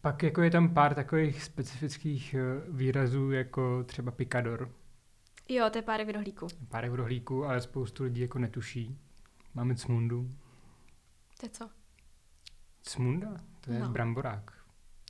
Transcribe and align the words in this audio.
Pak 0.00 0.22
jako 0.22 0.42
je 0.42 0.50
tam 0.50 0.74
pár 0.74 0.94
takových 0.94 1.42
specifických 1.42 2.34
eh, 2.34 2.40
výrazů, 2.70 3.30
jako 3.30 3.84
třeba 3.84 4.10
pikador. 4.10 4.70
Jo, 5.48 5.70
to 5.70 5.78
je 5.78 5.82
párek 5.82 6.08
v 6.08 6.10
rohlíku. 6.10 6.46
Párek 6.68 6.90
v 6.90 6.94
rohlíku, 6.94 7.44
ale 7.44 7.60
spoustu 7.60 8.04
lidí 8.04 8.20
jako 8.20 8.38
netuší. 8.38 8.98
Máme 9.54 9.74
cmundu. 9.74 10.30
To 11.40 11.46
je 11.46 11.50
co? 11.50 11.70
Cmunda? 12.82 13.40
To 13.60 13.72
je 13.72 13.78
No. 13.80 13.88
bramborák. 13.88 14.50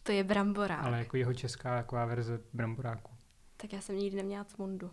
To 0.03 0.13
je 0.13 0.25
bramborák. 0.25 0.85
Ale 0.85 0.99
jako 0.99 1.17
jeho 1.17 1.35
česká 1.35 1.77
taková 1.77 2.05
verze 2.07 2.41
bramboráku. 2.53 3.11
Tak 3.57 3.73
já 3.73 3.81
jsem 3.81 3.97
nikdy 3.97 4.17
neměla 4.17 4.45
cmundu. 4.45 4.91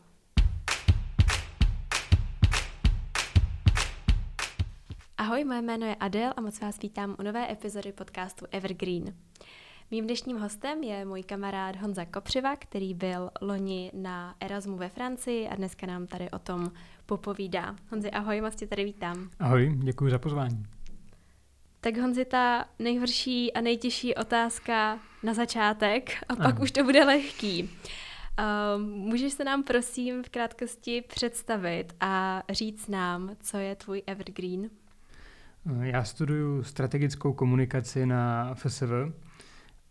Ahoj, 5.18 5.44
moje 5.44 5.62
jméno 5.62 5.86
je 5.86 5.96
Adel 5.96 6.34
a 6.38 6.42
moc 6.42 6.60
vás 6.62 6.80
vítám 6.80 7.16
u 7.20 7.24
nové 7.24 7.52
epizody 7.52 7.92
podcastu 7.92 8.46
Evergreen. 8.52 9.14
Mým 9.92 10.06
dnešním 10.06 10.38
hostem 10.38 10.84
je 10.84 11.06
můj 11.06 11.24
kamarád 11.24 11.76
Honza 11.76 12.06
Kopřiva, 12.06 12.56
který 12.56 12.94
byl 12.94 13.30
loni 13.42 13.92
na 13.94 14.36
Erasmu 14.40 14.78
ve 14.78 14.90
Francii 14.90 15.48
a 15.48 15.56
dneska 15.56 15.88
nám 15.88 16.08
tady 16.08 16.32
o 16.32 16.40
tom 16.40 16.72
popovídá. 17.06 17.76
Honzi, 17.92 18.12
ahoj, 18.12 18.42
moc 18.42 18.56
tě 18.56 18.68
tady 18.68 18.84
vítám. 18.86 19.30
Ahoj, 19.40 19.74
děkuji 19.84 20.12
za 20.12 20.20
pozvání. 20.20 20.66
Tak 21.82 21.98
Honzi, 21.98 22.26
ta 22.26 22.66
nejhorší 22.80 23.54
a 23.54 23.62
nejtěžší 23.62 24.16
otázka 24.16 25.00
na 25.24 25.34
začátek 25.34 26.12
a 26.30 26.36
pak 26.36 26.56
Ano. 26.56 26.64
už 26.64 26.72
to 26.72 26.84
bude 26.84 27.04
lehký. 27.06 27.64
Uh, 27.64 28.82
můžeš 28.84 29.34
se 29.34 29.44
nám 29.44 29.64
prosím 29.64 30.24
v 30.24 30.30
krátkosti 30.30 31.02
představit 31.02 31.96
a 32.00 32.44
říct 32.50 32.88
nám, 32.88 33.36
co 33.40 33.58
je 33.58 33.76
tvůj 33.76 34.02
Evergreen? 34.08 34.70
Já 35.82 36.04
studuju 36.04 36.64
strategickou 36.64 37.34
komunikaci 37.34 38.06
na 38.06 38.54
FSV 38.54 38.84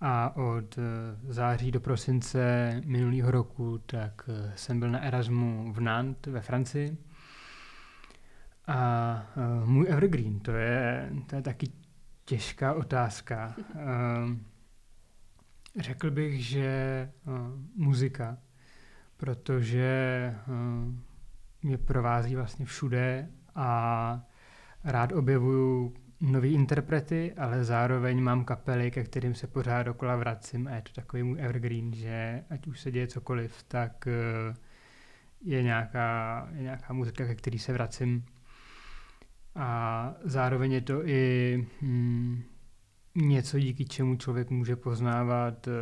a 0.00 0.36
od 0.36 0.78
eh, 0.78 0.82
září 1.32 1.70
do 1.70 1.80
prosince 1.80 2.70
minulého 2.84 3.30
roku 3.30 3.78
tak 3.78 4.28
eh, 4.28 4.53
jsem 4.56 4.80
byl 4.80 4.91
na 4.91 5.00
Erasmu 5.00 5.72
v 5.72 5.80
Nantes 5.80 6.33
ve 6.33 6.41
Francii. 6.41 6.97
A 8.66 9.22
eh, 9.36 9.66
můj 9.66 9.86
evergreen, 9.88 10.41
to 10.41 10.53
je, 10.53 11.11
to 11.27 11.36
je 11.36 11.42
taky 11.42 11.72
těžká 12.25 12.75
otázka. 12.75 13.55
Eh, 13.75 14.56
Řekl 15.80 16.10
bych, 16.10 16.47
že 16.47 17.10
muzika, 17.75 18.38
protože 19.16 20.34
mě 21.62 21.78
provází 21.78 22.36
vlastně 22.36 22.66
všude 22.66 23.28
a 23.55 24.20
rád 24.84 25.12
objevuju 25.12 25.94
nový 26.20 26.53
interprety, 26.53 27.33
ale 27.36 27.64
zároveň 27.64 28.20
mám 28.22 28.45
kapely, 28.45 28.91
ke 28.91 29.05
kterým 29.05 29.34
se 29.34 29.47
pořád 29.47 29.83
dokola 29.83 30.17
vracím 30.17 30.69
a 30.69 30.75
je 30.75 30.83
to 30.83 30.92
takový 30.92 31.22
můj 31.22 31.42
evergreen, 31.42 31.95
že 31.95 32.45
ať 32.50 32.67
už 32.67 32.81
se 32.81 32.91
děje 32.91 33.06
cokoliv, 33.06 33.62
tak 33.69 34.06
eh, 34.06 34.55
je 35.44 35.62
nějaká, 35.62 36.48
je 36.53 36.62
nějaká 36.62 36.92
muzika, 36.92 37.27
ke 37.27 37.34
který 37.34 37.59
se 37.59 37.72
vracím. 37.72 38.25
A 39.55 40.14
zároveň 40.25 40.72
je 40.72 40.81
to 40.81 41.09
i 41.09 41.67
hm, 41.83 42.42
něco, 43.14 43.59
díky 43.59 43.84
čemu 43.84 44.17
člověk 44.17 44.50
může 44.50 44.77
poznávat 44.77 45.69
eh, 45.69 45.72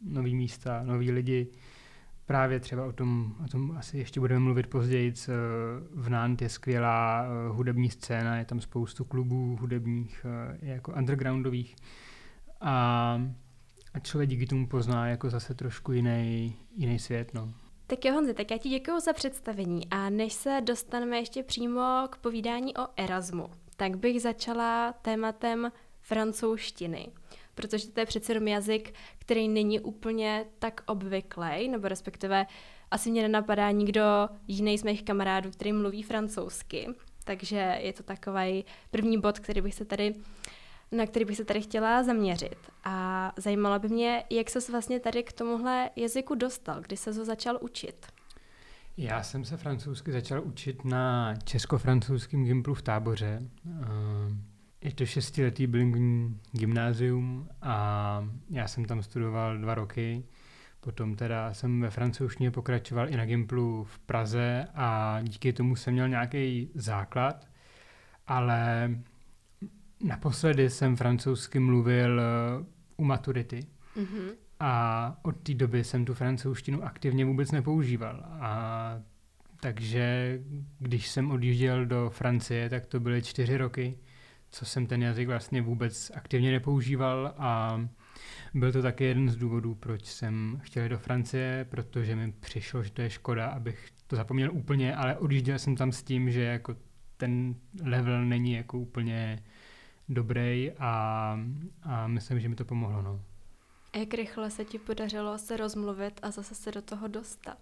nový 0.00 0.34
místa, 0.34 0.82
nový 0.82 1.10
lidi. 1.10 1.46
Právě 2.26 2.60
třeba 2.60 2.84
o 2.84 2.92
tom, 2.92 3.34
o 3.44 3.48
tom 3.48 3.76
asi 3.78 3.98
ještě 3.98 4.20
budeme 4.20 4.40
mluvit 4.40 4.66
později. 4.66 5.14
V 5.94 6.08
Nantes 6.08 6.42
je 6.42 6.48
skvělá 6.48 7.24
eh, 7.24 7.48
hudební 7.48 7.90
scéna, 7.90 8.36
je 8.36 8.44
tam 8.44 8.60
spoustu 8.60 9.04
klubů 9.04 9.56
hudebních, 9.60 10.26
eh, 10.28 10.58
jako 10.62 10.92
undergroundových. 10.92 11.76
A, 12.60 13.22
a 13.94 13.98
člověk 13.98 14.30
díky 14.30 14.46
tomu 14.46 14.66
pozná 14.66 15.08
jako 15.08 15.30
zase 15.30 15.54
trošku 15.54 15.92
jiný, 15.92 16.56
jiný 16.76 16.98
svět. 16.98 17.34
No. 17.34 17.52
Tak 17.86 18.04
jo, 18.04 18.14
Honzi, 18.14 18.34
tak 18.34 18.50
já 18.50 18.58
ti 18.58 18.68
děkuji 18.68 19.00
za 19.00 19.12
představení 19.12 19.90
a 19.90 20.10
než 20.10 20.32
se 20.32 20.60
dostaneme 20.64 21.16
ještě 21.16 21.42
přímo 21.42 22.06
k 22.10 22.16
povídání 22.16 22.76
o 22.76 22.86
Erasmu, 22.96 23.50
tak 23.76 23.96
bych 23.96 24.22
začala 24.22 24.92
tématem 24.92 25.72
francouzštiny, 26.00 27.08
protože 27.60 27.88
to 27.88 28.00
je 28.00 28.06
přece 28.06 28.32
jenom 28.32 28.48
jazyk, 28.48 28.94
který 29.18 29.48
není 29.48 29.80
úplně 29.80 30.44
tak 30.58 30.80
obvyklý, 30.86 31.68
nebo 31.68 31.88
respektive 31.88 32.46
asi 32.90 33.10
mě 33.10 33.22
nenapadá 33.22 33.70
nikdo 33.70 34.02
jiný 34.48 34.78
z 34.78 34.82
mých 34.82 35.02
kamarádů, 35.02 35.50
který 35.50 35.72
mluví 35.72 36.02
francouzsky, 36.02 36.88
takže 37.24 37.78
je 37.80 37.92
to 37.92 38.02
takový 38.02 38.64
první 38.90 39.20
bod, 39.20 39.38
který 39.38 39.60
bych 39.60 39.74
se 39.74 39.84
tady 39.84 40.14
na 40.92 41.06
který 41.06 41.24
bych 41.24 41.36
se 41.36 41.44
tady 41.44 41.60
chtěla 41.60 42.02
zaměřit. 42.02 42.56
A 42.84 43.32
zajímalo 43.36 43.78
by 43.78 43.88
mě, 43.88 44.24
jak 44.30 44.50
ses 44.50 44.68
vlastně 44.68 45.00
tady 45.00 45.22
k 45.22 45.32
tomuhle 45.32 45.90
jazyku 45.96 46.34
dostal, 46.34 46.80
kdy 46.80 46.96
se 46.96 47.12
ho 47.12 47.24
začal 47.24 47.58
učit. 47.60 48.06
Já 48.96 49.22
jsem 49.22 49.44
se 49.44 49.56
francouzsky 49.56 50.12
začal 50.12 50.42
učit 50.44 50.84
na 50.84 51.34
česko-francouzském 51.44 52.44
gimplu 52.44 52.74
v 52.74 52.82
táboře. 52.82 53.42
Je 54.82 54.94
to 54.94 55.06
šestiletý 55.06 55.66
bilingvní 55.66 56.40
gymnázium 56.52 57.48
a 57.62 58.28
já 58.50 58.68
jsem 58.68 58.84
tam 58.84 59.02
studoval 59.02 59.58
dva 59.58 59.74
roky. 59.74 60.24
Potom 60.80 61.16
teda 61.16 61.54
jsem 61.54 61.80
ve 61.80 61.90
francouzštině 61.90 62.50
pokračoval 62.50 63.08
i 63.08 63.16
na 63.16 63.24
gimplu 63.24 63.84
v 63.84 63.98
Praze 63.98 64.66
a 64.74 65.18
díky 65.22 65.52
tomu 65.52 65.76
jsem 65.76 65.92
měl 65.92 66.08
nějaký 66.08 66.70
základ, 66.74 67.48
ale 68.26 68.90
naposledy 70.04 70.70
jsem 70.70 70.96
francouzsky 70.96 71.58
mluvil 71.58 72.20
eh, 72.20 72.24
u 72.96 73.04
maturity. 73.04 73.60
Mm-hmm. 73.96 74.30
A 74.60 75.16
od 75.22 75.36
té 75.36 75.54
doby 75.54 75.84
jsem 75.84 76.04
tu 76.04 76.14
francouzštinu 76.14 76.84
aktivně 76.84 77.24
vůbec 77.24 77.50
nepoužíval. 77.50 78.24
A 78.40 79.00
takže 79.60 80.38
když 80.78 81.08
jsem 81.08 81.30
odjížděl 81.30 81.86
do 81.86 82.10
Francie, 82.10 82.68
tak 82.68 82.86
to 82.86 83.00
byly 83.00 83.22
čtyři 83.22 83.56
roky, 83.56 83.98
co 84.50 84.64
jsem 84.64 84.86
ten 84.86 85.02
jazyk 85.02 85.28
vlastně 85.28 85.62
vůbec 85.62 86.12
aktivně 86.14 86.52
nepoužíval 86.52 87.34
a 87.38 87.80
byl 88.54 88.72
to 88.72 88.82
taky 88.82 89.04
jeden 89.04 89.28
z 89.28 89.36
důvodů, 89.36 89.74
proč 89.74 90.06
jsem 90.06 90.60
chtěl 90.62 90.88
do 90.88 90.98
Francie, 90.98 91.66
protože 91.70 92.16
mi 92.16 92.32
přišlo, 92.32 92.82
že 92.82 92.90
to 92.90 93.02
je 93.02 93.10
škoda, 93.10 93.46
abych 93.46 93.88
to 94.06 94.16
zapomněl 94.16 94.52
úplně, 94.52 94.96
ale 94.96 95.18
odjížděl 95.18 95.58
jsem 95.58 95.76
tam 95.76 95.92
s 95.92 96.02
tím, 96.02 96.30
že 96.30 96.42
jako 96.42 96.76
ten 97.16 97.54
level 97.82 98.24
není 98.24 98.52
jako 98.52 98.78
úplně 98.78 99.42
dobrý 100.08 100.72
a, 100.78 101.38
a 101.82 102.06
myslím, 102.06 102.40
že 102.40 102.48
mi 102.48 102.54
to 102.54 102.64
pomohlo. 102.64 103.02
No. 103.02 103.20
A 103.92 103.98
jak 103.98 104.14
rychle 104.14 104.50
se 104.50 104.64
ti 104.64 104.78
podařilo 104.78 105.38
se 105.38 105.56
rozmluvit 105.56 106.20
a 106.22 106.30
zase 106.30 106.54
se 106.54 106.72
do 106.72 106.82
toho 106.82 107.08
dostat? 107.08 107.58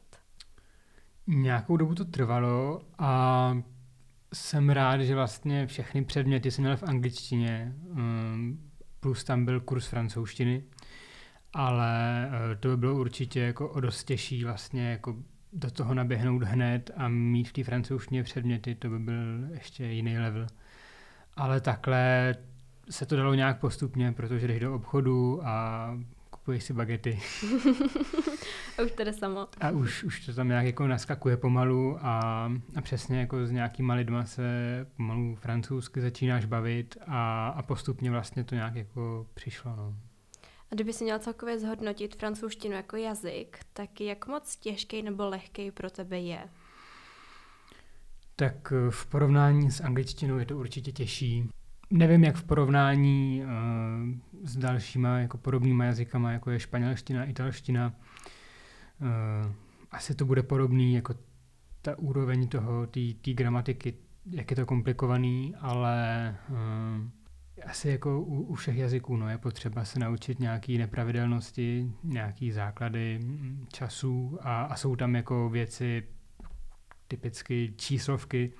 Nějakou 1.26 1.76
dobu 1.76 1.94
to 1.94 2.04
trvalo 2.04 2.82
a 2.98 3.62
jsem 4.34 4.70
rád, 4.70 5.00
že 5.00 5.14
vlastně 5.14 5.66
všechny 5.66 6.04
předměty 6.04 6.50
jsem 6.50 6.64
měl 6.64 6.76
v 6.76 6.82
angličtině, 6.82 7.72
um, 7.90 8.70
plus 9.00 9.24
tam 9.24 9.44
byl 9.44 9.60
kurz 9.60 9.86
francouzštiny, 9.86 10.64
ale 11.52 12.24
eh, 12.52 12.56
to 12.56 12.68
by 12.68 12.76
bylo 12.76 12.94
určitě 13.00 13.40
jako 13.40 13.68
o 13.68 13.80
dost 13.80 14.04
těžší 14.04 14.44
vlastně 14.44 14.90
jako 14.90 15.16
do 15.52 15.70
toho 15.70 15.94
naběhnout 15.94 16.42
hned 16.42 16.90
a 16.96 17.08
mít 17.08 17.48
v 17.48 17.52
té 17.52 17.64
francouzštině 17.64 18.22
předměty, 18.22 18.74
to 18.74 18.88
by 18.88 18.98
byl 18.98 19.48
ještě 19.50 19.84
jiný 19.84 20.18
level. 20.18 20.46
Ale 21.36 21.60
takhle 21.60 22.34
se 22.90 23.06
to 23.06 23.16
dalo 23.16 23.34
nějak 23.34 23.60
postupně, 23.60 24.12
protože 24.12 24.48
jdeš 24.48 24.60
do 24.60 24.74
obchodu 24.74 25.46
a 25.46 25.90
kupuješ 26.48 26.64
si 26.64 26.72
bagety 26.72 27.12
A 28.78 28.82
už 28.82 28.92
to 28.92 29.04
jde 29.04 29.12
samo. 29.12 29.48
a 29.60 29.70
už, 29.70 30.04
už 30.04 30.26
to 30.26 30.34
tam 30.34 30.48
nějak 30.48 30.66
jako 30.66 30.86
naskakuje 30.86 31.36
pomalu 31.36 31.98
a, 32.00 32.44
a 32.76 32.80
přesně 32.80 33.20
jako 33.20 33.46
s 33.46 33.50
nějakýma 33.50 33.94
lidma 33.94 34.24
se 34.24 34.42
pomalu 34.96 35.34
francouzsky 35.34 36.00
začínáš 36.00 36.44
bavit 36.44 36.96
a, 37.06 37.48
a 37.48 37.62
postupně 37.62 38.10
vlastně 38.10 38.44
to 38.44 38.54
nějak 38.54 38.74
jako 38.74 39.26
přišlo. 39.34 39.76
No. 39.76 39.94
A 40.70 40.74
kdyby 40.74 40.92
si 40.92 41.04
měl 41.04 41.18
celkově 41.18 41.58
zhodnotit 41.58 42.16
francouzštinu 42.16 42.74
jako 42.74 42.96
jazyk, 42.96 43.58
tak 43.72 44.00
jak 44.00 44.26
moc 44.26 44.56
těžký 44.56 45.02
nebo 45.02 45.28
lehký 45.28 45.70
pro 45.70 45.90
tebe 45.90 46.18
je? 46.18 46.48
Tak 48.36 48.72
v 48.90 49.06
porovnání 49.06 49.70
s 49.70 49.80
angličtinou 49.80 50.38
je 50.38 50.46
to 50.46 50.58
určitě 50.58 50.92
těžší. 50.92 51.48
Nevím, 51.90 52.24
jak 52.24 52.36
v 52.36 52.44
porovnání 52.44 53.42
uh, 53.44 53.48
s 54.42 54.56
dalšíma 54.56 55.18
jako 55.18 55.38
podobnýma 55.38 55.84
jazykama, 55.84 56.32
jako 56.32 56.50
je 56.50 56.60
španělština, 56.60 57.24
italština. 57.24 57.94
Uh, 59.00 59.52
asi 59.90 60.14
to 60.14 60.24
bude 60.24 60.42
podobný, 60.42 60.94
jako 60.94 61.14
ta 61.82 61.98
úroveň 61.98 62.48
toho, 62.48 62.86
té 62.86 63.32
gramatiky, 63.32 63.94
jak 64.30 64.50
je 64.50 64.56
to 64.56 64.66
komplikovaný, 64.66 65.54
ale 65.60 66.36
uh, 66.50 66.56
asi 67.66 67.88
jako 67.88 68.20
u, 68.20 68.40
u 68.40 68.54
všech 68.54 68.76
jazyků 68.76 69.16
no, 69.16 69.28
je 69.28 69.38
potřeba 69.38 69.84
se 69.84 69.98
naučit 69.98 70.40
nějaké 70.40 70.72
nepravidelnosti, 70.72 71.92
nějaké 72.04 72.52
základy 72.52 73.18
mm, 73.18 73.66
časů 73.72 74.38
a, 74.40 74.62
a 74.62 74.76
jsou 74.76 74.96
tam 74.96 75.14
jako 75.14 75.48
věci, 75.48 76.02
typicky 77.08 77.74
číslovky, 77.76 78.52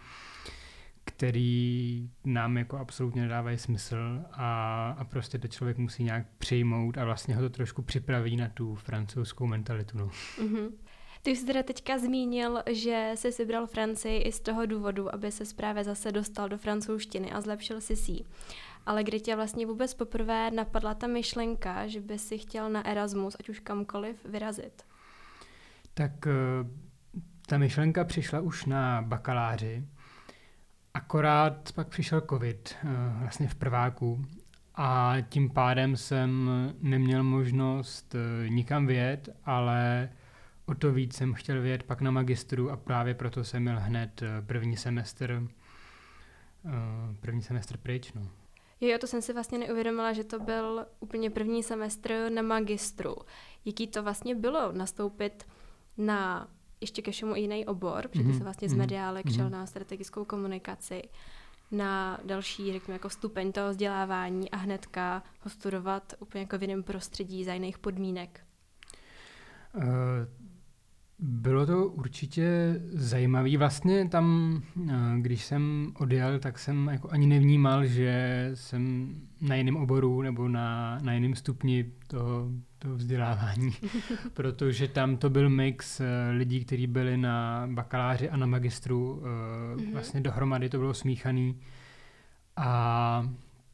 který 1.19 2.11
nám 2.25 2.57
jako 2.57 2.77
absolutně 2.77 3.23
nedávají 3.23 3.59
smysl 3.59 4.25
a, 4.33 4.91
a 4.99 5.05
prostě 5.05 5.39
to 5.39 5.49
člověk 5.49 5.79
musí 5.79 6.05
nějak 6.05 6.27
přijmout 6.39 6.99
a 6.99 7.05
vlastně 7.05 7.37
ho 7.37 7.43
to 7.43 7.51
trošku 7.51 7.83
připraví 7.83 8.37
na 8.37 8.49
tu 8.49 8.75
francouzskou 8.75 9.47
mentalitu. 9.47 9.99
No. 9.99 10.07
Mm-hmm. 10.07 10.71
Ty 11.23 11.37
jsi 11.37 11.47
teda 11.47 11.63
teďka 11.63 11.99
zmínil, 11.99 12.63
že 12.71 13.13
jsi 13.15 13.31
vybral 13.39 13.67
Francii 13.67 14.23
i 14.23 14.33
z 14.33 14.41
toho 14.41 14.67
důvodu, 14.67 15.15
aby 15.15 15.33
se 15.33 15.45
právě 15.57 15.85
zase 15.85 16.13
dostal 16.13 16.49
do 16.49 16.59
francouzštiny 16.59 17.33
a 17.33 17.41
zlepšil 17.41 17.81
si 17.81 17.97
si 17.97 18.25
Ale 18.87 19.05
kdy 19.05 19.21
tě 19.21 19.37
vlastně 19.37 19.67
vůbec 19.67 19.95
poprvé 19.95 20.51
napadla 20.51 20.95
ta 20.95 21.07
myšlenka, 21.07 21.87
že 21.87 22.01
by 22.01 22.19
si 22.19 22.39
chtěl 22.39 22.71
na 22.71 22.87
Erasmus, 22.87 23.37
ať 23.41 23.49
už 23.49 23.61
kamkoliv, 23.61 24.25
vyrazit? 24.25 24.83
Tak 25.95 26.27
eh, 26.27 26.33
ta 27.47 27.59
myšlenka 27.59 28.05
přišla 28.05 28.41
už 28.41 28.65
na 28.65 29.03
bakaláři, 29.03 29.85
akorát 30.99 31.73
pak 31.73 31.89
přišel 31.89 32.21
covid 32.21 32.75
eh, 32.85 32.89
vlastně 33.21 33.49
v 33.49 33.55
prváku 33.55 34.25
a 34.75 35.17
tím 35.29 35.51
pádem 35.51 35.97
jsem 35.97 36.51
neměl 36.81 37.25
možnost 37.25 38.15
eh, 38.15 38.49
nikam 38.49 38.87
vyjet, 38.87 39.29
ale 39.45 40.11
o 40.67 40.75
to 40.75 40.93
víc 40.93 41.17
jsem 41.17 41.35
chtěl 41.35 41.63
vyjet 41.63 41.83
pak 41.83 42.01
na 42.01 42.11
magistru 42.11 42.71
a 42.71 42.77
právě 42.77 43.15
proto 43.15 43.45
jsem 43.45 43.63
měl 43.63 43.81
hned 43.81 44.23
eh, 44.23 44.43
první 44.47 44.77
semestr 44.77 45.49
první 47.21 47.43
semestr 47.43 47.77
pryč. 47.77 48.13
No. 48.13 48.23
Jo, 48.81 48.99
to 48.99 49.07
jsem 49.07 49.23
si 49.23 49.33
vlastně 49.33 49.59
neuvědomila, 49.59 50.13
že 50.13 50.25
to 50.25 50.39
byl 50.39 50.87
úplně 51.01 51.31
první 51.31 51.63
semestr 51.63 52.31
na 52.35 52.43
magistru. 52.43 53.17
Jaký 53.65 53.87
to 53.87 54.03
vlastně 54.03 54.35
bylo 54.35 54.73
nastoupit 54.73 55.47
na 55.97 56.49
ještě 56.81 57.03
ke 57.03 57.11
všemu 57.11 57.35
jiný 57.37 57.67
obor, 57.67 58.09
protože 58.09 58.25
mm-hmm. 58.25 58.39
se 58.39 58.45
vlastně 58.45 58.69
z 58.69 58.73
mhm. 58.73 58.79
mediálek 58.79 59.27
mm-hmm. 59.27 59.35
šel 59.35 59.51
na 59.51 59.67
strategickou 59.67 60.25
komunikaci, 60.25 61.03
na 61.71 62.21
další, 62.25 62.73
řekněme, 62.73 62.95
jako 62.95 63.11
stupeň 63.11 63.53
toho 63.53 63.71
vzdělávání 63.71 64.51
a 64.51 64.57
hnedka 64.57 65.23
ho 65.41 65.51
studovat 65.51 66.15
úplně 66.19 66.43
jako 66.43 66.59
v 66.59 66.63
jiném 66.63 66.83
prostředí, 66.83 67.45
za 67.45 67.55
jiných 67.55 67.79
podmínek. 67.79 68.41
Uh, 69.75 69.83
bylo 71.19 71.67
to 71.67 71.87
určitě 71.87 72.81
zajímavé. 72.91 73.59
Vlastně 73.59 74.09
tam, 74.09 74.57
eh, 74.91 74.93
když 75.21 75.45
jsem 75.45 75.93
odjel, 75.99 76.39
tak 76.39 76.59
jsem 76.59 76.89
jako 76.93 77.09
ani 77.11 77.27
nevnímal, 77.27 77.87
že 77.87 78.51
jsem 78.55 79.15
na 79.41 79.55
jiném 79.55 79.77
oboru 79.77 80.23
nebo 80.23 80.49
na, 80.49 80.99
na 81.03 81.13
jiném 81.13 81.35
stupni 81.35 81.93
toho, 82.07 82.51
toho 82.79 82.95
vzdělávání, 82.95 83.73
protože 84.35 84.89
tam 84.89 85.17
to 85.17 85.31
byl 85.31 85.51
mix 85.51 86.01
eh, 86.01 86.31
lidí, 86.31 86.65
kteří 86.65 86.87
byli 86.87 87.17
na 87.17 87.69
bakaláři 87.73 88.31
a 88.31 88.37
na 88.37 88.47
magistru. 88.47 89.23
Mm-hmm. 89.23 89.93
Vlastně 89.93 90.21
dohromady 90.21 90.69
to 90.69 90.79
bylo 90.79 90.95
smíchaný. 90.95 91.61
A 92.57 93.29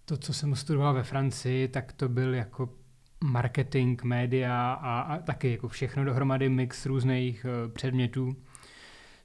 to, 0.04 0.16
co 0.16 0.32
jsem 0.32 0.56
studoval 0.56 0.94
ve 0.94 1.02
Francii, 1.02 1.68
tak 1.68 1.92
to 1.92 2.08
byl 2.08 2.34
jako 2.34 2.68
marketing, 3.24 4.02
média 4.02 4.72
a, 4.72 5.00
a 5.00 5.18
taky 5.18 5.50
jako 5.50 5.68
všechno 5.68 6.04
dohromady 6.04 6.48
mix 6.48 6.86
různých 6.86 7.46
uh, 7.66 7.72
předmětů. 7.72 8.36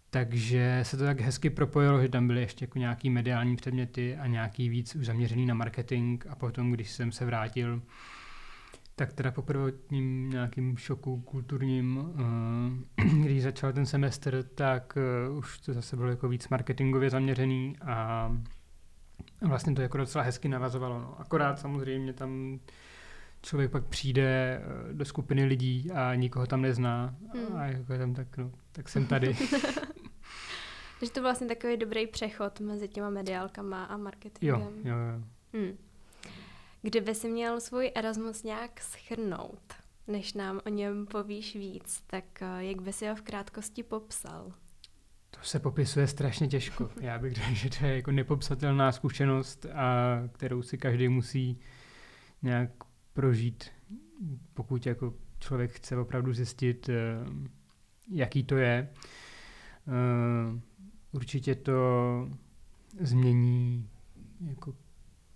Takže 0.10 0.80
se 0.84 0.98
to 0.98 1.04
tak 1.04 1.22
hezky 1.22 1.50
propojilo, 1.50 2.02
že 2.02 2.10
tam 2.10 2.28
byly 2.28 2.42
ještě 2.42 2.64
jako 2.64 2.80
nějaký 2.80 3.10
mediální 3.10 3.56
předměty 3.56 4.16
a 4.16 4.28
nějaký 4.28 4.70
víc 4.70 4.96
už 4.96 5.06
zaměřený 5.06 5.46
na 5.46 5.54
marketing 5.54 6.24
a 6.30 6.36
potom, 6.36 6.72
když 6.72 6.92
jsem 6.92 7.12
se 7.12 7.26
vrátil, 7.26 7.81
tak 9.00 9.13
teda 9.13 9.31
po 9.31 9.42
prvotním 9.42 10.30
nějakým 10.30 10.78
šoku 10.78 11.22
kulturním, 11.22 11.98
uh, 11.98 13.06
když 13.24 13.44
začal 13.44 13.74
ten 13.74 13.86
semestr, 13.86 14.44
tak 14.44 14.98
uh, 15.30 15.38
už 15.38 15.60
to 15.60 15.74
zase 15.74 15.96
bylo 15.96 16.10
jako 16.10 16.28
víc 16.28 16.50
marketingově 16.50 17.10
zaměřený 17.10 17.75
a 17.81 18.31
vlastně 19.42 19.75
to 19.75 19.81
jako 19.81 19.98
docela 19.98 20.24
hezky 20.24 20.48
navazovalo. 20.48 21.00
No. 21.00 21.22
Akorát 21.22 21.60
samozřejmě 21.60 22.13
tam 22.13 22.60
člověk 23.42 23.72
pak 23.72 23.86
přijde 23.86 24.62
eh, 24.62 24.94
do 24.94 25.06
skupiny 25.06 25.45
lidí 25.45 25.92
a 25.92 26.16
nikoho 26.16 26.48
tam 26.48 26.62
nezná 26.62 27.16
hmm. 27.34 27.56
a 27.57 27.66
jako 27.66 27.94
je 27.94 28.00
tam 28.00 28.13
tak, 28.13 28.38
no, 28.38 28.52
tak 28.72 28.90
jsem 28.90 29.06
tady. 29.06 29.34
Takže 31.00 31.13
to 31.13 31.22
vlastně 31.22 31.48
takový 31.48 31.78
dobrý 31.78 32.07
přechod 32.07 32.60
mezi 32.60 32.88
těma 32.88 33.10
mediálkama 33.10 33.86
a 33.86 33.98
marketingem. 33.98 34.60
Jo, 34.62 34.72
jo, 34.84 34.95
jo. 34.95 35.24
Hmm. 35.54 35.78
Kdyby 36.81 37.16
si 37.16 37.30
měl 37.30 37.62
svůj 37.62 37.92
Erasmus 37.96 38.44
nějak 38.44 38.81
schrnout, 38.81 39.74
než 40.08 40.34
nám 40.34 40.62
o 40.66 40.70
něm 40.70 41.06
povíš 41.06 41.56
víc, 41.56 42.04
tak 42.08 42.42
eh, 42.42 42.64
jak 42.64 42.81
by 42.81 42.94
si 42.94 43.08
ho 43.08 43.16
v 43.16 43.22
krátkosti 43.22 43.84
popsal? 43.84 44.54
To 45.31 45.40
se 45.42 45.60
popisuje 45.60 46.08
strašně 46.08 46.48
těžko. 46.48 46.90
Já 47.02 47.20
bych 47.20 47.34
řekl, 47.34 47.54
že 47.54 47.70
to 47.70 47.86
je 47.86 47.96
jako 47.96 48.12
nepopsatelná 48.12 48.92
zkušenost, 48.92 49.66
a 49.66 50.18
kterou 50.31 50.62
si 50.62 50.78
každý 50.78 51.08
musí 51.08 51.60
nějak 52.42 52.70
prožít, 53.14 53.64
pokud 54.54 54.86
jako 54.86 55.14
člověk 55.40 55.72
chce 55.72 55.98
opravdu 55.98 56.34
zjistit, 56.34 56.90
eh, 56.90 56.96
jaký 58.12 58.44
to 58.44 58.58
je. 58.58 58.90
Eh, 59.88 60.62
určitě 61.12 61.56
to 61.56 61.74
změní 63.00 63.90
jako 64.42 64.74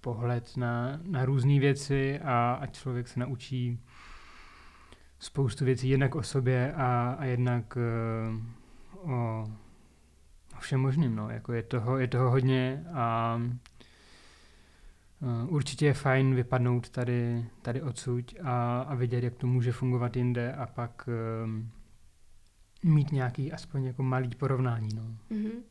pohled 0.03 0.57
na, 0.57 0.99
na 1.03 1.25
různé 1.25 1.59
věci 1.59 2.19
a, 2.19 2.53
a 2.61 2.65
člověk 2.65 3.07
se 3.07 3.19
naučí 3.19 3.79
spoustu 5.19 5.65
věcí 5.65 5.89
jednak 5.89 6.15
o 6.15 6.23
sobě 6.23 6.73
a, 6.73 7.15
a 7.19 7.25
jednak 7.25 7.77
uh, 9.01 9.11
o, 9.11 9.43
o 10.57 10.59
všem 10.59 10.81
možným. 10.81 11.15
No. 11.15 11.29
Jako 11.29 11.53
je, 11.53 11.63
toho, 11.63 11.97
je 11.97 12.07
toho 12.07 12.29
hodně 12.29 12.85
a 12.93 13.39
uh, 15.19 15.53
určitě 15.53 15.85
je 15.85 15.93
fajn 15.93 16.35
vypadnout 16.35 16.89
tady, 16.89 17.45
tady 17.61 17.81
odsud 17.81 18.33
a, 18.43 18.81
a 18.81 18.95
vidět, 18.95 19.23
jak 19.23 19.35
to 19.35 19.47
může 19.47 19.71
fungovat 19.71 20.15
jinde 20.15 20.53
a 20.53 20.65
pak 20.65 21.09
uh, 21.09 22.91
mít 22.91 23.11
nějaký 23.11 23.51
aspoň 23.51 23.83
jako 23.83 24.03
malý 24.03 24.29
porovnání. 24.29 24.89
No. 24.95 25.03
Mm-hmm. 25.31 25.61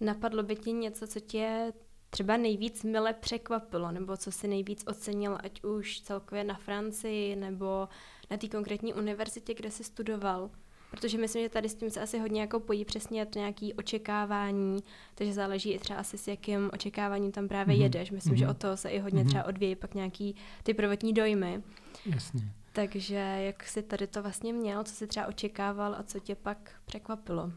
Napadlo 0.00 0.42
by 0.42 0.56
ti 0.56 0.72
něco, 0.72 1.06
co 1.06 1.20
tě 1.20 1.72
třeba 2.10 2.36
nejvíc 2.36 2.84
mile 2.84 3.12
překvapilo, 3.12 3.92
nebo 3.92 4.16
co 4.16 4.32
si 4.32 4.48
nejvíc 4.48 4.84
ocenil, 4.86 5.38
ať 5.44 5.64
už 5.64 6.00
celkově 6.00 6.44
na 6.44 6.54
Francii, 6.54 7.36
nebo 7.36 7.88
na 8.30 8.36
té 8.36 8.48
konkrétní 8.48 8.94
univerzitě, 8.94 9.54
kde 9.54 9.70
jsi 9.70 9.84
studoval? 9.84 10.50
Protože 10.90 11.18
myslím, 11.18 11.42
že 11.42 11.48
tady 11.48 11.68
s 11.68 11.74
tím 11.74 11.90
se 11.90 12.00
asi 12.00 12.18
hodně 12.18 12.40
jako 12.40 12.60
pojí 12.60 12.84
přesně 12.84 13.26
to 13.26 13.38
nějaké 13.38 13.68
očekávání, 13.78 14.82
takže 15.14 15.32
záleží 15.32 15.72
i 15.72 15.78
třeba 15.78 15.98
asi 15.98 16.18
s 16.18 16.28
jakým 16.28 16.70
očekáváním 16.72 17.32
tam 17.32 17.48
právě 17.48 17.76
mm-hmm. 17.76 17.82
jedeš. 17.82 18.10
Myslím, 18.10 18.34
mm-hmm. 18.34 18.38
že 18.38 18.44
mhm. 18.44 18.50
o 18.50 18.54
to 18.54 18.76
se 18.76 18.88
i 18.88 18.98
hodně 18.98 19.24
mm-hmm. 19.24 19.28
třeba 19.28 19.44
odvíjí 19.44 19.76
pak 19.76 19.94
nějaký 19.94 20.36
ty 20.62 20.74
prvotní 20.74 21.12
dojmy. 21.12 21.62
Jasně. 22.06 22.40
Takže 22.72 23.14
jak 23.14 23.62
jsi 23.62 23.82
tady 23.82 24.06
to 24.06 24.22
vlastně 24.22 24.52
měl, 24.52 24.84
co 24.84 24.94
jsi 24.94 25.06
třeba 25.06 25.26
očekával 25.26 25.94
a 25.94 26.02
co 26.02 26.20
tě 26.20 26.34
pak 26.34 26.70
překvapilo? 26.84 27.52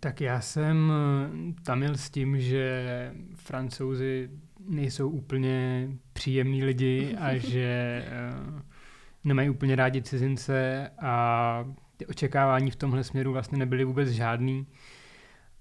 Tak 0.00 0.20
já 0.20 0.40
jsem 0.40 0.92
eh, 0.92 1.62
tam 1.64 1.78
měl 1.78 1.96
s 1.96 2.10
tím, 2.10 2.40
že 2.40 3.12
francouzi 3.34 4.30
nejsou 4.68 5.08
úplně 5.08 5.88
příjemní 6.12 6.64
lidi 6.64 7.16
a 7.16 7.36
že 7.38 8.04
uh, 8.50 8.60
nemají 9.24 9.50
úplně 9.50 9.76
rádi 9.76 10.02
cizince 10.02 10.90
a 11.00 11.64
ty 11.96 12.06
očekávání 12.06 12.70
v 12.70 12.76
tomhle 12.76 13.04
směru 13.04 13.32
vlastně 13.32 13.58
nebyly 13.58 13.84
vůbec 13.84 14.08
žádný. 14.08 14.66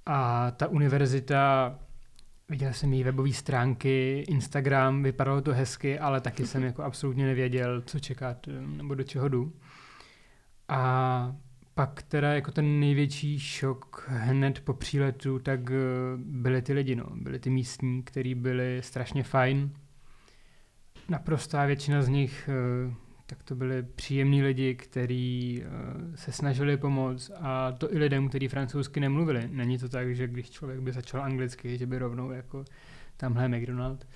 A 0.06 0.52
ta 0.52 0.68
univerzita, 0.68 1.76
viděl 2.50 2.74
jsem 2.74 2.94
její 2.94 3.04
webové 3.04 3.34
stránky, 3.34 4.26
Instagram, 4.28 5.04
vypadalo 5.04 5.42
to 5.42 5.54
hezky, 5.54 6.00
ale 6.00 6.22
taky 6.22 6.48
jsem 6.48 6.64
jako 6.72 6.84
absolutně 6.84 7.26
nevěděl, 7.26 7.82
co 7.82 8.00
čekat 8.00 8.48
eh, 8.48 8.52
nebo 8.68 8.96
do 8.96 9.04
čeho 9.04 9.30
jdu. 9.30 9.54
A 10.70 11.36
pak 11.78 12.02
teda 12.02 12.34
jako 12.34 12.52
ten 12.52 12.80
největší 12.80 13.40
šok 13.40 14.06
hned 14.08 14.60
po 14.60 14.74
příletu, 14.74 15.40
tak 15.40 15.72
eh, 15.72 15.76
byly 16.18 16.62
ty 16.62 16.74
lidi, 16.74 16.96
no. 16.96 17.06
Byly 17.16 17.40
ty 17.40 17.50
místní, 17.50 18.04
kteří 18.04 18.36
byli 18.36 18.82
strašně 18.84 19.24
fajn. 19.24 19.72
Naprostá 21.10 21.66
většina 21.66 22.02
z 22.02 22.08
nich 22.08 22.50
eh, 22.50 22.94
tak 23.26 23.44
to 23.44 23.56
byli 23.56 23.84
příjemní 23.84 24.44
lidi, 24.44 24.76
kteří 24.76 25.64
eh, 25.64 26.18
se 26.18 26.32
snažili 26.32 26.78
pomoct 26.78 27.32
a 27.42 27.72
to 27.72 27.94
i 27.94 27.98
lidem, 27.98 28.30
kteří 28.30 28.48
francouzsky 28.48 29.00
nemluvili. 29.00 29.50
Není 29.52 29.78
to 29.78 29.90
tak, 29.90 30.16
že 30.16 30.28
když 30.28 30.50
člověk 30.50 30.80
by 30.80 30.92
začal 30.92 31.24
anglicky, 31.24 31.78
že 31.78 31.86
by 31.86 31.98
rovnou 31.98 32.32
jako 32.32 32.66
tamhle 33.18 33.48
McDonald. 33.48 34.08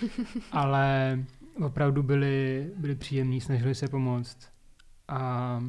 Ale 0.52 1.18
opravdu 1.64 2.02
byli, 2.02 2.70
byli 2.76 2.94
příjemní, 2.94 3.40
snažili 3.40 3.74
se 3.74 3.88
pomoct. 3.88 4.59
A 5.10 5.62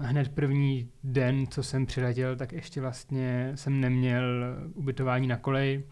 hned 0.00 0.28
první 0.28 0.90
den, 1.04 1.46
co 1.46 1.62
jsem 1.62 1.86
přiletěl, 1.86 2.36
tak 2.36 2.52
ještě 2.52 2.80
vlastně 2.80 3.52
jsem 3.54 3.80
neměl 3.80 4.44
ubytování 4.74 5.26
na 5.26 5.36
kolej. 5.36 5.84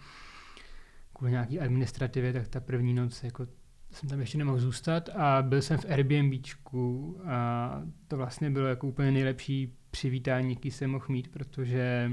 Kvůli 1.13 1.31
nějaký 1.31 1.61
administrativě, 1.61 2.33
tak 2.33 2.49
ta 2.49 2.61
první 2.61 2.95
noc 2.95 3.25
jako 3.25 3.47
jsem 3.91 4.09
tam 4.09 4.21
ještě 4.21 4.39
nemohl 4.39 4.59
zůstat 4.59 5.09
a 5.09 5.43
byl 5.43 5.63
jsem 5.63 5.79
v 5.79 5.85
Airbnbčku 5.91 7.21
a 7.27 7.83
to 8.09 8.17
vlastně 8.17 8.51
bylo 8.51 8.67
jako 8.67 8.87
úplně 8.87 9.11
nejlepší 9.11 9.75
přivítání, 9.91 10.51
jaký 10.55 10.71
jsem 10.71 10.91
mohl 10.91 11.07
mít, 11.09 11.29
protože 11.29 12.13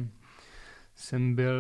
jsem 0.96 1.36
byl, 1.36 1.54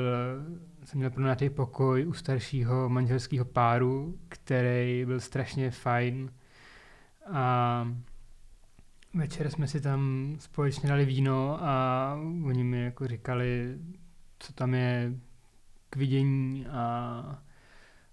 jsem 0.84 0.98
měl 0.98 1.10
pronátý 1.10 1.50
pokoj 1.50 2.08
u 2.08 2.14
staršího 2.14 2.90
manželského 2.90 3.46
páru, 3.46 4.20
který 4.30 5.06
byl 5.06 5.20
strašně 5.20 5.72
fajn 5.72 6.32
a 7.32 7.88
večer 9.14 9.50
jsme 9.50 9.68
si 9.68 9.82
tam 9.82 10.36
společně 10.40 10.90
dali 10.90 11.06
víno 11.06 11.64
a 11.64 12.14
oni 12.46 12.64
mi 12.64 12.84
jako 12.84 13.08
říkali, 13.08 13.78
co 14.40 14.54
tam 14.54 14.74
je 14.74 15.14
k 15.90 15.96
vidění 15.96 16.66
a, 16.68 17.42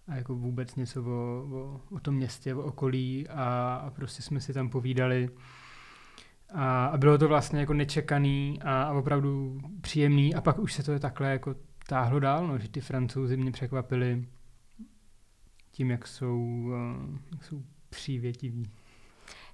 a 0.08 0.14
jako 0.14 0.34
vůbec 0.34 0.76
něco 0.76 1.02
o, 1.02 1.46
o, 1.52 1.80
o 1.90 2.00
tom 2.00 2.14
městě, 2.14 2.54
o 2.54 2.62
okolí 2.62 3.28
a, 3.28 3.74
a 3.74 3.90
prostě 3.90 4.22
jsme 4.22 4.40
si 4.40 4.52
tam 4.52 4.68
povídali. 4.68 5.30
A, 6.54 6.86
a 6.86 6.96
bylo 6.96 7.18
to 7.18 7.28
vlastně 7.28 7.60
jako 7.60 7.74
nečekaný 7.74 8.58
a, 8.62 8.82
a 8.82 8.92
opravdu 8.92 9.60
příjemný 9.80 10.34
a 10.34 10.40
pak 10.40 10.58
už 10.58 10.72
se 10.72 10.82
to 10.82 10.98
takhle 10.98 11.30
jako 11.30 11.54
táhlo 11.88 12.20
dál, 12.20 12.46
no, 12.46 12.58
že 12.58 12.68
ty 12.68 12.80
francouzi 12.80 13.36
mě 13.36 13.52
překvapili 13.52 14.24
tím, 15.70 15.90
jak 15.90 16.06
jsou, 16.06 16.38
uh, 16.38 17.18
jak 17.32 17.44
jsou 17.44 17.62
přívětiví. 17.90 18.70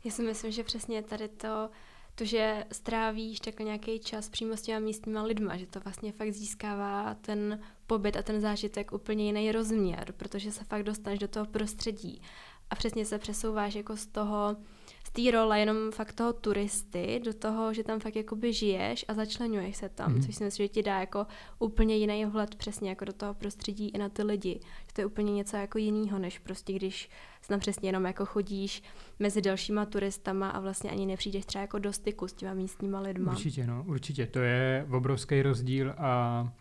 Já 0.05 0.11
si 0.11 0.23
myslím, 0.23 0.53
že 0.53 0.65
přesně 0.65 1.03
tady 1.03 1.29
to, 1.29 1.71
to, 2.15 2.25
že 2.25 2.65
strávíš 2.73 3.41
takhle 3.41 3.67
nějaký 3.67 4.01
čas 4.01 4.29
přímo 4.29 4.57
s 4.57 4.63
těma 4.63 4.79
místníma 4.79 5.23
lidma, 5.23 5.57
že 5.57 5.67
to 5.67 5.81
vlastně 5.81 6.13
fakt 6.13 6.33
získává 6.33 7.15
ten 7.15 7.61
pobyt 7.87 8.17
a 8.17 8.23
ten 8.23 8.41
zážitek 8.41 8.93
úplně 8.93 9.25
jiný 9.27 9.53
rozměr, 9.53 10.13
protože 10.17 10.53
se 10.53 10.65
fakt 10.65 10.83
dostaneš 10.83 11.19
do 11.19 11.29
toho 11.29 11.47
prostředí 11.47 12.23
a 12.71 12.75
přesně 12.75 13.07
se 13.07 13.19
přesouváš 13.19 13.75
jako 13.75 13.97
z 13.97 14.07
toho, 14.07 14.57
z 15.05 15.11
té 15.11 15.31
role 15.31 15.61
jenom 15.61 15.77
fakt 15.93 16.13
toho 16.13 16.33
turisty 16.33 17.21
do 17.25 17.35
toho, 17.35 17.75
že 17.75 17.85
tam 17.85 18.01
fakt 18.01 18.17
jakoby 18.17 18.53
žiješ 18.53 19.05
a 19.09 19.15
začlenuješ 19.15 19.77
se 19.77 19.89
tam, 19.89 20.13
mm. 20.15 20.23
což 20.23 20.35
si 20.35 20.45
myslím, 20.45 20.65
že 20.65 20.69
ti 20.69 20.83
dá 20.83 21.01
jako 21.01 21.27
úplně 21.59 21.97
jiný 21.97 22.25
vhled 22.25 22.55
přesně 22.55 22.89
jako 22.89 23.05
do 23.05 23.13
toho 23.13 23.35
prostředí 23.35 23.89
i 23.89 23.99
na 23.99 24.09
ty 24.09 24.23
lidi. 24.23 24.61
Že 24.87 24.93
to 24.93 25.01
je 25.01 25.07
úplně 25.07 25.33
něco 25.33 25.57
jako 25.57 25.79
jiného, 25.79 26.19
než 26.19 26.39
prostě 26.39 26.73
když 26.73 27.11
tam 27.51 27.61
přesně 27.61 27.89
jenom 27.89 28.05
jako 28.05 28.27
chodíš 28.27 28.83
mezi 29.19 29.43
dalšíma 29.43 29.87
turistama 29.87 30.51
a 30.51 30.61
vlastně 30.61 30.91
ani 30.91 31.07
nepřijdeš 31.07 31.47
třeba 31.47 31.63
jako 31.63 31.79
do 31.79 31.93
styku 31.93 32.29
s 32.29 32.33
těma 32.33 32.55
místníma 32.55 33.01
lidma. 33.01 33.33
Určitě, 33.33 33.67
no, 33.67 33.85
určitě. 33.89 34.27
To 34.27 34.39
je 34.39 34.87
obrovský 34.91 35.43
rozdíl 35.43 35.95
a 35.99 36.53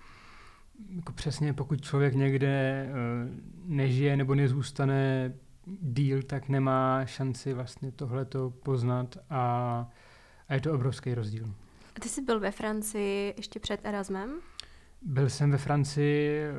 jako 0.96 1.14
přesně 1.14 1.54
pokud 1.54 1.82
člověk 1.82 2.16
někde 2.16 2.86
uh, 2.90 3.30
nežije 3.66 4.18
nebo 4.18 4.36
nezůstane 4.36 5.34
díl, 5.82 6.24
tak 6.24 6.50
nemá 6.50 7.06
šanci 7.06 7.54
vlastně 7.54 7.92
tohleto 7.92 8.50
poznat 8.50 9.18
a, 9.30 9.88
a 10.50 10.54
je 10.54 10.62
to 10.62 10.74
obrovský 10.74 11.14
rozdíl. 11.14 11.54
A 11.96 12.00
ty 12.00 12.10
jsi 12.10 12.22
byl 12.22 12.40
ve 12.40 12.52
Francii 12.52 13.34
ještě 13.38 13.60
před 13.60 13.80
Erasmem? 13.84 14.40
Byl 15.02 15.30
jsem 15.30 15.52
ve 15.52 15.58
Francii 15.58 16.40
e, 16.40 16.52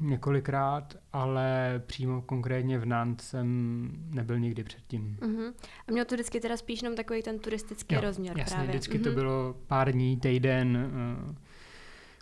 několikrát, 0.00 0.96
ale 1.12 1.82
přímo 1.86 2.22
konkrétně 2.22 2.78
v 2.78 2.86
Nantes 2.86 3.28
jsem 3.28 3.88
nebyl 4.10 4.38
nikdy 4.38 4.64
předtím. 4.64 5.16
Uh-huh. 5.20 5.52
A 5.88 5.92
měl 5.92 6.04
to 6.04 6.14
vždycky 6.14 6.40
teda 6.40 6.56
spíš 6.56 6.82
jenom 6.82 6.96
takový 6.96 7.22
ten 7.22 7.38
turistický 7.38 7.94
jo, 7.94 8.00
rozměr 8.00 8.38
jasně, 8.38 8.54
právě. 8.54 8.70
vždycky 8.70 8.98
uh-huh. 8.98 9.04
to 9.04 9.10
bylo 9.10 9.56
pár 9.66 9.92
dní, 9.92 10.16
týden, 10.16 10.90
uh, 11.28 11.34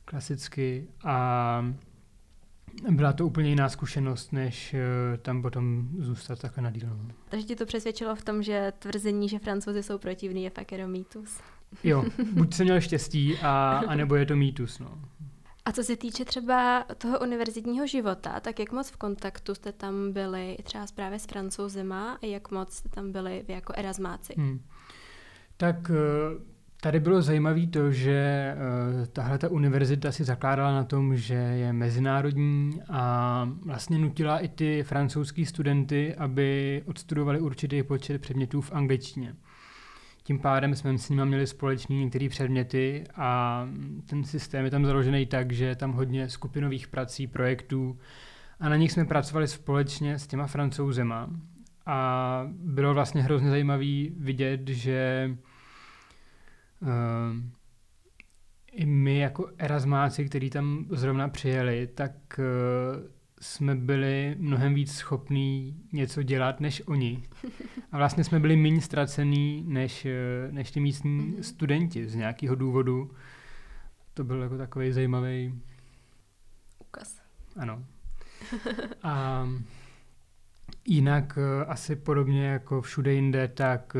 klasicky 0.04 0.88
a 1.04 1.74
byla 2.90 3.12
to 3.12 3.26
úplně 3.26 3.48
jiná 3.48 3.68
zkušenost, 3.68 4.32
než 4.32 4.74
uh, 4.74 5.16
tam 5.16 5.42
potom 5.42 5.88
zůstat 5.98 6.38
takhle 6.38 6.62
na 6.62 6.70
díl. 6.70 6.88
No. 6.88 7.14
Takže 7.28 7.46
ti 7.46 7.56
to 7.56 7.66
přesvědčilo 7.66 8.16
v 8.16 8.24
tom, 8.24 8.42
že 8.42 8.72
tvrzení, 8.78 9.28
že 9.28 9.38
francouzi 9.38 9.82
jsou 9.82 9.98
protivní, 9.98 10.42
je 10.42 10.50
fakt 10.50 10.72
jenom 10.72 10.90
mýtus. 10.90 11.40
Jo, 11.84 12.04
buď 12.32 12.54
jsem 12.54 12.64
měl 12.64 12.80
štěstí, 12.80 13.38
a, 13.42 13.82
a 13.88 13.94
nebo 13.94 14.14
je 14.14 14.26
to 14.26 14.36
mýtus. 14.36 14.78
No. 14.78 14.98
A 15.64 15.72
co 15.72 15.82
se 15.82 15.96
týče 15.96 16.24
třeba 16.24 16.84
toho 16.98 17.18
univerzitního 17.18 17.86
života, 17.86 18.40
tak 18.40 18.58
jak 18.58 18.72
moc 18.72 18.90
v 18.90 18.96
kontaktu 18.96 19.54
jste 19.54 19.72
tam 19.72 20.12
byli 20.12 20.56
třeba 20.62 20.86
právě 20.94 21.18
s 21.18 21.26
francouzima 21.26 22.18
a 22.22 22.26
jak 22.26 22.50
moc 22.50 22.72
jste 22.72 22.88
tam 22.88 23.12
byli 23.12 23.44
vy 23.48 23.52
jako 23.52 23.72
erasmáci? 23.76 24.34
Hmm. 24.36 24.60
Tak 25.56 25.90
uh, 25.90 26.42
Tady 26.82 27.00
bylo 27.00 27.22
zajímavé 27.22 27.66
to, 27.66 27.92
že 27.92 28.54
uh, 29.00 29.06
tahle 29.06 29.38
ta 29.38 29.48
univerzita 29.48 30.12
si 30.12 30.24
zakládala 30.24 30.72
na 30.74 30.84
tom, 30.84 31.16
že 31.16 31.34
je 31.34 31.72
mezinárodní 31.72 32.80
a 32.90 33.48
vlastně 33.64 33.98
nutila 33.98 34.38
i 34.38 34.48
ty 34.48 34.82
francouzský 34.82 35.46
studenty, 35.46 36.14
aby 36.14 36.82
odstudovali 36.86 37.40
určitý 37.40 37.82
počet 37.82 38.20
předmětů 38.20 38.60
v 38.60 38.72
angličtině. 38.72 39.34
Tím 40.22 40.38
pádem 40.38 40.74
jsme 40.74 40.98
s 40.98 41.08
nimi 41.08 41.26
měli 41.26 41.46
společný 41.46 42.04
některé 42.04 42.28
předměty 42.28 43.04
a 43.14 43.68
ten 44.06 44.24
systém 44.24 44.64
je 44.64 44.70
tam 44.70 44.84
založený 44.84 45.26
tak, 45.26 45.52
že 45.52 45.64
je 45.64 45.76
tam 45.76 45.92
hodně 45.92 46.28
skupinových 46.28 46.88
prací, 46.88 47.26
projektů 47.26 47.98
a 48.60 48.68
na 48.68 48.76
nich 48.76 48.92
jsme 48.92 49.04
pracovali 49.04 49.48
společně 49.48 50.18
s 50.18 50.26
těma 50.26 50.46
francouzema. 50.46 51.30
A 51.86 52.42
bylo 52.52 52.94
vlastně 52.94 53.22
hrozně 53.22 53.50
zajímavé 53.50 54.04
vidět, 54.16 54.68
že 54.68 55.30
I 58.72 58.86
my 58.86 59.18
jako 59.18 59.50
erasmáci, 59.58 60.24
kteří 60.24 60.50
tam 60.50 60.86
zrovna 60.90 61.28
přijeli, 61.28 61.86
tak 61.86 62.12
uh, 62.38 63.10
jsme 63.40 63.74
byli 63.74 64.36
mnohem 64.38 64.74
víc 64.74 64.92
schopní 64.92 65.80
něco 65.92 66.22
dělat 66.22 66.60
než 66.60 66.82
oni. 66.86 67.22
A 67.92 67.96
vlastně 67.96 68.24
jsme 68.24 68.40
byli 68.40 68.56
méně 68.56 68.80
ztracený 68.80 69.64
než, 69.66 70.04
uh, 70.04 70.54
než 70.54 70.70
ty 70.70 70.80
místní 70.80 71.10
mhm. 71.10 71.42
studenti 71.42 72.08
z 72.08 72.14
nějakého 72.14 72.54
důvodu. 72.54 73.10
To 74.14 74.24
byl 74.24 74.42
jako 74.42 74.58
takový 74.58 74.92
zajímavý 74.92 75.60
ukaz. 76.78 77.22
Ano. 77.56 77.84
A 79.02 79.46
jinak 80.86 81.38
uh, 81.38 81.70
asi 81.70 81.96
podobně 81.96 82.46
jako 82.46 82.80
všude 82.80 83.12
jinde, 83.12 83.48
tak 83.48 83.96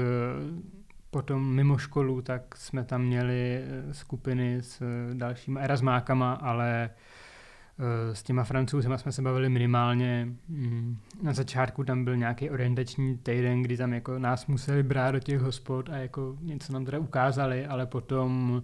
Potom 1.11 1.55
mimo 1.55 1.79
školu, 1.79 2.23
tak 2.23 2.57
jsme 2.57 2.85
tam 2.85 3.03
měli 3.03 3.63
eh, 3.63 3.95
skupiny 3.95 4.57
s 4.63 4.83
eh, 4.83 5.15
dalšíma 5.15 5.61
erasmákama, 5.61 6.33
ale 6.33 6.91
eh, 6.91 8.15
s 8.15 8.23
těma 8.23 8.45
francouzima 8.45 8.99
jsme 8.99 9.13
se 9.13 9.23
bavili 9.23 9.49
minimálně. 9.49 10.29
Mm, 10.49 10.99
na 11.23 11.33
začátku 11.33 11.85
tam 11.85 12.05
byl 12.05 12.17
nějaký 12.17 12.51
orientační 12.51 13.19
týden, 13.19 13.63
kdy 13.63 13.77
tam 13.77 13.93
jako 13.93 14.19
nás 14.19 14.47
museli 14.47 14.83
brát 14.83 15.11
do 15.11 15.21
těch 15.21 15.41
hospod 15.41 15.89
a 15.89 15.97
jako 15.97 16.37
něco 16.41 16.73
nám 16.73 16.85
teda 16.85 16.99
ukázali, 16.99 17.67
ale 17.67 17.87
potom 17.87 18.63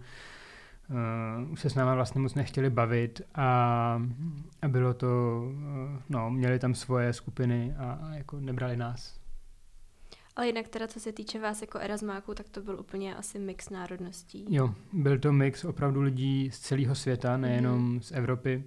uh, 0.89 1.53
už 1.53 1.61
se 1.61 1.71
s 1.71 1.75
náma 1.75 1.95
vlastně 1.95 2.21
moc 2.21 2.35
nechtěli 2.35 2.71
bavit 2.71 3.21
a, 3.35 4.03
a 4.63 4.69
bylo 4.69 4.95
to, 4.95 5.43
uh, 5.47 6.01
no, 6.09 6.31
měli 6.31 6.59
tam 6.59 6.75
svoje 6.75 7.13
skupiny 7.13 7.75
a, 7.79 7.99
a 8.03 8.15
jako 8.15 8.41
nebrali 8.41 8.77
nás. 8.77 9.26
Ale 10.37 10.47
jinak 10.47 10.69
teda, 10.69 10.87
co 10.89 11.01
se 11.01 11.13
týče 11.13 11.41
vás 11.41 11.61
jako 11.61 11.79
Erasmáků, 11.79 12.35
tak 12.35 12.49
to 12.49 12.61
byl 12.61 12.81
úplně 12.81 13.15
asi 13.15 13.39
mix 13.39 13.71
národností. 13.71 14.47
Jo, 14.49 14.75
byl 14.93 15.19
to 15.19 15.33
mix 15.33 15.65
opravdu 15.65 16.01
lidí 16.01 16.51
z 16.51 16.59
celého 16.59 16.95
světa, 16.95 17.37
nejenom 17.37 17.99
mm-hmm. 17.99 18.01
z 18.01 18.13
Evropy. 18.13 18.65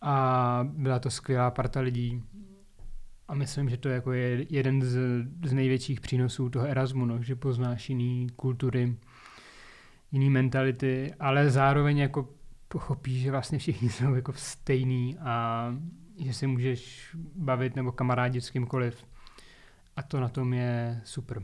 A 0.00 0.68
byla 0.72 0.98
to 0.98 1.10
skvělá 1.10 1.50
parta 1.50 1.80
lidí. 1.80 2.22
A 3.28 3.34
myslím, 3.34 3.68
že 3.68 3.76
to 3.76 3.88
je 3.88 3.94
jako 3.94 4.12
je 4.12 4.46
jeden 4.50 4.82
z, 4.82 4.98
z 5.44 5.52
největších 5.52 6.00
přínosů 6.00 6.50
toho 6.50 6.66
Erasmu, 6.66 7.04
no, 7.04 7.22
že 7.22 7.36
poznáš 7.36 7.88
jiný 7.88 8.26
kultury, 8.36 8.96
jiný 10.12 10.30
mentality, 10.30 11.14
ale 11.20 11.50
zároveň 11.50 11.98
jako 11.98 12.28
pochopíš, 12.68 13.22
že 13.22 13.30
vlastně 13.30 13.58
všichni 13.58 13.90
jsou 13.90 14.14
jako 14.14 14.32
stejný 14.32 15.18
a 15.18 15.66
že 16.18 16.32
si 16.32 16.46
můžeš 16.46 17.10
bavit 17.34 17.76
nebo 17.76 17.92
kamarádit 17.92 18.44
s 18.44 18.50
kýmkoliv. 18.50 19.04
A 19.96 20.02
to 20.02 20.20
na 20.20 20.28
tom 20.28 20.54
je 20.54 21.02
super. 21.04 21.42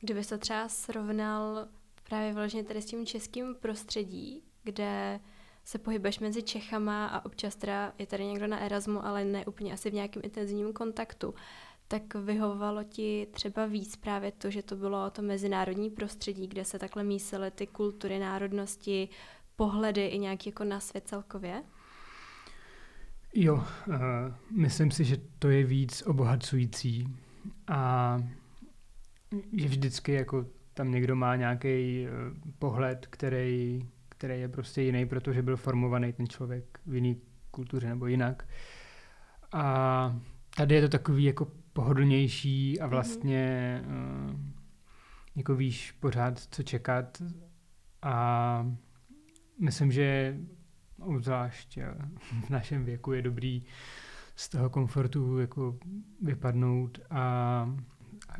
Kdyby 0.00 0.24
se 0.24 0.38
třeba 0.38 0.68
srovnal 0.68 1.66
právě 2.08 2.32
vlastně 2.32 2.64
tady 2.64 2.82
s 2.82 2.86
tím 2.86 3.06
českým 3.06 3.54
prostředí, 3.54 4.42
kde 4.62 5.20
se 5.64 5.78
pohybuješ 5.78 6.18
mezi 6.18 6.42
Čechama 6.42 7.06
a 7.06 7.24
občas 7.24 7.56
teda 7.56 7.92
je 7.98 8.06
tady 8.06 8.24
někdo 8.24 8.46
na 8.46 8.58
Erasmu, 8.58 9.06
ale 9.06 9.24
ne 9.24 9.46
úplně 9.46 9.72
asi 9.72 9.90
v 9.90 9.94
nějakém 9.94 10.22
intenzivním 10.24 10.72
kontaktu, 10.72 11.34
tak 11.88 12.14
vyhovovalo 12.14 12.82
ti 12.84 13.26
třeba 13.30 13.66
víc 13.66 13.96
právě 13.96 14.32
to, 14.32 14.50
že 14.50 14.62
to 14.62 14.76
bylo 14.76 15.10
to 15.10 15.22
mezinárodní 15.22 15.90
prostředí, 15.90 16.46
kde 16.46 16.64
se 16.64 16.78
takhle 16.78 17.04
mísily 17.04 17.50
ty 17.50 17.66
kultury, 17.66 18.18
národnosti, 18.18 19.08
pohledy 19.56 20.06
i 20.06 20.18
nějak 20.18 20.46
jako 20.46 20.64
na 20.64 20.80
svět 20.80 21.08
celkově? 21.08 21.62
Jo, 23.34 23.54
uh, 23.54 23.94
myslím 24.50 24.90
si, 24.90 25.04
že 25.04 25.16
to 25.38 25.48
je 25.48 25.64
víc 25.64 26.02
obohacující 26.02 27.16
a 27.66 28.18
že 29.56 29.68
vždycky 29.68 30.12
jako 30.12 30.46
tam 30.74 30.90
někdo 30.90 31.16
má 31.16 31.36
nějaký 31.36 32.06
uh, 32.06 32.38
pohled, 32.58 33.06
který, 33.10 33.88
který 34.08 34.40
je 34.40 34.48
prostě 34.48 34.82
jiný, 34.82 35.06
protože 35.06 35.42
byl 35.42 35.56
formovaný 35.56 36.12
ten 36.12 36.28
člověk 36.28 36.80
v 36.86 36.94
jiné 36.94 37.14
kultuře 37.50 37.88
nebo 37.88 38.06
jinak. 38.06 38.48
A 39.52 40.16
tady 40.56 40.74
je 40.74 40.80
to 40.80 40.88
takový 40.88 41.24
jako 41.24 41.52
pohodlnější 41.72 42.80
a 42.80 42.84
mhm. 42.84 42.90
vlastně 42.90 43.82
uh, 43.86 44.40
jako 45.36 45.54
víš 45.54 45.92
pořád, 45.92 46.38
co 46.38 46.62
čekat 46.62 47.22
a 48.02 48.66
myslím, 49.58 49.92
že 49.92 50.36
obzvlášť 51.00 51.78
eh, 51.78 51.94
v 52.46 52.50
našem 52.50 52.84
věku 52.84 53.12
je 53.12 53.22
dobrý 53.22 53.64
z 54.36 54.48
toho 54.48 54.70
komfortu 54.70 55.38
jako 55.38 55.78
vypadnout 56.22 56.98
a, 57.10 57.68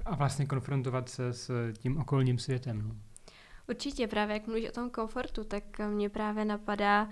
a 0.04 0.16
vlastně 0.16 0.46
konfrontovat 0.46 1.08
se 1.08 1.32
s 1.32 1.72
tím 1.72 1.98
okolním 1.98 2.38
světem. 2.38 2.82
No. 2.88 2.96
Určitě, 3.68 4.06
právě 4.06 4.34
jak 4.34 4.46
mluvíš 4.46 4.68
o 4.68 4.72
tom 4.72 4.90
komfortu, 4.90 5.44
tak 5.44 5.64
mě 5.78 6.08
právě 6.08 6.44
napadá, 6.44 7.08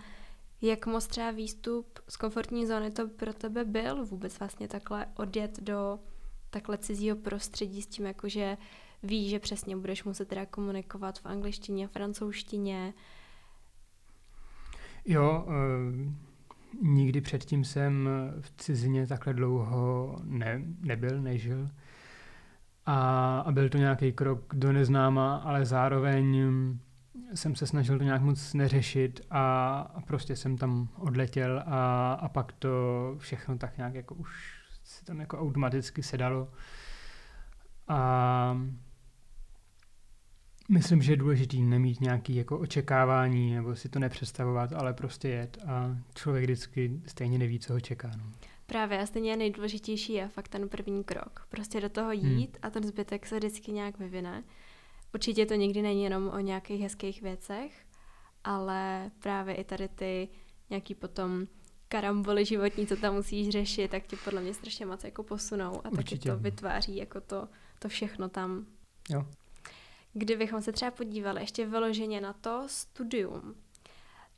jak 0.63 0.87
moc 0.87 1.07
třeba 1.07 1.31
výstup 1.31 1.99
z 2.09 2.17
komfortní 2.17 2.67
zóny 2.67 2.91
to 2.91 3.09
pro 3.09 3.33
tebe 3.33 3.65
byl 3.65 4.07
vůbec 4.07 4.39
vlastně 4.39 4.69
takhle 4.69 5.07
odjet 5.17 5.63
do 5.63 5.99
takhle 6.51 6.79
cizího 6.79 7.17
prostředí 7.17 7.83
s 7.83 7.87
tím, 7.87 8.07
jakože 8.07 8.57
víš, 9.03 9.31
že 9.31 9.39
přesně 9.39 9.77
budeš 9.77 10.05
muset 10.05 10.29
teda 10.29 10.47
komunikovat 10.47 11.19
v 11.19 11.27
angličtině, 11.27 11.89
francouzštině. 11.89 12.95
Jo, 15.05 15.45
uh, 15.47 16.13
nikdy 16.83 17.21
předtím 17.21 17.65
jsem 17.65 18.09
v 18.41 18.53
cizině 18.57 19.07
takhle 19.07 19.35
dlouho 19.35 20.17
ne, 20.25 20.63
nebyl, 20.81 21.23
nežil. 21.23 21.71
A, 22.87 23.39
a 23.41 23.53
byl 23.53 23.69
to 23.69 23.79
nějaký 23.79 24.13
krok 24.13 24.55
do 24.55 24.73
neznáma, 24.73 25.37
ale 25.37 25.65
zároveň 25.65 26.43
jsem 27.35 27.55
se 27.55 27.67
snažil 27.67 27.99
to 27.99 28.05
nějak 28.05 28.23
moc 28.23 28.55
neřešit 28.55 29.21
a, 29.31 29.79
a 29.95 30.01
prostě 30.01 30.37
jsem 30.37 30.57
tam 30.57 30.89
odletěl 30.97 31.63
a, 31.67 32.13
a 32.13 32.29
pak 32.29 32.53
to 32.53 32.71
všechno 33.19 33.59
tak 33.59 33.77
nějak 33.77 33.95
jako 33.95 34.15
už 34.15 34.65
se 34.85 35.05
tam 35.05 35.21
jako 35.21 35.41
automaticky 35.41 36.03
sedalo. 36.03 36.49
A 37.89 38.61
myslím, 40.69 41.03
že 41.03 41.13
je 41.13 41.17
důležitý 41.17 41.63
nemít 41.63 42.01
nějaké 42.01 42.33
jako 42.33 42.59
očekávání 42.59 43.55
nebo 43.55 43.77
si 43.77 43.89
to 43.89 43.99
nepředstavovat, 43.99 44.73
ale 44.73 44.93
prostě 44.93 45.29
jet 45.29 45.59
a 45.67 45.97
člověk 46.15 46.45
vždycky 46.45 47.01
stejně 47.07 47.39
neví, 47.39 47.59
co 47.59 47.73
ho 47.73 47.81
čeká. 47.81 48.11
No. 48.17 48.25
Právě 48.67 49.03
a 49.03 49.07
stejně 49.07 49.37
nejdůležitější 49.37 50.13
je 50.13 50.29
fakt 50.29 50.49
ten 50.49 50.69
první 50.69 51.05
krok. 51.05 51.47
Prostě 51.49 51.81
do 51.81 51.89
toho 51.89 52.11
hmm. 52.11 52.39
jít 52.39 52.51
hmm. 52.51 52.61
a 52.63 52.71
ten 52.71 52.85
zbytek 52.85 53.27
se 53.27 53.37
vždycky 53.37 53.73
nějak 53.73 53.99
vyvine. 53.99 54.45
Určitě 55.15 55.47
to 55.47 55.55
nikdy 55.55 55.83
není 55.83 56.05
jenom 56.05 56.29
o 56.29 56.39
nějakých 56.39 56.83
hezkých 56.83 57.23
věcech, 57.23 57.87
ale 58.45 59.11
právě 59.19 59.55
i 59.55 59.65
tady 59.65 59.89
ty 59.89 60.29
nějaký 60.71 60.95
potom 60.95 61.47
karamboly 61.89 62.45
životní, 62.45 62.87
co 62.87 62.97
tam 62.97 63.15
musíš 63.15 63.49
řešit, 63.49 63.91
tak 63.91 64.07
tě 64.07 64.17
podle 64.25 64.41
mě 64.41 64.55
strašně 64.55 64.87
moc 64.87 65.05
jako 65.05 65.23
posunou 65.23 65.87
a 65.87 65.91
taky 65.91 66.19
to 66.19 66.39
vytváří 66.39 66.97
jako 66.97 67.21
to, 67.21 67.49
to 67.79 67.89
všechno 67.89 68.29
tam. 68.29 68.67
Jo. 69.11 69.27
Kdybychom 70.15 70.63
se 70.63 70.73
třeba 70.73 70.91
podívali 70.91 71.41
ještě 71.41 71.67
vyloženě 71.67 72.21
na 72.21 72.33
to 72.33 72.65
studium, 72.67 73.55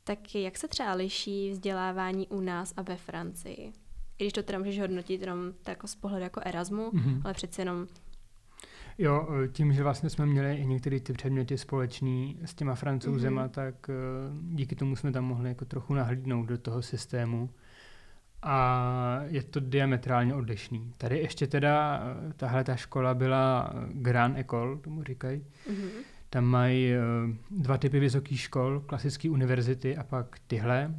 tak 0.03 0.35
jak 0.35 0.57
se 0.57 0.67
třeba 0.67 0.93
liší 0.93 1.51
vzdělávání 1.51 2.27
u 2.27 2.41
nás 2.41 2.73
a 2.77 2.81
ve 2.81 2.95
Francii? 2.95 3.73
I 4.17 4.23
když 4.23 4.33
to 4.33 4.43
teda 4.43 4.59
můžeš 4.59 4.79
hodnotit 4.79 5.21
jenom 5.21 5.53
jako 5.67 5.87
z 5.87 5.95
pohledu 5.95 6.23
jako 6.23 6.41
Erasmu, 6.45 6.91
mm-hmm. 6.91 7.21
ale 7.23 7.33
přeci 7.33 7.61
jenom 7.61 7.87
Jo, 8.99 9.27
tím, 9.51 9.73
že 9.73 9.83
vlastně 9.83 10.09
jsme 10.09 10.25
měli 10.25 10.55
i 10.55 10.65
některé 10.65 10.99
ty 10.99 11.13
předměty 11.13 11.57
společný 11.57 12.39
s 12.45 12.53
těma 12.53 12.75
francouzema, 12.75 13.47
mm-hmm. 13.47 13.51
tak 13.51 13.89
eh, 13.89 13.93
díky 14.41 14.75
tomu 14.75 14.95
jsme 14.95 15.11
tam 15.11 15.25
mohli 15.25 15.49
jako 15.49 15.65
trochu 15.65 15.93
nahlídnout 15.93 16.45
do 16.45 16.57
toho 16.57 16.81
systému. 16.81 17.49
A 18.49 19.19
je 19.25 19.43
to 19.43 19.59
diametrálně 19.59 20.35
odlišný. 20.35 20.93
Tady 20.97 21.17
ještě 21.17 21.47
teda, 21.47 22.03
eh, 22.29 22.33
tahle 22.33 22.63
ta 22.63 22.75
škola 22.75 23.13
byla 23.13 23.73
Grand 23.93 24.37
École, 24.37 24.77
tomu 24.77 25.03
říkají. 25.03 25.41
Mm-hmm. 25.69 25.89
Tam 26.29 26.45
mají 26.45 26.93
dva 27.51 27.77
typy 27.77 27.99
vysokých 27.99 28.39
škol, 28.39 28.79
klasické 28.79 29.29
univerzity 29.29 29.97
a 29.97 30.03
pak 30.03 30.39
tyhle. 30.47 30.95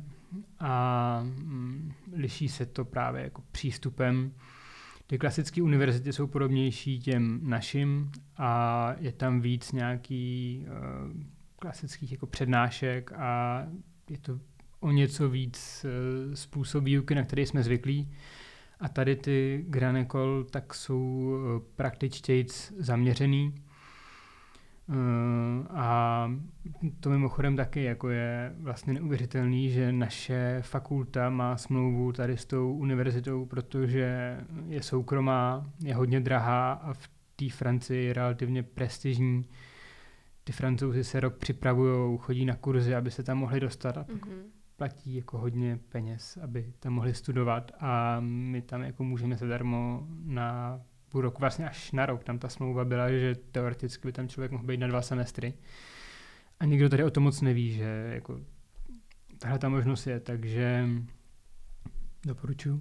A 0.61 1.21
mm, 1.23 1.93
liší 2.13 2.49
se 2.49 2.67
to 2.67 2.85
právě 2.85 3.23
jako 3.23 3.43
přístupem 3.53 4.33
ty 5.07 5.19
klasické 5.19 5.63
univerzity 5.63 6.13
jsou 6.13 6.27
podobnější 6.27 7.01
těm 7.01 7.41
našim 7.43 8.11
a 8.37 8.95
je 8.99 9.13
tam 9.13 9.41
víc 9.41 9.73
nějaký 9.73 10.67
klasických 11.59 12.13
jako 12.13 12.27
přednášek 12.27 13.13
a 13.13 13.63
je 14.11 14.19
to 14.19 14.41
o 14.81 14.91
něco 14.91 15.29
víc 15.29 15.87
uh, 16.29 16.35
způsob 16.35 16.85
výuky, 16.85 17.15
na 17.15 17.23
který 17.23 17.47
jsme 17.47 17.63
zvyklí. 17.63 18.09
A 18.81 18.89
tady 18.89 19.17
ty 19.17 19.65
Granecol 19.69 20.45
tak 20.51 20.75
jsou 20.75 21.01
uh, 21.01 21.63
praktičtějc 21.77 22.73
zaměřený 22.79 23.55
Eh, 24.91 25.67
a 25.71 26.31
to 27.01 27.11
mimochodem 27.11 27.57
taky 27.57 27.83
jako 27.83 28.09
je 28.09 28.55
vlastně 28.59 28.93
neuvěřitelný, 28.93 29.71
že 29.71 29.93
naše 29.93 30.59
fakulta 30.63 31.31
má 31.31 31.57
smlouvu 31.57 32.13
tady 32.13 32.37
s 32.37 32.45
tou 32.45 32.73
univerzitou, 32.73 33.47
protože 33.47 34.39
je 34.69 34.83
soukromá, 34.83 35.71
je 35.85 35.95
hodně 35.95 36.21
drahá 36.21 36.73
a 36.73 36.93
v 36.93 37.11
té 37.37 37.51
Francii 37.51 38.05
je 38.07 38.13
relativně 38.13 38.63
prestižní. 38.63 39.45
Ty 40.45 40.53
francouzi 40.53 41.05
se 41.05 41.21
rok 41.21 41.37
připravují, 41.37 42.19
chodí 42.19 42.45
na 42.45 42.57
kurzy, 42.57 42.95
aby 42.95 43.11
se 43.11 43.23
tam 43.23 43.39
mohli 43.39 43.61
dostat 43.61 43.97
a 43.97 44.05
mm-hmm. 44.05 44.43
Platí 44.79 45.15
jako 45.15 45.39
hodně 45.39 45.79
peněz, 45.89 46.39
aby 46.43 46.73
tam 46.79 46.93
mohli 46.93 47.15
studovat 47.15 47.73
a 47.81 48.21
my 48.21 48.63
tam 48.63 48.83
jako 48.83 49.05
můžeme 49.05 49.37
se 49.37 49.47
darmo 49.47 50.07
na 50.25 50.81
půl 51.09 51.21
roku, 51.21 51.41
vlastně 51.41 51.69
až 51.69 51.93
na 51.93 52.07
rok. 52.07 52.25
Tam 52.25 52.39
ta 52.39 52.49
smlouva 52.49 52.85
byla, 52.85 53.11
že 53.11 53.35
teoreticky 53.35 54.09
by 54.09 54.13
tam 54.13 54.29
člověk 54.29 54.53
mohl 54.53 54.65
být 54.65 54.77
na 54.77 54.87
dva 54.87 55.03
semestry. 55.03 55.55
A 56.61 56.65
nikdo 56.65 56.89
tady 56.89 57.05
o 57.05 57.11
tom 57.11 57.23
moc 57.23 57.41
neví, 57.41 57.73
že 57.73 58.11
jako 58.15 58.41
tahle 59.39 59.59
ta 59.59 59.69
možnost 59.69 60.07
je, 60.07 60.21
takže 60.21 60.89
doporučuji. 62.27 62.81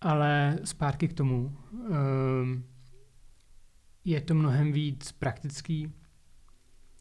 Ale 0.00 0.58
zpátky 0.64 1.08
k 1.08 1.12
tomu. 1.12 1.56
Um, 1.72 2.64
je 4.04 4.20
to 4.20 4.34
mnohem 4.34 4.72
víc 4.72 5.12
praktický. 5.12 5.92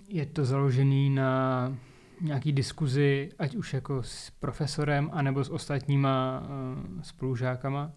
Je 0.07 0.25
to 0.25 0.45
založený 0.45 1.09
na 1.09 1.77
nějaký 2.21 2.51
diskuzi, 2.51 3.29
ať 3.39 3.55
už 3.55 3.73
jako 3.73 4.03
s 4.03 4.29
profesorem, 4.29 5.09
anebo 5.13 5.43
s 5.43 5.49
ostatníma 5.49 6.39
uh, 6.39 7.01
spolužákama. 7.01 7.91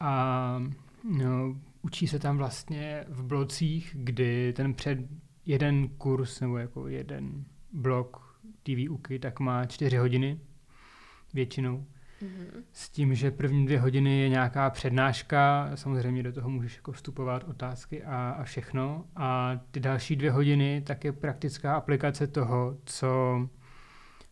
A 0.00 0.62
No, 1.04 1.56
učí 1.82 2.06
se 2.06 2.18
tam 2.18 2.36
vlastně 2.36 3.04
v 3.08 3.22
blocích, 3.22 3.96
kdy 3.98 4.52
ten 4.52 4.74
před 4.74 4.98
jeden 5.46 5.88
kurz 5.88 6.40
nebo 6.40 6.58
jako 6.58 6.88
jeden 6.88 7.44
blok 7.72 8.40
té 8.62 8.74
výuky 8.74 9.18
tak 9.18 9.40
má 9.40 9.66
čtyři 9.66 9.96
hodiny 9.96 10.40
většinou. 11.34 11.86
Mm-hmm. 12.24 12.62
S 12.72 12.88
tím, 12.88 13.14
že 13.14 13.30
první 13.30 13.66
dvě 13.66 13.80
hodiny 13.80 14.20
je 14.20 14.28
nějaká 14.28 14.70
přednáška, 14.70 15.70
samozřejmě 15.74 16.22
do 16.22 16.32
toho 16.32 16.50
můžeš 16.50 16.76
jako 16.76 16.92
vstupovat 16.92 17.44
otázky 17.44 18.04
a, 18.04 18.30
a 18.30 18.44
všechno. 18.44 19.04
A 19.16 19.60
ty 19.70 19.80
další 19.80 20.16
dvě 20.16 20.30
hodiny 20.30 20.82
tak 20.86 21.04
je 21.04 21.12
praktická 21.12 21.74
aplikace 21.74 22.26
toho, 22.26 22.76
co 22.84 23.08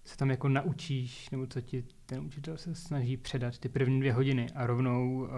se 0.04 0.16
tam 0.16 0.30
jako 0.30 0.48
naučíš, 0.48 1.30
nebo 1.30 1.46
co 1.46 1.60
ti 1.60 1.84
ten 2.06 2.20
učitel 2.20 2.56
se 2.56 2.74
snaží 2.74 3.16
předat 3.16 3.58
ty 3.58 3.68
první 3.68 4.00
dvě 4.00 4.12
hodiny 4.12 4.46
a 4.54 4.66
rovnou 4.66 5.20
uh, 5.20 5.28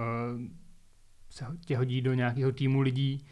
se 1.31 1.47
tě 1.67 1.77
hodí 1.77 2.03
do 2.03 2.15
nějakého 2.15 2.53
týmu 2.53 2.81
lidí 2.81 3.27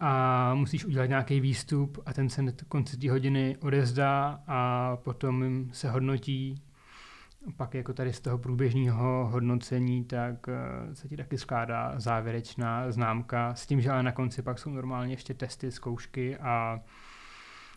a 0.00 0.54
musíš 0.54 0.84
udělat 0.84 1.06
nějaký 1.06 1.40
výstup 1.40 1.98
a 2.06 2.12
ten 2.12 2.28
se 2.28 2.42
na 2.42 2.52
konci 2.68 2.96
té 2.96 3.10
hodiny 3.10 3.56
odezdá 3.60 4.42
a 4.46 4.96
potom 4.96 5.66
se 5.72 5.90
hodnotí. 5.90 6.62
Pak 7.56 7.74
jako 7.74 7.92
tady 7.92 8.12
z 8.12 8.20
toho 8.20 8.38
průběžného 8.38 9.28
hodnocení, 9.32 10.04
tak 10.04 10.48
eh, 10.48 10.94
se 10.94 11.08
ti 11.08 11.16
taky 11.16 11.38
skládá 11.38 11.94
závěrečná 11.96 12.90
známka 12.92 13.54
s 13.54 13.66
tím, 13.66 13.80
že 13.80 13.90
ale 13.90 14.02
na 14.02 14.12
konci 14.12 14.42
pak 14.42 14.58
jsou 14.58 14.70
normálně 14.70 15.12
ještě 15.12 15.34
testy, 15.34 15.72
zkoušky 15.72 16.36
a 16.36 16.80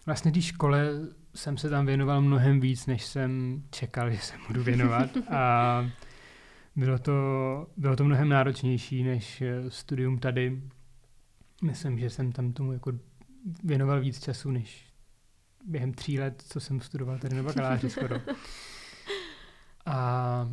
vlastně 0.05 0.31
té 0.31 0.41
škole 0.41 0.89
jsem 1.35 1.57
se 1.57 1.69
tam 1.69 1.85
věnoval 1.85 2.21
mnohem 2.21 2.59
víc, 2.59 2.85
než 2.85 3.05
jsem 3.05 3.63
čekal, 3.71 4.11
že 4.11 4.17
se 4.17 4.33
budu 4.47 4.63
věnovat 4.63 5.09
a 5.29 5.85
bylo 6.75 6.99
to, 6.99 7.13
bylo 7.77 7.95
to 7.95 8.03
mnohem 8.03 8.29
náročnější 8.29 9.03
než 9.03 9.41
eh, 9.41 9.69
studium 9.69 10.19
tady. 10.19 10.61
Myslím, 11.63 11.99
že 11.99 12.09
jsem 12.09 12.31
tam 12.31 12.53
tomu 12.53 12.73
jako 12.73 12.91
věnoval 13.63 14.01
víc 14.01 14.23
času, 14.23 14.51
než 14.51 14.87
během 15.65 15.93
tří 15.93 16.19
let, 16.19 16.43
co 16.47 16.59
jsem 16.59 16.81
studoval 16.81 17.17
tady 17.17 17.35
na 17.35 17.43
bakaláři 17.43 17.89
skoro. 17.89 18.15
A 19.89 20.47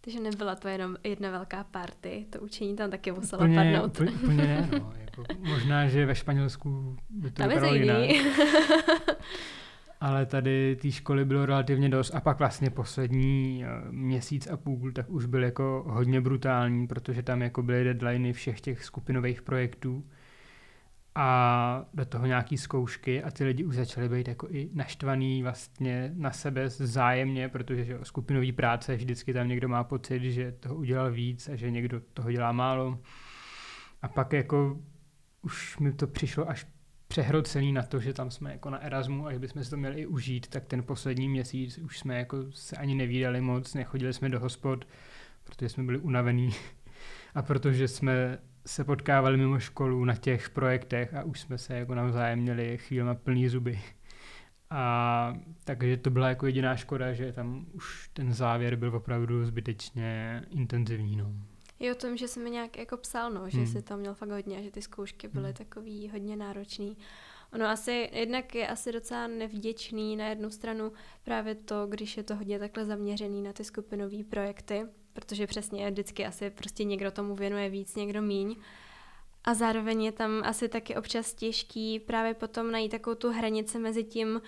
takže 0.00 0.20
nebyla 0.20 0.54
to 0.54 0.68
jenom 0.68 0.96
jedna 1.04 1.30
velká 1.30 1.64
party, 1.64 2.26
to 2.30 2.40
učení 2.40 2.76
tam 2.76 2.90
taky 2.90 3.12
muselo 3.12 3.40
úplně, 3.42 3.56
padnout. 3.56 3.90
Úplně, 3.90 4.10
úplně 4.10 4.36
ne, 4.36 4.68
no. 4.72 4.92
Jako, 4.98 5.24
možná, 5.38 5.88
že 5.88 6.06
ve 6.06 6.14
Španělsku 6.14 6.96
by 7.10 7.30
to 7.30 7.42
bylo 7.42 7.74
jinak. 7.74 7.98
ale 10.00 10.26
tady 10.26 10.76
té 10.76 10.90
školy 10.90 11.24
bylo 11.24 11.46
relativně 11.46 11.88
dost 11.88 12.14
a 12.14 12.20
pak 12.20 12.38
vlastně 12.38 12.70
poslední 12.70 13.64
eh, 13.64 13.68
měsíc 13.90 14.46
a 14.46 14.56
půl 14.56 14.92
tak 14.92 15.10
už 15.10 15.26
byl 15.26 15.44
jako 15.44 15.84
hodně 15.86 16.20
brutální, 16.20 16.86
protože 16.86 17.22
tam 17.22 17.42
jako 17.42 17.62
byly 17.62 17.84
deadliny 17.84 18.32
všech 18.32 18.60
těch 18.60 18.84
skupinových 18.84 19.42
projektů 19.42 20.04
a 21.14 21.86
do 21.94 22.04
toho 22.04 22.26
nějaký 22.26 22.58
zkoušky 22.58 23.22
a 23.22 23.30
ty 23.30 23.44
lidi 23.44 23.64
už 23.64 23.76
začali 23.76 24.08
být 24.08 24.28
jako 24.28 24.48
i 24.50 24.70
naštvaný 24.72 25.42
vlastně 25.42 26.12
na 26.14 26.32
sebe 26.32 26.68
zájemně, 26.68 27.48
protože 27.48 27.84
že 27.84 27.98
skupinový 28.02 28.52
práce 28.52 28.96
vždycky 28.96 29.32
tam 29.32 29.48
někdo 29.48 29.68
má 29.68 29.84
pocit, 29.84 30.22
že 30.22 30.52
toho 30.52 30.74
udělal 30.74 31.12
víc 31.12 31.48
a 31.48 31.56
že 31.56 31.70
někdo 31.70 32.00
toho 32.00 32.32
dělá 32.32 32.52
málo. 32.52 32.98
A 34.02 34.08
pak 34.08 34.32
jako 34.32 34.78
už 35.42 35.78
mi 35.78 35.92
to 35.92 36.06
přišlo 36.06 36.50
až 36.50 36.66
přehrocený 37.08 37.72
na 37.72 37.82
to, 37.82 38.00
že 38.00 38.12
tam 38.12 38.30
jsme 38.30 38.52
jako 38.52 38.70
na 38.70 38.78
Erasmu 38.78 39.26
a 39.26 39.32
že 39.32 39.38
bychom 39.38 39.64
si 39.64 39.70
to 39.70 39.76
měli 39.76 40.00
i 40.00 40.06
užít, 40.06 40.46
tak 40.46 40.64
ten 40.64 40.82
poslední 40.82 41.28
měsíc 41.28 41.78
už 41.78 41.98
jsme 41.98 42.18
jako 42.18 42.36
se 42.50 42.76
ani 42.76 42.94
nevídali 42.94 43.40
moc, 43.40 43.74
nechodili 43.74 44.12
jsme 44.12 44.28
do 44.28 44.40
hospod, 44.40 44.88
protože 45.44 45.68
jsme 45.68 45.82
byli 45.82 45.98
unavení 45.98 46.50
a 47.34 47.42
protože 47.42 47.88
jsme 47.88 48.38
se 48.66 48.84
potkávali 48.84 49.36
mimo 49.36 49.58
školu 49.58 50.04
na 50.04 50.16
těch 50.16 50.50
projektech 50.50 51.14
a 51.14 51.22
už 51.22 51.40
jsme 51.40 51.58
se 51.58 51.74
jako 51.74 51.94
navzájem 51.94 52.38
měli 52.38 52.78
chvílema 52.78 53.14
plný 53.14 53.48
zuby. 53.48 53.80
A 54.70 55.34
takže 55.64 55.96
to 55.96 56.10
byla 56.10 56.28
jako 56.28 56.46
jediná 56.46 56.76
škoda, 56.76 57.12
že 57.12 57.32
tam 57.32 57.66
už 57.72 58.10
ten 58.12 58.32
závěr 58.32 58.76
byl 58.76 58.96
opravdu 58.96 59.46
zbytečně 59.46 60.42
intenzivní. 60.50 61.16
No. 61.16 61.32
Je 61.78 61.92
o 61.92 61.94
tom, 61.94 62.16
že 62.16 62.28
jsem 62.28 62.44
mi 62.44 62.50
nějak 62.50 62.76
jako 62.78 62.96
psal, 62.96 63.30
no, 63.30 63.50
že 63.50 63.58
hmm. 63.58 63.66
si 63.66 63.82
to 63.82 63.96
měl 63.96 64.14
fakt 64.14 64.30
hodně 64.30 64.58
a 64.58 64.62
že 64.62 64.70
ty 64.70 64.82
zkoušky 64.82 65.28
byly 65.28 65.44
hmm. 65.44 65.54
takový 65.54 66.08
hodně 66.08 66.36
náročný. 66.36 66.96
Ono 67.52 67.66
asi, 67.66 68.10
jednak 68.12 68.54
je 68.54 68.68
asi 68.68 68.92
docela 68.92 69.26
nevděčný 69.26 70.16
na 70.16 70.28
jednu 70.28 70.50
stranu 70.50 70.92
právě 71.24 71.54
to, 71.54 71.86
když 71.86 72.16
je 72.16 72.22
to 72.22 72.36
hodně 72.36 72.58
takhle 72.58 72.84
zaměřený 72.84 73.42
na 73.42 73.52
ty 73.52 73.64
skupinové 73.64 74.24
projekty, 74.30 74.86
protože 75.14 75.46
přesně 75.46 75.90
vždycky 75.90 76.26
asi 76.26 76.50
prostě 76.50 76.84
někdo 76.84 77.10
tomu 77.10 77.34
věnuje 77.34 77.70
víc, 77.70 77.96
někdo 77.96 78.22
míň. 78.22 78.56
A 79.44 79.54
zároveň 79.54 80.02
je 80.02 80.12
tam 80.12 80.42
asi 80.44 80.68
taky 80.68 80.96
občas 80.96 81.34
těžký 81.34 82.00
právě 82.00 82.34
potom 82.34 82.70
najít 82.70 82.90
takovou 82.90 83.14
tu 83.14 83.32
hranici 83.32 83.78
mezi 83.78 84.04
tím, 84.04 84.40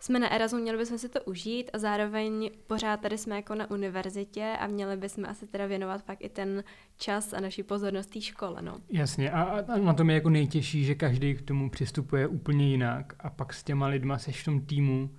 jsme 0.00 0.18
na 0.18 0.32
Erasmu, 0.32 0.58
měli 0.58 0.78
bychom 0.78 0.98
si 0.98 1.08
to 1.08 1.20
užít 1.20 1.70
a 1.72 1.78
zároveň 1.78 2.50
pořád 2.66 3.00
tady 3.00 3.18
jsme 3.18 3.36
jako 3.36 3.54
na 3.54 3.70
univerzitě 3.70 4.56
a 4.60 4.66
měli 4.66 4.96
bychom 4.96 5.24
asi 5.24 5.46
teda 5.46 5.66
věnovat 5.66 6.02
pak 6.02 6.24
i 6.24 6.28
ten 6.28 6.64
čas 6.98 7.32
a 7.32 7.40
naší 7.40 7.62
pozornost 7.62 8.06
té 8.06 8.20
škole, 8.20 8.62
no. 8.62 8.76
Jasně 8.90 9.30
a, 9.30 9.42
a 9.42 9.78
na 9.78 9.94
tom 9.94 10.10
je 10.10 10.14
jako 10.14 10.30
nejtěžší, 10.30 10.84
že 10.84 10.94
každý 10.94 11.34
k 11.34 11.42
tomu 11.42 11.70
přistupuje 11.70 12.26
úplně 12.26 12.68
jinak 12.70 13.12
a 13.18 13.30
pak 13.30 13.54
s 13.54 13.62
těma 13.62 13.86
lidma 13.86 14.18
seš 14.18 14.42
v 14.42 14.44
tom 14.44 14.60
týmu 14.60 15.10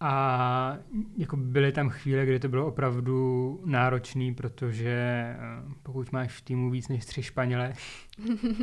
a 0.00 0.78
jako 1.16 1.36
byly 1.36 1.72
tam 1.72 1.90
chvíle, 1.90 2.26
kdy 2.26 2.38
to 2.38 2.48
bylo 2.48 2.66
opravdu 2.66 3.60
náročný, 3.64 4.34
protože 4.34 4.90
eh, 4.90 5.36
pokud 5.82 6.12
máš 6.12 6.32
v 6.32 6.40
týmu 6.40 6.70
víc 6.70 6.88
než 6.88 7.04
tři 7.04 7.22
Španěle, 7.22 7.72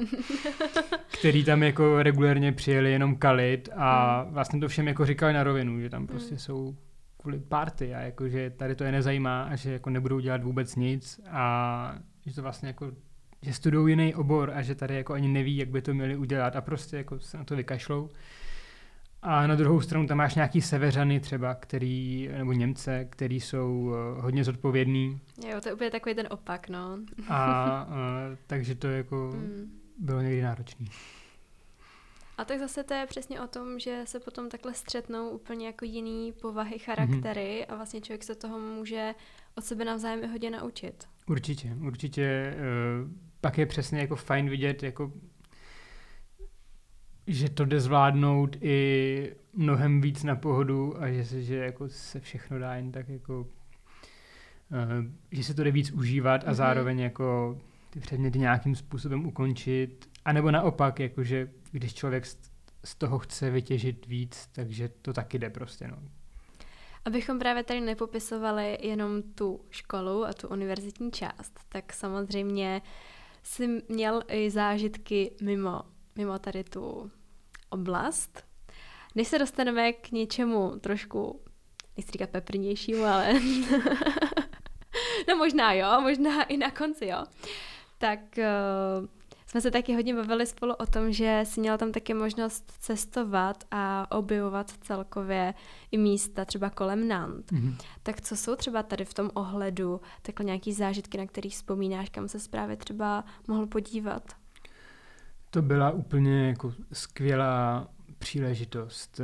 který 1.20 1.44
tam 1.44 1.64
jako 1.64 2.04
regulérně 2.04 2.52
přijeli 2.52 2.92
jenom 2.92 3.16
kalit 3.16 3.70
a 3.76 4.22
hmm. 4.22 4.34
vlastně 4.34 4.60
to 4.60 4.68
všem 4.68 4.88
jako 4.88 5.06
říkali 5.06 5.34
na 5.34 5.44
rovinu, 5.44 5.80
že 5.80 5.90
tam 5.90 6.00
hmm. 6.00 6.08
prostě 6.08 6.38
jsou 6.38 6.76
kvůli 7.18 7.40
party 7.40 7.96
a 7.96 8.00
jako, 8.02 8.30
že 8.30 8.50
tady 8.50 8.76
to 8.76 8.84
je 8.84 8.92
nezajímá 8.92 9.44
a 9.44 9.56
že 9.56 9.72
jako 9.72 9.90
nebudou 9.90 10.20
dělat 10.20 10.44
vůbec 10.44 10.76
nic 10.76 11.22
a 11.30 11.96
že 12.26 12.36
to 12.36 12.42
vlastně 12.42 12.68
jako 12.68 12.92
že 13.42 13.54
studují 13.54 13.92
jiný 13.92 14.16
obor 14.16 14.52
a 14.56 14.62
že 14.62 14.76
tady 14.76 14.96
jako 14.96 15.14
ani 15.14 15.28
neví, 15.28 15.58
jak 15.58 15.70
by 15.70 15.82
to 15.82 15.94
měli 15.94 16.16
udělat 16.16 16.56
a 16.56 16.62
prostě 16.62 16.98
jako 16.98 17.20
se 17.20 17.38
na 17.38 17.44
to 17.44 17.56
vykašlou. 17.56 18.10
A 19.28 19.48
na 19.48 19.56
druhou 19.56 19.82
stranu 19.82 20.08
tam 20.08 20.18
máš 20.18 20.36
nějaký 20.36 20.62
severany 20.62 21.20
třeba, 21.20 21.56
který, 21.56 22.30
nebo 22.38 22.52
Němce, 22.52 23.06
který 23.10 23.40
jsou 23.40 23.80
uh, 23.80 24.24
hodně 24.24 24.44
zodpovědní. 24.44 25.22
Jo, 25.48 25.62
to 25.62 25.70
je 25.70 25.74
úplně 25.74 25.92
takový 25.92 26.16
ten 26.16 26.28
opak, 26.30 26.70
no. 26.70 27.00
a 27.30 27.88
uh, 27.88 27.94
takže 28.48 28.76
to 28.76 28.88
jako 28.88 29.32
mm. 29.36 29.72
bylo 30.00 30.22
někdy 30.22 30.42
náročný. 30.42 30.88
A 32.38 32.46
tak 32.46 32.60
zase 32.60 32.84
to 32.84 32.94
je 32.94 33.06
přesně 33.06 33.42
o 33.42 33.48
tom, 33.48 33.80
že 33.80 34.02
se 34.06 34.20
potom 34.20 34.50
takhle 34.50 34.74
střetnou 34.74 35.30
úplně 35.30 35.68
jako 35.68 35.86
jiný 35.86 36.34
povahy, 36.42 36.80
charaktery 36.80 37.62
mm-hmm. 37.62 37.74
a 37.74 37.76
vlastně 37.76 38.02
člověk 38.02 38.24
se 38.24 38.36
toho 38.36 38.60
může 38.60 39.16
od 39.56 39.66
sebe 39.66 39.86
navzájem 39.86 40.32
hodně 40.32 40.52
naučit. 40.52 41.08
Určitě, 41.28 41.78
určitě. 41.88 42.56
Uh, 43.04 43.12
pak 43.42 43.58
je 43.58 43.66
přesně 43.66 44.00
jako 44.00 44.16
fajn 44.16 44.50
vidět 44.50 44.84
jako 44.84 45.12
že 47.28 47.50
to 47.50 47.66
jde 47.66 47.80
zvládnout 47.80 48.58
i 48.62 49.36
mnohem 49.54 50.02
víc 50.02 50.24
na 50.24 50.36
pohodu 50.36 51.02
a 51.02 51.12
že 51.12 51.26
se, 51.26 51.44
že 51.44 51.56
jako 51.56 51.90
se 51.90 52.20
všechno 52.20 52.60
dá 52.60 52.76
jen 52.76 52.92
tak 52.92 53.10
jako, 53.10 53.40
uh, 53.40 53.48
že 55.32 55.44
se 55.44 55.54
to 55.54 55.64
jde 55.64 55.72
víc 55.72 55.92
užívat 55.92 56.44
a 56.44 56.48
mm-hmm. 56.48 56.54
zároveň 56.54 57.00
jako 57.00 57.58
ty 57.90 58.00
předměty 58.00 58.40
nějakým 58.40 58.76
způsobem 58.76 59.26
ukončit. 59.26 60.10
A 60.26 60.34
nebo 60.34 60.52
naopak, 60.52 61.00
jakože 61.00 61.50
když 61.72 61.94
člověk 61.94 62.26
z, 62.26 62.38
z 62.86 62.96
toho 62.96 63.20
chce 63.20 63.50
vytěžit 63.50 64.06
víc, 64.08 64.50
takže 64.52 64.90
to 65.02 65.14
taky 65.14 65.40
jde 65.40 65.50
prostě. 65.50 65.88
No. 65.88 65.98
Abychom 67.06 67.40
právě 67.40 67.64
tady 67.64 67.82
nepopisovali 67.82 68.78
jenom 68.82 69.22
tu 69.24 69.62
školu 69.70 70.26
a 70.26 70.34
tu 70.34 70.48
univerzitní 70.48 71.12
část, 71.12 71.60
tak 71.70 71.94
samozřejmě 71.94 72.82
si 73.44 73.82
měl 73.90 74.24
i 74.28 74.50
zážitky 74.50 75.32
mimo 75.42 75.82
mimo 76.16 76.40
tady 76.40 76.64
tu 76.64 77.12
oblast. 77.70 78.44
Než 79.16 79.28
se 79.28 79.40
dostaneme 79.40 79.94
k 79.94 80.12
něčemu 80.12 80.80
trošku, 80.80 81.42
nechci 81.98 82.12
říkat 82.12 82.30
peprnějšímu, 82.30 83.04
ale 83.06 83.34
no 85.28 85.36
možná 85.38 85.74
jo, 85.74 86.02
možná 86.02 86.44
i 86.44 86.58
na 86.58 86.72
konci 86.72 87.06
jo, 87.06 87.24
tak 87.98 88.20
uh, 88.38 89.08
jsme 89.48 89.62
se 89.62 89.72
taky 89.72 89.96
hodně 89.96 90.14
bavili 90.16 90.46
spolu 90.46 90.74
o 90.74 90.86
tom, 90.86 91.12
že 91.12 91.42
si 91.44 91.60
měla 91.60 91.78
tam 91.78 91.92
taky 91.92 92.14
možnost 92.14 92.72
cestovat 92.80 93.64
a 93.72 94.12
objevovat 94.12 94.72
celkově 94.82 95.54
i 95.92 95.98
místa 95.98 96.46
třeba 96.46 96.70
kolem 96.70 97.08
Nant. 97.08 97.52
Mm-hmm. 97.52 97.76
Tak 98.04 98.22
co 98.22 98.36
jsou 98.36 98.56
třeba 98.56 98.84
tady 98.84 99.06
v 99.06 99.14
tom 99.14 99.30
ohledu 99.34 100.02
takhle 100.22 100.46
nějaký 100.46 100.74
zážitky, 100.74 101.18
na 101.18 101.26
kterých 101.26 101.54
vzpomínáš, 101.54 102.10
kam 102.10 102.28
se 102.28 102.38
právě 102.50 102.78
třeba 102.78 103.24
mohl 103.48 103.68
podívat? 103.68 104.45
To 105.56 105.62
byla 105.62 105.92
úplně 105.92 106.48
jako 106.48 106.74
skvělá 106.94 107.88
příležitost 108.18 109.20
eh, 109.20 109.24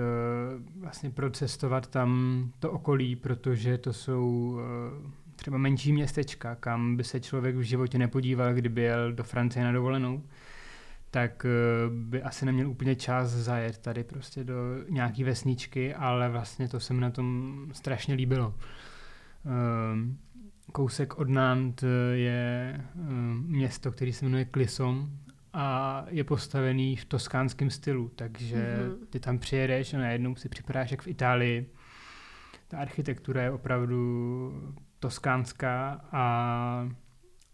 vlastně 0.80 1.10
procestovat 1.10 1.88
tam 1.88 2.52
to 2.60 2.72
okolí, 2.72 3.16
protože 3.16 3.78
to 3.78 3.94
jsou 3.94 4.58
eh, 4.60 5.12
třeba 5.36 5.58
menší 5.58 5.94
městečka, 5.94 6.56
kam 6.56 6.96
by 6.96 7.04
se 7.04 7.20
člověk 7.20 7.56
v 7.56 7.62
životě 7.62 7.98
nepodíval, 7.98 8.54
kdyby 8.54 8.82
jel 8.82 9.14
do 9.14 9.24
Francie 9.24 9.66
na 9.66 9.72
dovolenou, 9.72 10.24
tak 11.12 11.46
eh, 11.46 11.50
by 11.90 12.24
asi 12.24 12.46
neměl 12.46 12.70
úplně 12.70 12.96
čas 12.96 13.30
zajet 13.30 13.78
tady 13.78 14.04
prostě 14.04 14.44
do 14.44 14.56
nějaký 14.90 15.24
vesničky, 15.24 15.96
ale 15.96 16.30
vlastně 16.30 16.68
to 16.68 16.80
se 16.80 16.94
mi 16.94 17.02
na 17.02 17.10
tom 17.12 17.56
strašně 17.74 18.16
líbilo. 18.16 18.56
Kousek 20.72 21.18
od 21.18 21.30
Nant 21.30 21.84
je 22.14 22.82
město, 23.46 23.92
který 23.92 24.14
se 24.14 24.26
jmenuje 24.26 24.48
Clisson 24.54 25.10
a 25.54 26.06
je 26.10 26.24
postavený 26.24 26.96
v 26.96 27.06
toskánském 27.06 27.70
stylu, 27.70 28.12
takže 28.16 28.56
mm-hmm. 28.56 29.06
ty 29.10 29.20
tam 29.20 29.40
přijedeš 29.40 29.94
a 29.94 29.98
najednou 29.98 30.36
si 30.36 30.50
připadáš 30.50 30.92
jak 30.92 31.02
v 31.02 31.08
Itálii. 31.08 31.70
Ta 32.68 32.78
architektura 32.78 33.42
je 33.42 33.52
opravdu 33.52 34.52
toskánská 35.00 36.02
a, 36.12 36.90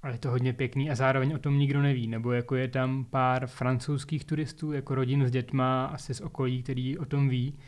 a 0.04 0.10
je 0.10 0.18
to 0.18 0.30
hodně 0.30 0.54
pěkný 0.54 0.90
a 0.90 0.96
zároveň 0.96 1.34
o 1.34 1.40
tom 1.40 1.58
nikdo 1.58 1.82
neví, 1.82 2.08
nebo 2.08 2.32
jako 2.32 2.56
je 2.56 2.68
tam 2.68 3.06
pár 3.06 3.48
francouzských 3.48 4.26
turistů, 4.26 4.72
jako 4.72 4.96
rodin 4.96 5.28
s 5.28 5.32
dětma, 5.32 5.86
asi 5.86 6.14
z 6.14 6.22
okolí, 6.22 6.64
který 6.64 6.98
o 6.98 7.06
tom 7.06 7.30
ví, 7.30 7.60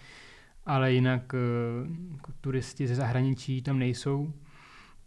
ale 0.65 0.93
jinak 0.93 1.33
eh, 1.33 1.37
jako 2.11 2.31
turisti 2.41 2.87
ze 2.87 2.95
zahraničí 2.95 3.61
tam 3.61 3.79
nejsou. 3.79 4.33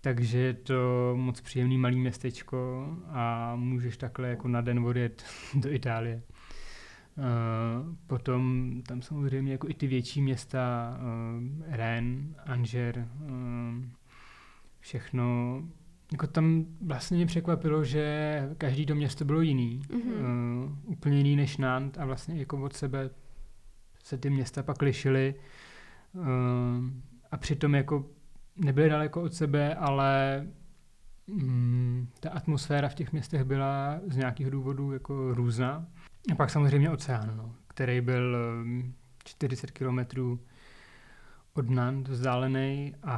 Takže 0.04 0.38
je 0.38 0.54
to 0.54 1.12
moc 1.16 1.40
příjemný 1.40 1.78
malý 1.78 2.00
městečko 2.00 2.88
a 3.08 3.56
můžeš 3.56 3.96
takhle 3.96 4.28
jako 4.28 4.48
na 4.48 4.60
den 4.60 4.78
odjet 4.78 5.24
do 5.54 5.72
Itálie. 5.72 6.22
Uh, 7.16 7.94
potom 8.06 8.72
tam 8.86 9.02
samozřejmě 9.02 9.52
jako 9.52 9.68
i 9.68 9.74
ty 9.74 9.86
větší 9.86 10.22
města, 10.22 10.96
uh, 10.98 11.64
Rennes, 11.66 12.36
Angers, 12.46 12.98
uh, 12.98 13.84
všechno. 14.80 15.62
Jako 16.12 16.26
tam 16.26 16.66
vlastně 16.80 17.16
mě 17.16 17.26
překvapilo, 17.26 17.84
že 17.84 18.48
každý 18.58 18.86
to 18.86 18.94
město 18.94 19.24
bylo 19.24 19.40
jiný. 19.40 19.80
Mm-hmm. 19.88 20.64
Uh, 20.64 20.72
úplně 20.84 21.18
jiný 21.18 21.36
než 21.36 21.56
Nant 21.56 21.98
a 21.98 22.04
vlastně 22.04 22.38
jako 22.38 22.62
od 22.62 22.72
sebe 22.72 23.10
se 24.04 24.18
ty 24.18 24.30
města 24.30 24.62
pak 24.62 24.82
lišily. 24.82 25.34
Uh, 26.14 26.24
a 27.30 27.36
přitom 27.36 27.74
jako 27.74 28.06
nebyly 28.56 28.88
daleko 28.88 29.22
od 29.22 29.34
sebe, 29.34 29.74
ale 29.74 30.42
mm, 31.26 32.08
ta 32.20 32.30
atmosféra 32.30 32.88
v 32.88 32.94
těch 32.94 33.12
městech 33.12 33.44
byla 33.44 34.00
z 34.06 34.16
nějakých 34.16 34.50
důvodů 34.50 34.92
jako 34.92 35.34
různá. 35.34 35.86
A 36.32 36.34
pak 36.34 36.50
samozřejmě 36.50 36.90
oceán, 36.90 37.36
no, 37.36 37.54
který 37.68 38.00
byl 38.00 38.36
40 39.24 39.70
mm, 39.70 39.72
kilometrů 39.72 40.40
od 41.54 41.70
Nant 41.70 42.08
vzdálený 42.08 42.94
a, 43.02 43.16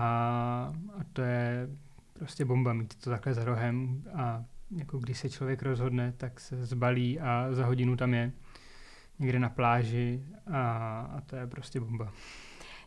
a 0.98 1.04
to 1.12 1.22
je 1.22 1.68
prostě 2.12 2.44
bomba 2.44 2.72
mít 2.72 2.94
to 2.94 3.10
takhle 3.10 3.34
za 3.34 3.44
rohem 3.44 4.02
a 4.14 4.44
jako 4.70 4.98
když 4.98 5.18
se 5.18 5.30
člověk 5.30 5.62
rozhodne, 5.62 6.12
tak 6.16 6.40
se 6.40 6.66
zbalí 6.66 7.20
a 7.20 7.48
za 7.50 7.66
hodinu 7.66 7.96
tam 7.96 8.14
je. 8.14 8.32
někde 9.18 9.38
na 9.38 9.48
pláži 9.48 10.24
a, 10.52 11.00
a 11.00 11.20
to 11.20 11.36
je 11.36 11.46
prostě 11.46 11.80
bomba. 11.80 12.12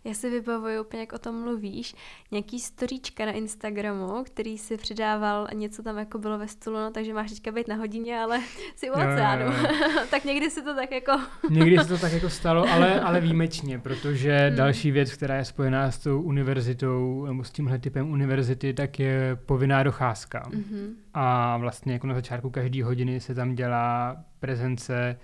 Já 0.08 0.14
si 0.14 0.30
vybavuju 0.30 0.82
úplně, 0.82 1.00
jak 1.00 1.14
o 1.14 1.18
tom 1.18 1.42
mluvíš, 1.42 1.96
nějaký 2.32 2.60
storíčka 2.60 3.26
na 3.26 3.32
Instagramu, 3.32 4.24
který 4.24 4.58
si 4.58 4.78
přidával 4.78 5.48
a 5.52 5.54
něco 5.54 5.84
tam 5.84 5.98
jako 5.98 6.18
bylo 6.18 6.38
ve 6.38 6.48
stolu, 6.48 6.78
no, 6.78 6.92
takže 6.92 7.14
máš 7.14 7.30
teďka 7.30 7.52
být 7.52 7.68
na 7.68 7.76
hodině, 7.76 8.20
ale 8.20 8.40
si 8.76 8.90
u 8.90 8.94
oceánu. 8.94 9.52
tak 10.12 10.26
někdy 10.26 10.50
si 10.50 10.62
to 10.62 10.76
tak 10.76 10.92
jako... 10.92 11.12
někdy 11.50 11.78
se 11.78 11.86
to 11.86 11.98
tak 11.98 12.14
jako 12.14 12.30
stalo, 12.40 12.70
ale, 12.70 13.02
ale 13.02 13.22
výjimečně, 13.22 13.80
protože 13.80 14.38
hmm. 14.48 14.58
další 14.58 14.92
věc, 14.92 15.14
která 15.14 15.36
je 15.36 15.46
spojená 15.46 15.92
s 15.92 15.98
tou 15.98 16.22
univerzitou, 16.22 17.26
nebo 17.26 17.44
s 17.44 17.52
tímhle 17.52 17.80
typem 17.80 18.12
univerzity, 18.12 18.74
tak 18.74 19.00
je 19.00 19.38
povinná 19.46 19.84
docházka. 19.84 20.44
Mm-hmm. 20.50 20.94
A 21.14 21.58
vlastně 21.58 21.94
jako 21.94 22.08
na 22.08 22.16
začátku 22.16 22.50
každé 22.50 22.84
hodiny 22.84 23.20
se 23.20 23.36
tam 23.36 23.56
dělá 23.56 24.18
prezence 24.40 25.18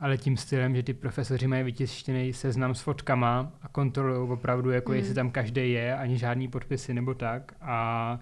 ale 0.00 0.18
tím 0.18 0.36
stylem, 0.36 0.76
že 0.76 0.82
ty 0.82 0.94
profesoři 0.94 1.46
mají 1.46 1.64
vytištěný 1.64 2.32
seznam 2.32 2.74
s 2.74 2.80
fotkama 2.80 3.52
a 3.62 3.68
kontrolují 3.68 4.30
opravdu, 4.30 4.70
jako 4.70 4.92
mm. 4.92 4.98
jestli 4.98 5.14
tam 5.14 5.30
každý 5.30 5.72
je, 5.72 5.96
ani 5.96 6.18
žádný 6.18 6.48
podpisy 6.48 6.94
nebo 6.94 7.14
tak. 7.14 7.52
A 7.60 8.18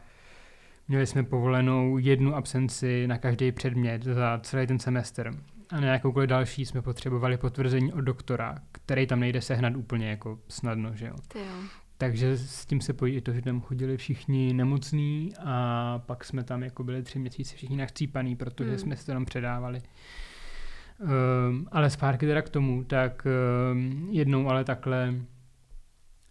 měli 0.89 1.07
jsme 1.07 1.23
povolenou 1.23 1.99
jednu 1.99 2.35
absenci 2.35 3.07
na 3.07 3.19
každý 3.19 3.53
předmět 3.53 4.05
za 4.05 4.41
celý 4.43 4.67
ten 4.67 4.79
semestr. 4.79 5.35
A 5.71 5.81
na 5.81 5.87
jakoukoliv 5.87 6.29
další 6.29 6.67
jsme 6.67 6.83
potřebovali 6.83 7.37
potvrzení 7.37 7.93
od 7.93 8.01
doktora, 8.01 8.59
který 8.73 9.07
tam 9.07 9.21
nejde 9.21 9.43
sehnat 9.43 9.77
úplně 9.77 10.11
jako 10.11 10.39
snadno, 10.49 10.95
že 10.95 11.07
jo. 11.07 11.15
Takže 11.99 12.37
s 12.37 12.67
tím 12.67 12.81
se 12.81 12.93
pojí 12.93 13.15
i 13.15 13.21
to, 13.21 13.33
že 13.33 13.43
tam 13.43 13.61
chodili 13.61 13.97
všichni 13.97 14.53
nemocní 14.53 15.33
a 15.45 16.03
pak 16.07 16.25
jsme 16.25 16.45
tam 16.45 16.63
jako 16.63 16.85
byli 16.85 17.03
tři 17.03 17.19
měsíce 17.19 17.57
všichni 17.57 17.77
nachcípaný, 17.77 18.37
protože 18.37 18.71
mm. 18.71 18.79
jsme 18.79 18.97
se 18.97 19.07
to 19.07 19.13
tam 19.13 19.25
předávali. 19.25 19.83
Um, 21.01 21.67
ale 21.73 21.91
zpátky 21.91 22.27
teda 22.27 22.43
k 22.43 22.49
tomu, 22.49 22.85
tak 22.85 23.27
um, 23.73 24.09
jednou 24.11 24.49
ale 24.49 24.65
takhle 24.65 25.15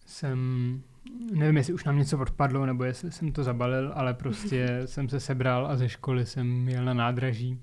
jsem, 0.05 0.81
nevím, 1.33 1.57
jestli 1.57 1.73
už 1.73 1.83
nám 1.83 1.97
něco 1.97 2.19
odpadlo, 2.19 2.65
nebo 2.65 2.83
jestli 2.83 3.11
jsem 3.11 3.31
to 3.31 3.43
zabalil, 3.43 3.91
ale 3.95 4.13
prostě 4.13 4.81
jsem 4.85 5.09
se 5.09 5.19
sebral 5.19 5.67
a 5.67 5.75
ze 5.75 5.89
školy 5.89 6.25
jsem 6.25 6.69
jel 6.69 6.85
na 6.85 6.93
nádraží 6.93 7.59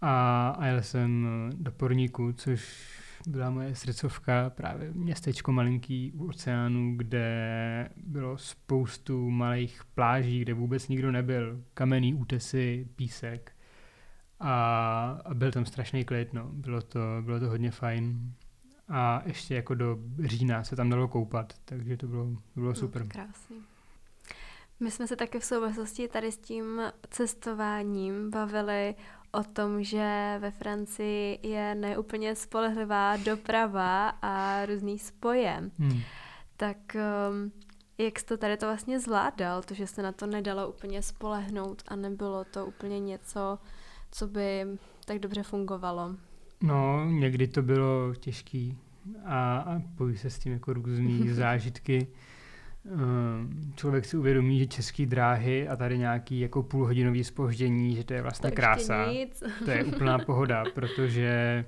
a, 0.00 0.48
a 0.58 0.66
jel 0.66 0.82
jsem 0.82 1.28
do 1.56 1.72
Porníku, 1.72 2.32
což 2.32 2.88
byla 3.26 3.50
moje 3.50 3.74
srdcovka, 3.74 4.50
právě 4.50 4.90
městečko 4.92 5.52
malinký 5.52 6.12
u 6.12 6.28
oceánu, 6.28 6.96
kde 6.96 7.88
bylo 7.96 8.38
spoustu 8.38 9.30
malých 9.30 9.84
pláží, 9.94 10.40
kde 10.40 10.54
vůbec 10.54 10.88
nikdo 10.88 11.12
nebyl. 11.12 11.62
Kamenný 11.74 12.14
útesy, 12.14 12.88
písek 12.96 13.55
a, 14.40 15.20
a 15.24 15.34
byl 15.34 15.52
tam 15.52 15.66
strašný 15.66 16.04
klid, 16.04 16.32
no. 16.32 16.48
Bylo 16.52 16.82
to, 16.82 17.00
bylo 17.20 17.40
to 17.40 17.48
hodně 17.48 17.70
fajn. 17.70 18.32
A 18.88 19.22
ještě 19.26 19.54
jako 19.54 19.74
do 19.74 19.98
října 20.24 20.64
se 20.64 20.76
tam 20.76 20.90
dalo 20.90 21.08
koupat, 21.08 21.52
takže 21.64 21.96
to 21.96 22.06
bylo, 22.06 22.24
to 22.24 22.60
bylo 22.60 22.68
no, 22.68 22.74
super. 22.74 23.02
No, 23.02 23.08
krásný. 23.08 23.56
My 24.80 24.90
jsme 24.90 25.06
se 25.06 25.16
také 25.16 25.40
v 25.40 25.44
souvislosti 25.44 26.08
tady 26.08 26.32
s 26.32 26.38
tím 26.38 26.80
cestováním 27.10 28.30
bavili 28.30 28.94
o 29.32 29.44
tom, 29.44 29.82
že 29.82 30.36
ve 30.38 30.50
Francii 30.50 31.38
je 31.42 31.74
neúplně 31.74 32.34
spolehlivá 32.34 33.16
doprava 33.16 34.08
a 34.08 34.66
různý 34.66 34.98
spoje. 34.98 35.70
Hmm. 35.78 36.00
Tak 36.56 36.76
um, 36.94 37.52
jak 37.98 38.18
jste 38.18 38.36
tady 38.36 38.56
to 38.56 38.66
vlastně 38.66 39.00
zvládal, 39.00 39.62
to, 39.62 39.74
že 39.74 39.86
se 39.86 40.02
na 40.02 40.12
to 40.12 40.26
nedalo 40.26 40.68
úplně 40.68 41.02
spolehnout 41.02 41.82
a 41.88 41.96
nebylo 41.96 42.44
to 42.44 42.66
úplně 42.66 43.00
něco, 43.00 43.58
co 44.16 44.26
by 44.26 44.66
tak 45.04 45.18
dobře 45.18 45.42
fungovalo? 45.42 46.16
No, 46.62 47.04
někdy 47.10 47.48
to 47.48 47.62
bylo 47.62 48.14
těžký 48.14 48.78
a, 49.24 49.58
a 49.58 49.82
pojí 49.96 50.16
se 50.16 50.30
s 50.30 50.38
tím 50.38 50.52
jako 50.52 50.72
různý 50.72 51.28
zážitky. 51.32 52.06
Ehm, 52.92 53.72
člověk 53.74 54.04
si 54.04 54.16
uvědomí, 54.16 54.58
že 54.58 54.66
české 54.66 55.06
dráhy 55.06 55.68
a 55.68 55.76
tady 55.76 55.98
nějaký 55.98 56.40
jako 56.40 56.62
půlhodinový 56.62 57.24
spoždění, 57.24 57.96
že 57.96 58.04
to 58.04 58.14
je 58.14 58.22
vlastně 58.22 58.50
to 58.50 58.56
krása. 58.56 59.06
Nic. 59.12 59.42
To 59.64 59.70
je 59.70 59.84
úplná 59.84 60.18
pohoda, 60.18 60.64
protože 60.74 61.64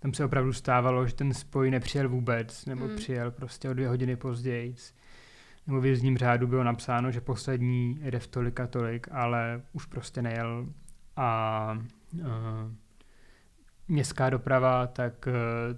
tam 0.00 0.14
se 0.14 0.24
opravdu 0.24 0.52
stávalo, 0.52 1.06
že 1.06 1.14
ten 1.14 1.34
spoj 1.34 1.70
nepřijel 1.70 2.08
vůbec, 2.08 2.66
nebo 2.66 2.84
hmm. 2.84 2.96
přijel 2.96 3.30
prostě 3.30 3.70
o 3.70 3.74
dvě 3.74 3.88
hodiny 3.88 4.16
později. 4.16 4.74
Nebo 5.66 5.80
v 5.80 5.86
jízdním 5.86 6.18
řádu 6.18 6.46
bylo 6.46 6.64
napsáno, 6.64 7.10
že 7.10 7.20
poslední 7.20 7.98
jede 8.00 8.18
v 8.18 8.26
tolik 8.26 8.60
a 8.60 8.66
tolik, 8.66 9.06
ale 9.10 9.62
už 9.72 9.86
prostě 9.86 10.22
nejel 10.22 10.66
a 11.16 11.78
uh, 12.12 12.24
městská 13.88 14.30
doprava, 14.30 14.86
tak 14.86 15.26
uh, 15.26 15.32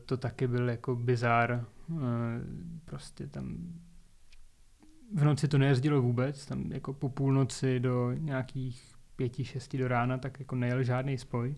to 0.06 0.16
taky 0.16 0.48
byl 0.48 0.68
jako 0.68 0.96
bizár. 0.96 1.64
Uh, 1.88 2.00
prostě 2.84 3.26
tam 3.26 3.56
v 5.14 5.24
noci 5.24 5.48
to 5.48 5.58
nejezdilo 5.58 6.02
vůbec, 6.02 6.46
tam 6.46 6.72
jako 6.72 6.92
po 6.92 7.08
půlnoci 7.08 7.80
do 7.80 8.12
nějakých 8.12 8.94
pěti, 9.16 9.44
šesti 9.44 9.78
do 9.78 9.88
rána, 9.88 10.18
tak 10.18 10.38
jako 10.38 10.56
nejel 10.56 10.82
žádný 10.82 11.18
spoj. 11.18 11.54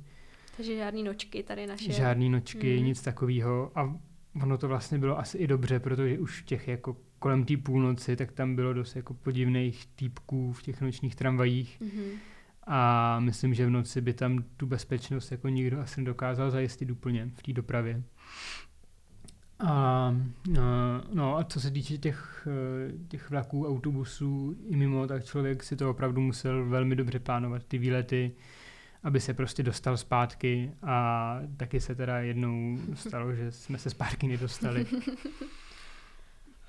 Takže 0.56 0.76
žádný 0.76 1.02
nočky 1.02 1.42
tady 1.42 1.66
naše. 1.66 1.92
Žádný 1.92 2.30
nočky, 2.30 2.78
mm. 2.78 2.86
nic 2.86 3.02
takového. 3.02 3.72
A 3.74 3.96
ono 4.42 4.58
to 4.58 4.68
vlastně 4.68 4.98
bylo 4.98 5.18
asi 5.18 5.38
i 5.38 5.46
dobře, 5.46 5.80
protože 5.80 6.18
už 6.18 6.42
těch 6.42 6.68
jako 6.68 6.96
kolem 7.18 7.44
té 7.44 7.56
půlnoci, 7.56 8.16
tak 8.16 8.32
tam 8.32 8.56
bylo 8.56 8.72
dost 8.72 8.96
jako 8.96 9.14
podivných 9.14 9.86
týpků 9.86 10.52
v 10.52 10.62
těch 10.62 10.80
nočních 10.80 11.16
tramvajích. 11.16 11.80
Mm-hmm 11.80 12.18
a 12.66 13.20
myslím, 13.20 13.54
že 13.54 13.66
v 13.66 13.70
noci 13.70 14.00
by 14.00 14.12
tam 14.12 14.44
tu 14.56 14.66
bezpečnost 14.66 15.32
jako 15.32 15.48
nikdo 15.48 15.80
asi 15.80 16.00
nedokázal 16.00 16.50
zajistit 16.50 16.90
úplně 16.90 17.30
v 17.34 17.42
té 17.42 17.52
dopravě. 17.52 18.02
A, 19.58 20.14
no 21.12 21.36
a 21.36 21.44
co 21.44 21.60
se 21.60 21.70
týče 21.70 21.98
těch, 21.98 22.48
těch 23.08 23.30
vlaků, 23.30 23.68
autobusů 23.68 24.56
i 24.68 24.76
mimo, 24.76 25.06
tak 25.06 25.24
člověk 25.24 25.62
si 25.62 25.76
to 25.76 25.90
opravdu 25.90 26.20
musel 26.20 26.68
velmi 26.68 26.96
dobře 26.96 27.18
plánovat, 27.18 27.64
ty 27.64 27.78
výlety, 27.78 28.32
aby 29.02 29.20
se 29.20 29.34
prostě 29.34 29.62
dostal 29.62 29.96
zpátky 29.96 30.72
a 30.82 31.38
taky 31.56 31.80
se 31.80 31.94
teda 31.94 32.18
jednou 32.18 32.78
stalo, 32.94 33.34
že 33.34 33.52
jsme 33.52 33.78
se 33.78 33.90
zpátky 33.90 34.28
nedostali. 34.28 34.86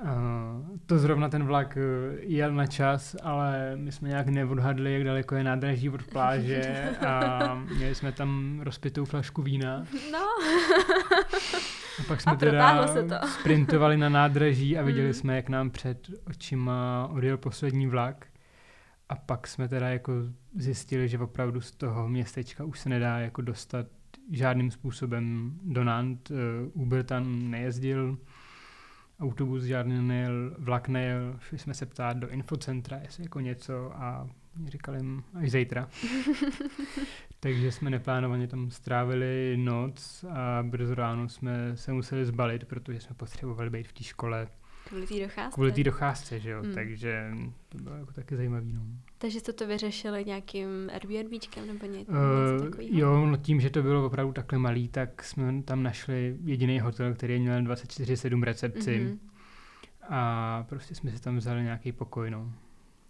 Uh, 0.04 0.78
to 0.86 1.00
zrovna 1.00 1.30
ten 1.30 1.44
vlak 1.44 1.78
uh, 1.78 2.18
jel 2.20 2.54
na 2.54 2.68
čas, 2.68 3.16
ale 3.24 3.72
my 3.76 3.92
jsme 3.92 4.10
nějak 4.10 4.28
neodhadli, 4.28 4.94
jak 4.94 5.04
daleko 5.04 5.36
je 5.36 5.44
nádraží 5.44 5.90
od 5.90 6.04
pláže 6.04 6.90
a 7.08 7.56
měli 7.76 7.96
jsme 7.96 8.12
tam 8.12 8.60
rozpitou 8.64 9.06
flašku 9.06 9.42
vína. 9.42 9.86
No. 10.12 10.28
A 12.00 12.04
pak 12.08 12.22
jsme 12.22 12.32
a 12.32 12.36
teda 12.36 12.88
se 12.88 13.04
to. 13.04 13.16
sprintovali 13.28 13.98
na 13.98 14.10
nádraží 14.10 14.78
a 14.78 14.84
viděli 14.84 15.08
mm. 15.08 15.14
jsme, 15.14 15.36
jak 15.36 15.50
nám 15.50 15.70
před 15.70 16.10
očima 16.28 17.08
odjel 17.12 17.38
poslední 17.38 17.88
vlak. 17.88 18.26
A 19.10 19.16
pak 19.16 19.48
jsme 19.48 19.68
teda 19.68 19.90
jako 19.90 20.14
zjistili, 20.56 21.08
že 21.08 21.20
opravdu 21.20 21.62
z 21.62 21.72
toho 21.72 22.10
městečka 22.10 22.64
už 22.64 22.80
se 22.80 22.90
nedá 22.90 23.20
jako 23.20 23.42
dostat 23.42 23.88
žádným 24.32 24.72
způsobem 24.72 25.54
do 25.64 25.84
Nant. 25.84 26.32
Uh, 26.32 26.38
Uber 26.74 27.04
tam 27.04 27.52
nejezdil 27.52 28.18
autobus 29.20 29.64
žádný 29.64 30.08
nejel, 30.08 30.56
vlak 30.58 30.88
nejel, 30.88 31.36
šli 31.40 31.58
jsme 31.58 31.74
se 31.74 31.86
ptát 31.86 32.18
do 32.18 32.30
infocentra, 32.30 32.98
jestli 32.98 33.24
jako 33.24 33.40
něco 33.40 33.92
a 33.96 34.30
říkali 34.66 34.98
jim 34.98 35.24
až 35.34 35.52
zítra. 35.52 35.90
Takže 37.40 37.72
jsme 37.72 37.90
neplánovaně 37.90 38.48
tam 38.48 38.72
strávili 38.72 39.58
noc 39.58 40.26
a 40.30 40.64
brzo 40.64 40.96
ráno 40.96 41.30
jsme 41.30 41.78
se 41.78 41.94
museli 41.94 42.26
zbalit, 42.26 42.66
protože 42.66 43.00
jsme 43.00 43.16
potřebovali 43.16 43.70
být 43.70 43.88
v 43.88 43.94
té 43.94 44.04
škole 44.04 44.48
Kvůli 44.88 45.08
té 45.08 45.20
docházce. 45.20 45.54
Kvůli 45.54 45.72
té 45.72 45.84
docházce, 45.84 46.40
že 46.40 46.50
jo, 46.50 46.62
hmm. 46.64 46.74
takže 46.74 47.32
to 47.70 47.78
bylo 47.78 47.96
jako 47.96 48.14
taky 48.14 48.36
zajímavý, 48.36 48.74
no. 48.74 48.82
Takže 49.18 49.40
jste 49.40 49.54
to 49.54 49.68
vyřešili 49.68 50.26
nějakým 50.26 50.90
Airbnbčkem 50.94 51.68
nebo 51.68 51.86
něco, 51.86 52.12
uh, 52.12 52.18
něco 52.18 52.66
takového? 52.66 53.00
Jo, 53.00 53.26
no 53.26 53.38
tím, 53.38 53.60
že 53.60 53.70
to 53.70 53.82
bylo 53.82 54.06
opravdu 54.06 54.34
takhle 54.34 54.60
malý, 54.60 54.88
tak 54.88 55.24
jsme 55.24 55.64
tam 55.64 55.84
našli 55.84 56.38
jediný 56.44 56.80
hotel, 56.80 57.14
který 57.14 57.40
měl 57.40 57.62
24-7 57.62 58.44
recepci. 58.44 59.00
Mm-hmm. 59.00 59.18
A 60.10 60.66
prostě 60.70 60.96
jsme 60.96 61.12
si 61.12 61.22
tam 61.22 61.38
vzali 61.38 61.64
nějaký 61.64 61.92
pokoj, 61.92 62.32
no. 62.32 62.52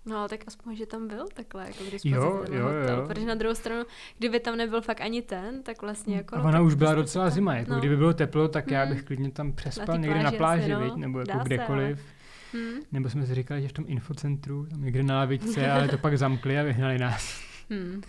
No 0.06 0.17
ale 0.17 0.30
tak 0.30 0.39
aspoň, 0.48 0.76
že 0.76 0.86
tam 0.86 1.08
byl 1.08 1.26
takhle, 1.34 1.65
jako 1.67 1.84
když 1.84 2.06
jo, 2.06 2.22
jo, 2.22 2.46
jo, 2.52 2.63
hotel, 2.63 2.98
jo. 2.98 3.08
protože 3.08 3.26
na 3.26 3.36
druhou 3.36 3.56
stranu, 3.56 3.84
kdyby 4.17 4.39
tam 4.39 4.58
nebyl 4.58 4.82
fakt 4.82 5.02
ani 5.02 5.22
ten, 5.22 5.63
tak 5.63 5.82
vlastně 5.82 6.15
jako... 6.15 6.36
A 6.36 6.43
ona 6.43 6.62
už 6.62 6.74
byla 6.74 6.93
docela 6.93 7.26
tam, 7.26 7.34
zima, 7.34 7.56
jako 7.56 7.72
no. 7.72 7.80
kdyby 7.80 7.98
bylo 7.98 8.13
teplo, 8.13 8.48
tak 8.48 8.65
hmm. 8.65 8.74
já 8.74 8.86
bych 8.86 9.04
klidně 9.04 9.32
tam 9.32 9.54
přespal 9.54 9.96
na 9.96 10.02
někde 10.02 10.24
na 10.24 10.32
pláži, 10.32 10.72
no, 10.72 10.98
nebo 10.98 11.20
jako 11.20 11.39
kdekoliv. 11.43 11.98
Se, 11.98 12.04
ale... 12.04 12.16
hmm. 12.54 12.80
Nebo 12.92 13.10
jsme 13.10 13.26
si 13.26 13.36
říkali, 13.36 13.62
že 13.62 13.68
v 13.68 13.74
tom 13.74 13.86
infocentru, 13.88 14.66
tam 14.66 14.84
někde 14.84 15.04
na 15.04 15.18
lavičce, 15.18 15.72
ale 15.72 15.88
to 15.88 15.98
pak 15.98 16.18
zamkli 16.18 16.60
a 16.60 16.64
vyhnali 16.64 16.98
nás. 17.00 17.42
Hmm. 17.70 18.02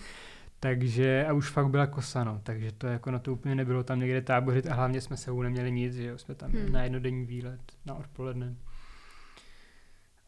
Takže 0.61 1.27
a 1.29 1.33
už 1.33 1.51
fakt 1.51 1.68
byla 1.68 1.87
kosa, 1.87 2.24
no, 2.24 2.40
takže 2.42 2.72
to 2.72 2.87
jako 2.87 3.11
na 3.11 3.18
to 3.18 3.33
úplně 3.33 3.55
nebylo 3.55 3.83
tam 3.83 4.01
někde 4.01 4.22
tábořit 4.22 4.66
a 4.66 4.74
hlavně 4.74 5.01
jsme 5.01 5.16
sebou 5.16 5.42
neměli 5.42 5.72
nic, 5.72 5.94
že 5.94 6.07
jo, 6.07 6.18
jsme 6.18 6.35
tam 6.35 6.51
hmm. 6.51 6.72
na 6.72 6.83
jednodenní 6.83 7.27
výlet 7.27 7.61
na 7.87 7.94
odpoledne. 7.94 8.57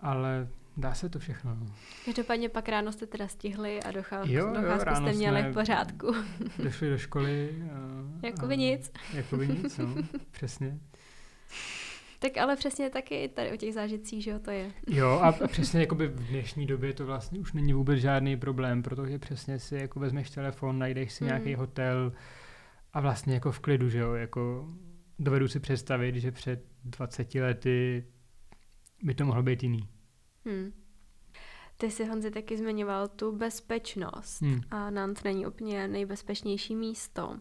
Ale 0.01 0.49
dá 0.77 0.95
se 0.95 1.09
to 1.09 1.19
všechno. 1.19 1.55
No. 1.55 1.67
Každopádně 2.05 2.49
pak 2.49 2.69
ráno 2.69 2.93
jste 2.93 3.07
teda 3.07 3.29
stihli 3.29 3.83
a 3.83 3.91
docházku, 3.91 4.33
Jo, 4.33 4.47
jo, 4.47 4.55
docházku 4.55 4.95
jste 4.95 5.13
měli 5.13 5.43
v 5.43 5.55
pořádku. 5.55 6.15
Došli 6.63 6.91
do 6.91 6.99
školy. 6.99 7.55
A, 7.73 7.77
Jakoby 8.27 8.57
nic. 8.57 8.93
Jakoby 9.15 9.49
nic, 9.49 9.79
no, 9.79 9.95
přesně. 10.31 10.79
Tak 12.23 12.37
ale 12.39 12.57
přesně 12.57 12.91
taky 12.91 13.29
tady 13.29 13.53
o 13.53 13.57
těch 13.57 13.75
zážitcích, 13.75 14.25
že 14.25 14.31
jo, 14.31 14.39
to 14.39 14.51
je. 14.51 14.73
Jo, 14.87 15.09
a, 15.09 15.29
a 15.29 15.49
přesně 15.49 15.81
jakoby 15.81 16.09
v 16.09 16.27
dnešní 16.29 16.67
době 16.67 16.93
to 16.93 17.07
vlastně 17.07 17.39
už 17.41 17.53
není 17.53 17.73
vůbec 17.73 17.99
žádný 18.01 18.37
problém, 18.37 18.83
protože 18.83 19.19
přesně 19.19 19.59
si 19.59 19.75
jako 19.77 20.01
vezmeš 20.01 20.31
telefon, 20.31 20.79
najdeš 20.79 21.13
si 21.13 21.25
Mm. 21.25 21.29
nějaký 21.29 21.55
hotel 21.55 22.13
a 22.93 23.01
vlastně 23.01 23.35
jako 23.35 23.53
v 23.53 23.61
klidu, 23.61 23.89
že 23.89 23.99
jo, 23.99 24.13
jako 24.15 24.69
dovedu 25.19 25.49
si 25.49 25.61
představit, 25.61 26.15
že 26.17 26.33
před 26.33 26.65
20 26.85 27.35
lety 27.35 28.05
by 29.03 29.15
to 29.15 29.25
mohlo 29.27 29.43
být 29.43 29.63
jiný. 29.63 29.89
Hm. 30.49 30.73
Ty 31.77 31.91
si, 31.91 32.05
Honzi, 32.05 32.31
taky 32.31 32.57
zmiňoval 32.59 33.09
tu 33.09 33.37
bezpečnost. 33.37 34.43
Hmm. 34.43 34.61
A 34.71 34.91
Nant 34.91 35.25
není 35.25 35.47
úplně 35.47 35.89
nejbezpečnější 35.89 36.77
místo. 36.77 37.39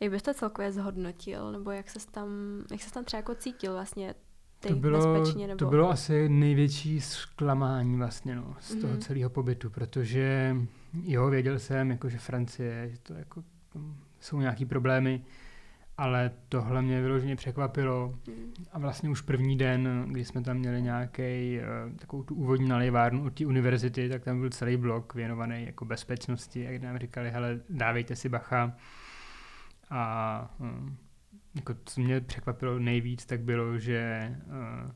Jak 0.00 0.10
bys 0.10 0.22
to 0.22 0.34
celkově 0.34 0.72
zhodnotil? 0.72 1.52
Nebo 1.52 1.70
jak 1.70 1.90
se 1.90 2.10
tam, 2.10 2.28
jak 2.70 2.80
ses 2.80 2.92
tam 2.92 3.04
třeba 3.04 3.18
jako 3.18 3.34
cítil 3.34 3.72
vlastně 3.72 4.14
ty 4.60 4.68
To 4.68 4.74
bylo, 4.76 5.14
bezpečně? 5.14 5.46
Nebo... 5.46 5.58
to 5.58 5.66
bylo 5.66 5.90
asi 5.90 6.28
největší 6.28 7.00
zklamání 7.00 7.96
vlastně 7.96 8.36
no, 8.36 8.56
z 8.60 8.74
toho 8.74 8.92
Mhm. 8.92 9.00
celého 9.00 9.30
pobytu, 9.30 9.70
protože 9.70 10.56
jo, 11.02 11.30
věděl 11.30 11.58
jsem, 11.58 11.90
jako, 11.90 12.08
že 12.08 12.18
Francie, 12.18 12.88
že 12.90 12.98
to 12.98 13.14
jako, 13.14 13.42
tam 13.72 13.96
jsou 14.20 14.40
nějaký 14.40 14.64
problémy, 14.64 15.24
ale 15.98 16.30
tohle 16.48 16.82
mě 16.82 17.02
vyloženě 17.02 17.36
překvapilo 17.36 18.14
Hm. 18.28 18.52
a 18.72 18.78
vlastně 18.78 19.10
už 19.10 19.20
první 19.20 19.58
den, 19.58 20.04
kdy 20.08 20.24
jsme 20.24 20.42
tam 20.42 20.56
měli 20.56 20.82
nějaký 20.82 21.60
takovou 21.98 22.22
tu 22.22 22.34
úvodní 22.34 22.68
nalejvárnu 22.68 23.24
od 23.24 23.34
té 23.34 23.46
univerzity, 23.46 24.08
tak 24.08 24.24
tam 24.24 24.40
byl 24.40 24.50
celý 24.50 24.76
blok 24.76 25.14
věnovaný 25.14 25.66
jako 25.66 25.84
bezpečnosti, 25.84 26.62
jak 26.62 26.82
nám 26.82 26.98
říkali, 26.98 27.30
hele, 27.30 27.60
dávejte 27.70 28.16
si 28.16 28.28
bacha 28.28 28.76
a 29.90 30.54
hm, 30.58 30.96
jako 31.54 31.74
co 31.84 32.00
mě 32.00 32.20
překvapilo 32.20 32.78
nejvíc, 32.78 33.26
tak 33.26 33.40
bylo, 33.40 33.78
že 33.78 33.98
eh, 33.98 34.92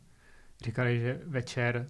říkali, 0.65 1.01
že 1.01 1.21
večer 1.27 1.89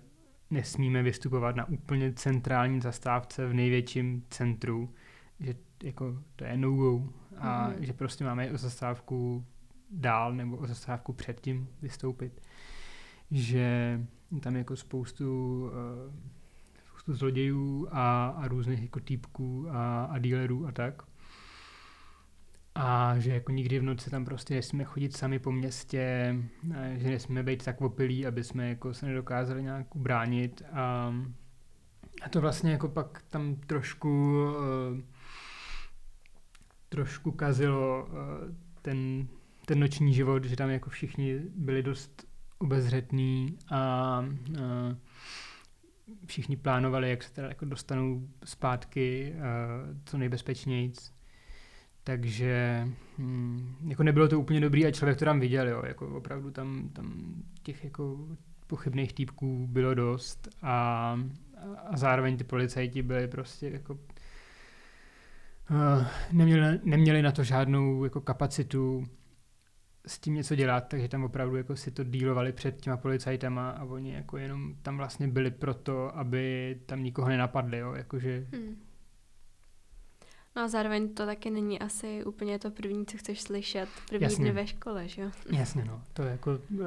nesmíme 0.51 1.03
vystupovat 1.03 1.57
na 1.57 1.69
úplně 1.69 2.13
centrální 2.13 2.81
zastávce 2.81 3.47
v 3.47 3.55
největším 3.55 4.25
centru, 4.31 4.95
že 5.41 5.55
jako 5.83 6.23
to 6.37 6.45
je 6.45 6.57
no-go 6.57 7.09
a 7.39 7.69
Mhm. 7.69 7.85
že 7.85 7.93
prostě 7.93 8.25
máme 8.25 8.53
o 8.53 8.57
zastávku 8.59 9.45
dál 9.91 10.35
nebo 10.35 10.57
o 10.57 10.67
zastávku 10.67 11.13
předtím 11.13 11.69
vystoupit. 11.83 12.41
Že 13.31 14.01
tam 14.41 14.57
jako 14.57 14.77
spoustu, 14.77 15.61
uh, 15.65 16.15
spoustu 16.89 17.15
zlodějů 17.15 17.89
a, 17.91 18.27
a 18.29 18.49
různých 18.49 18.83
jako 18.83 19.01
týpků 19.01 19.67
a, 19.71 20.05
a 20.05 20.19
dealerů 20.19 20.67
a 20.67 20.73
tak. 20.73 21.03
A 22.75 23.19
že 23.19 23.35
jako 23.35 23.53
nikdy 23.53 23.79
v 23.79 23.83
noci 23.83 24.11
tam 24.11 24.25
prostě 24.25 24.55
nesmíme 24.55 24.85
chodit 24.85 25.17
sami 25.17 25.39
po 25.39 25.53
městě, 25.53 26.37
a 26.75 26.99
že 26.99 27.09
nesmíme 27.09 27.43
být 27.43 27.65
tak 27.65 27.81
opilí, 27.81 28.27
aby 28.27 28.45
jsme 28.45 28.69
jako 28.69 28.95
se 28.95 29.07
nedokázali 29.07 29.63
nějak 29.63 29.97
ubránit. 29.97 30.63
A, 30.73 31.15
a 32.23 32.29
to 32.29 32.41
vlastně 32.41 32.73
jako 32.73 32.89
pak 32.89 33.23
tam 33.31 33.55
trošku 33.55 34.45
uh, 34.49 35.01
trošku 36.89 37.33
kazilo 37.33 38.07
uh, 38.07 38.15
ten, 38.83 39.29
ten 39.67 39.81
noční 39.81 40.15
život, 40.15 40.45
že 40.45 40.57
tam 40.57 40.71
jako 40.71 40.91
všichni 40.91 41.39
byli 41.57 41.83
dost 41.83 42.27
obezřetní 42.59 43.59
a 43.71 44.21
uh, 44.49 44.97
všichni 46.27 46.57
plánovali, 46.57 47.11
jak 47.11 47.23
se 47.23 47.33
teda 47.33 47.49
jako 47.49 47.65
dostanou 47.65 48.29
zpátky 48.45 49.33
uh, 49.35 49.41
co 50.05 50.19
nejbezpečnějc. 50.19 51.20
Takže 52.11 52.87
hm, 53.19 53.77
jako 53.89 54.03
nebylo 54.03 54.29
to 54.29 54.41
úplně 54.41 54.61
dobrý 54.61 54.87
a 54.87 54.91
člověk 54.91 55.19
to 55.19 55.25
tam 55.25 55.41
viděl, 55.41 55.69
jo, 55.69 55.83
jako 55.87 56.17
opravdu 56.17 56.51
tam, 56.51 56.89
tam 56.89 57.35
těch 57.63 57.85
jako 57.85 58.19
pochybných 58.67 59.13
týpků 59.13 59.67
bylo 59.67 59.95
dost 59.95 60.49
a, 60.63 61.19
a 61.87 61.97
zároveň 61.97 62.37
ty 62.37 62.45
policajti 62.45 63.03
byli 63.03 63.29
prostě 63.29 63.69
jako 63.69 63.95
uh, 65.71 66.07
neměli, 66.33 66.81
neměli 66.85 67.23
na 67.23 67.33
to 67.33 67.45
žádnou 67.45 68.05
jako 68.05 68.21
kapacitu 68.21 69.05
s 70.07 70.19
tím 70.19 70.35
něco 70.35 70.55
dělat, 70.55 70.89
takže 70.89 71.09
tam 71.09 71.25
opravdu 71.25 71.57
jako 71.57 71.77
si 71.77 71.91
to 71.91 72.05
dílovali 72.05 72.53
před 72.53 72.81
těma 72.81 72.97
policajtama 72.97 73.71
a 73.71 73.85
oni 73.85 74.13
jako 74.13 74.37
jenom 74.37 74.75
tam 74.83 74.97
vlastně 74.97 75.29
byli 75.29 75.51
proto, 75.51 76.17
aby 76.19 76.77
tam 76.87 77.03
nikoho 77.03 77.29
nenapadli, 77.29 77.79
jo, 77.79 77.93
jakože 77.93 78.47
Hm. 78.57 78.90
No 80.57 80.63
a 80.63 80.69
zároveň 80.69 81.15
to 81.15 81.27
taky 81.27 81.51
není 81.51 81.81
asi 81.81 82.25
úplně 82.25 82.59
to 82.59 82.71
první, 82.71 83.07
co 83.07 83.19
chceš 83.19 83.41
slyšet 83.43 83.89
první 84.09 84.23
Jasně. 84.25 84.45
dny 84.45 84.53
ve 84.53 84.67
škole, 84.67 85.09
že 85.09 85.23
jo? 85.23 85.31
Jasně, 85.53 85.85
no. 85.85 86.03
To 86.13 86.23
je 86.23 86.31
jako... 86.31 86.51
Uh, 86.71 86.87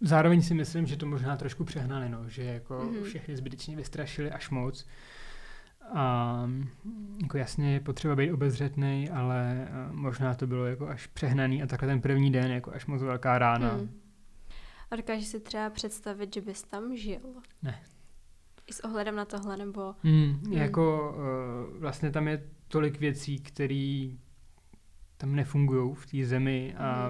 zároveň 0.00 0.42
si 0.42 0.54
myslím, 0.54 0.86
že 0.86 0.96
to 0.96 1.06
možná 1.06 1.36
trošku 1.36 1.64
přehnali, 1.64 2.08
no. 2.08 2.28
Že 2.28 2.44
jako 2.44 2.74
Mhm. 2.78 2.94
mm-hmm. 2.94 3.02
všechny 3.02 3.36
zbytečně 3.36 3.76
vystrašili 3.76 4.30
až 4.30 4.50
moc. 4.50 4.86
A 5.94 6.46
jako 7.22 7.38
jasně 7.38 7.72
je 7.72 7.80
potřeba 7.80 8.16
být 8.16 8.32
obezřetný, 8.32 9.10
ale 9.10 9.68
uh, 9.90 9.96
možná 9.96 10.34
to 10.34 10.46
bylo 10.46 10.66
jako 10.66 10.88
až 10.88 11.06
přehnaný 11.06 11.62
a 11.62 11.66
takhle 11.66 11.88
ten 11.88 12.00
první 12.00 12.32
den 12.32 12.50
jako 12.50 12.72
až 12.72 12.86
moc 12.86 13.02
velká 13.02 13.38
rána. 13.38 13.74
Hm. 13.76 14.00
A 14.90 14.96
dokážeš 14.96 15.26
si 15.26 15.40
třeba 15.40 15.70
představit, 15.70 16.34
že 16.34 16.40
bys 16.40 16.62
tam 16.62 16.96
žil? 16.96 17.20
Ne. 17.62 17.80
I 18.68 18.72
s 18.72 18.80
ohledem 18.84 19.16
na 19.16 19.24
tohle, 19.24 19.56
nebo... 19.56 19.94
Mm, 20.02 20.52
jako 20.52 21.14
uh, 21.16 21.80
vlastně 21.80 22.10
tam 22.10 22.28
je 22.28 22.42
tolik 22.68 23.00
věcí, 23.00 23.38
které 23.40 24.08
tam 25.16 25.34
nefungují 25.34 25.94
v 25.94 26.06
té 26.06 26.26
zemi 26.26 26.74
a 26.78 27.08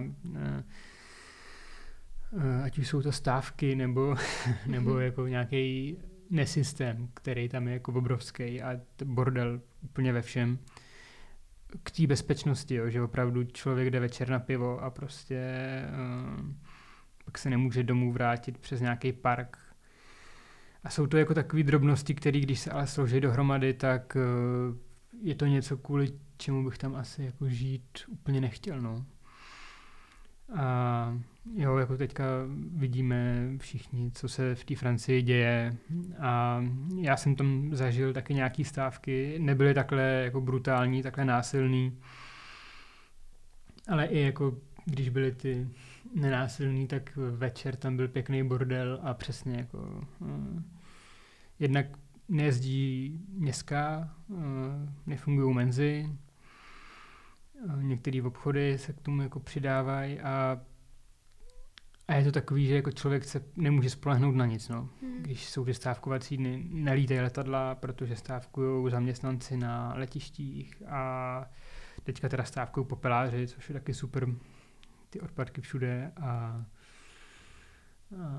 uh, 2.32 2.64
ať 2.64 2.78
už 2.78 2.88
jsou 2.88 3.02
to 3.02 3.12
stávky 3.12 3.74
nebo, 3.76 4.16
nebo 4.66 4.90
Mhm. 4.90 5.00
jako 5.02 5.26
nějaký 5.26 5.96
nesystém, 6.30 7.08
který 7.14 7.48
tam 7.48 7.66
je 7.68 7.72
jako 7.74 7.92
obrovský 7.92 8.62
a 8.62 8.80
bordel 9.04 9.60
úplně 9.82 10.12
ve 10.12 10.22
všem. 10.22 10.58
K 11.82 11.90
té 11.90 12.06
bezpečnosti, 12.06 12.74
jo, 12.74 12.90
že 12.90 13.02
opravdu 13.02 13.44
člověk 13.44 13.90
jde 13.90 14.00
večer 14.00 14.28
na 14.28 14.38
pivo 14.38 14.78
a 14.82 14.90
prostě 14.90 15.40
uh, 16.38 16.46
pak 17.24 17.38
se 17.38 17.50
nemůže 17.50 17.82
domů 17.82 18.12
vrátit 18.12 18.58
přes 18.58 18.80
nějaký 18.80 19.12
park 19.12 19.58
a 20.84 20.90
jsou 20.90 21.06
to 21.06 21.16
jako 21.16 21.34
takové 21.34 21.62
drobnosti, 21.62 22.14
které 22.14 22.40
když 22.40 22.60
se 22.60 22.70
ale 22.70 22.86
složí 22.86 23.20
dohromady, 23.20 23.74
tak 23.74 24.16
uh, 24.16 24.76
je 25.22 25.34
to 25.34 25.46
něco, 25.46 25.76
kvůli 25.76 26.12
čemu 26.36 26.64
bych 26.64 26.78
tam 26.78 26.94
asi 26.96 27.22
jako 27.24 27.48
žít 27.48 27.98
úplně 28.08 28.40
nechtěl, 28.40 28.80
no. 28.80 29.04
A 30.56 31.18
jo, 31.54 31.76
jako 31.76 31.96
teďka 31.96 32.24
vidíme 32.76 33.50
všichni, 33.58 34.10
co 34.10 34.28
se 34.28 34.54
v 34.54 34.64
té 34.64 34.76
Francii 34.76 35.22
děje. 35.22 35.76
A 36.18 36.64
já 37.00 37.16
jsem 37.16 37.36
tam 37.36 37.70
zažil 37.72 38.12
taky 38.12 38.34
nějaký 38.34 38.64
stávky, 38.64 39.38
nebyly 39.38 39.74
takhle 39.74 40.02
jako 40.02 40.40
brutální, 40.40 41.02
takhle 41.02 41.24
násilný, 41.24 41.98
ale 43.88 44.06
i 44.06 44.20
jako 44.20 44.56
když 44.84 45.08
byly 45.08 45.32
ty 45.32 45.68
nenásilný, 46.14 46.86
tak 46.86 47.16
večer 47.16 47.76
tam 47.76 47.96
byl 47.96 48.08
pěkný 48.08 48.48
bordel 48.48 49.00
a 49.02 49.14
přesně 49.14 49.56
jako 49.56 50.04
uh, 50.20 50.62
jednak 51.58 51.86
nejezdí 52.28 53.20
městská, 53.28 54.14
uh, 54.28 54.38
nefungují 55.06 55.54
menzy, 55.54 56.10
uh, 57.64 57.82
některé 57.82 58.22
obchody 58.22 58.78
se 58.78 58.92
k 58.92 59.00
tomu 59.00 59.22
jako 59.22 59.40
přidávají 59.40 60.20
a, 60.20 60.60
a 62.08 62.14
je 62.14 62.24
to 62.24 62.32
takový, 62.32 62.66
že 62.66 62.74
jako 62.74 62.92
člověk 62.92 63.24
se 63.24 63.44
nemůže 63.56 63.90
spolehnout 63.90 64.34
na 64.34 64.46
nic, 64.46 64.68
no. 64.68 64.88
Hm. 65.02 65.18
Když 65.22 65.48
jsou 65.48 65.64
ty 65.64 65.74
stávkovací 65.74 66.36
dny, 66.36 66.66
nelítají 66.70 67.20
letadla, 67.20 67.74
protože 67.74 68.16
stávkují 68.16 68.90
zaměstnanci 68.90 69.56
na 69.56 69.92
letištích 69.96 70.82
a 70.86 71.50
teďka 72.04 72.28
teda 72.28 72.44
stávkují 72.44 72.86
popeláři, 72.86 73.46
což 73.46 73.68
je 73.68 73.72
taky 73.72 73.94
super, 73.94 74.28
ty 75.10 75.20
odpadky 75.20 75.60
všude 75.60 76.12
a, 76.20 76.64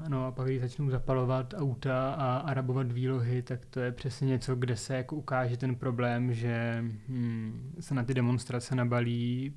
no 0.08 0.26
a 0.26 0.32
pak 0.32 0.48
když 0.48 0.62
začnou 0.62 0.90
zapalovat 0.90 1.54
auta 1.58 2.14
a, 2.14 2.38
a 2.38 2.54
rabovat 2.54 2.92
výlohy, 2.92 3.42
tak 3.42 3.66
to 3.66 3.80
je 3.80 3.92
přesně 3.92 4.28
něco, 4.28 4.56
kde 4.56 4.76
se 4.76 4.96
jako 4.96 5.16
ukáže 5.16 5.58
ten 5.58 5.76
problém, 5.76 6.34
že 6.34 6.84
hm, 7.08 7.76
se 7.80 7.96
na 7.96 8.04
ty 8.04 8.14
demonstrace 8.14 8.76
nabalí 8.76 9.54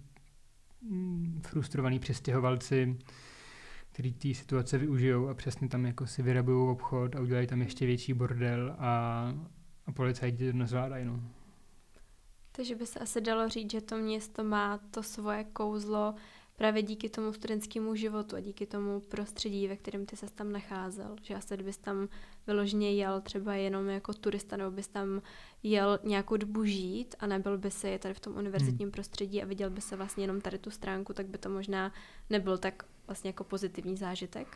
hm, 0.82 1.40
frustrovaní 1.46 1.98
přestěhovalci, 1.98 2.98
který 3.92 4.12
té 4.12 4.34
situace 4.34 4.78
využijou 4.78 5.28
a 5.28 5.34
přesně 5.34 5.68
tam 5.68 5.86
jako 5.86 6.06
si 6.06 6.22
vyrabují 6.22 6.68
obchod 6.68 7.16
a 7.16 7.20
udělají 7.20 7.46
tam 7.46 7.62
ještě 7.62 7.86
větší 7.86 8.12
bordel 8.12 8.74
a, 8.78 9.34
a 9.86 9.92
policajti 9.92 10.52
to 10.52 10.58
nezvládají, 10.58 11.04
no. 11.04 11.22
Takže 12.52 12.74
by 12.74 12.86
se 12.86 12.98
asi 12.98 13.20
dalo 13.20 13.48
říct, 13.48 13.70
že 13.70 13.80
to 13.80 13.96
město 13.96 14.44
má 14.44 14.78
to 14.90 15.02
svoje 15.02 15.44
kouzlo 15.44 16.14
právě 16.62 16.82
díky 16.82 17.08
tomu 17.08 17.32
studentskému 17.32 17.94
životu 17.94 18.36
a 18.36 18.40
díky 18.40 18.66
tomu 18.66 19.00
prostředí, 19.00 19.68
ve 19.68 19.76
kterém 19.76 20.06
ty 20.06 20.16
se 20.16 20.26
tam 20.34 20.52
nacházel. 20.52 21.16
Že 21.22 21.34
asi 21.34 21.54
kdybys 21.54 21.76
tam 21.76 22.08
vyloženě 22.46 22.92
jel 22.92 23.20
třeba 23.20 23.54
jenom 23.54 23.88
jako 23.88 24.12
turista, 24.12 24.56
nebo 24.56 24.70
bys 24.70 24.88
tam 24.88 25.22
jel 25.62 25.98
nějakou 26.04 26.36
dobu 26.36 26.64
žít 26.64 27.14
a 27.20 27.26
nebyl 27.26 27.58
by 27.58 27.70
se 27.70 27.98
tady 27.98 28.14
v 28.14 28.20
tom 28.20 28.36
univerzitním 28.36 28.86
hmm. 28.86 28.92
prostředí 28.92 29.42
a 29.42 29.46
viděl 29.46 29.70
by 29.70 29.80
se 29.80 29.96
vlastně 29.96 30.24
jenom 30.24 30.40
tady 30.40 30.58
tu 30.58 30.70
stránku, 30.70 31.12
tak 31.12 31.26
by 31.26 31.38
to 31.38 31.48
možná 31.48 31.92
nebyl 32.30 32.58
tak 32.58 32.82
vlastně 33.06 33.28
jako 33.28 33.44
pozitivní 33.44 33.96
zážitek. 33.96 34.46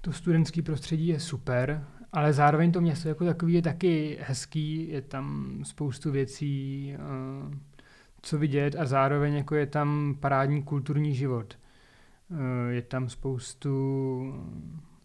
To 0.00 0.12
studentské 0.12 0.62
prostředí 0.62 1.06
je 1.06 1.20
super, 1.20 1.86
ale 2.12 2.32
zároveň 2.32 2.72
to 2.72 2.80
město 2.80 3.08
jako 3.08 3.24
takový 3.24 3.54
je 3.54 3.62
taky 3.62 4.18
hezký, 4.20 4.88
je 4.88 5.02
tam 5.02 5.58
spoustu 5.64 6.10
věcí, 6.10 6.94
uh 6.98 7.69
co 8.22 8.38
vidět 8.38 8.76
a 8.78 8.86
zároveň 8.86 9.34
jako 9.34 9.54
je 9.54 9.66
tam 9.66 10.16
parádní 10.20 10.62
kulturní 10.62 11.14
život. 11.14 11.58
Eh, 12.30 12.72
je 12.72 12.82
tam 12.82 13.08
spoustu 13.08 14.34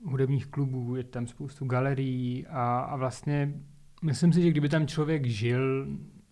hudebních 0.05 0.47
klubů, 0.47 0.95
je 0.95 1.03
tam 1.03 1.28
spoustu 1.28 1.66
galerií 1.66 2.47
a, 2.47 2.80
a 2.80 2.95
vlastně 2.95 3.53
myslím 4.01 4.34
si, 4.34 4.41
že 4.41 4.49
kdyby 4.49 4.70
tam 4.70 4.88
člověk 4.88 5.26
žil 5.26 5.88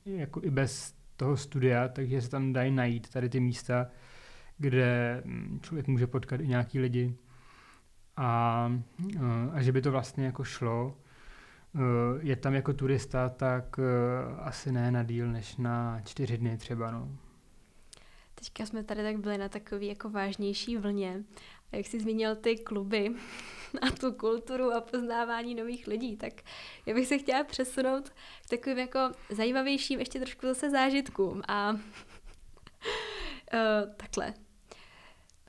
jako 0.06 0.42
i 0.44 0.50
bez 0.50 0.96
toho 1.18 1.38
studia, 1.38 1.88
takže 1.88 2.22
se 2.22 2.30
tam 2.30 2.54
dají 2.54 2.72
najít 2.72 3.10
tady 3.10 3.30
ty 3.30 3.40
místa, 3.40 3.88
kde 4.58 5.22
hm, 5.26 5.60
člověk 5.62 5.88
může 5.88 6.08
potkat 6.08 6.42
i 6.42 6.48
nějaký 6.48 6.80
lidi 6.80 7.16
a, 8.18 8.72
eh, 9.16 9.50
a 9.52 9.62
že 9.62 9.72
by 9.72 9.82
to 9.82 9.92
vlastně 9.92 10.26
jako 10.26 10.44
šlo. 10.44 10.98
Eh, 11.76 11.80
je 12.22 12.36
tam 12.36 12.54
jako 12.54 12.74
turista, 12.74 13.30
tak 13.30 13.80
eh, 13.80 14.36
asi 14.42 14.72
ne 14.72 14.92
na 14.92 15.04
díl 15.04 15.28
než 15.28 15.58
na 15.58 16.02
čtyři 16.06 16.38
dny 16.38 16.58
třeba. 16.58 16.92
No. 16.92 17.18
Teďka 18.36 18.66
jsme 18.66 18.84
tady 18.84 19.04
tak 19.04 19.18
byli 19.18 19.38
na 19.38 19.50
takový 19.50 19.88
jako 19.88 20.10
vážnější 20.10 20.78
vlně. 20.78 21.24
A 21.72 21.76
jak 21.76 21.86
jsi 21.86 22.00
zmínil 22.00 22.36
ty 22.36 22.58
kluby 22.58 23.12
a 23.82 23.92
tu 23.92 24.12
kulturu 24.12 24.72
a 24.74 24.82
poznávání 24.82 25.56
nových 25.56 25.88
lidí, 25.88 26.18
tak 26.18 26.34
já 26.86 26.94
bych 26.94 27.08
se 27.08 27.18
chtěla 27.18 27.44
přesunout 27.44 28.10
k 28.10 28.50
takovým 28.50 28.78
jako 28.78 29.00
zajímavějším 29.30 30.00
ještě 30.00 30.20
trošku 30.20 30.48
zase 30.48 30.70
zážitkům. 30.70 31.42
A 31.48 31.72
uh, 31.72 31.80
takhle. 33.98 34.34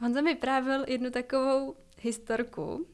Honza 0.00 0.20
mi 0.20 0.34
právil 0.34 0.84
jednu 0.88 1.10
takovou 1.10 1.76
historku, 2.00 2.86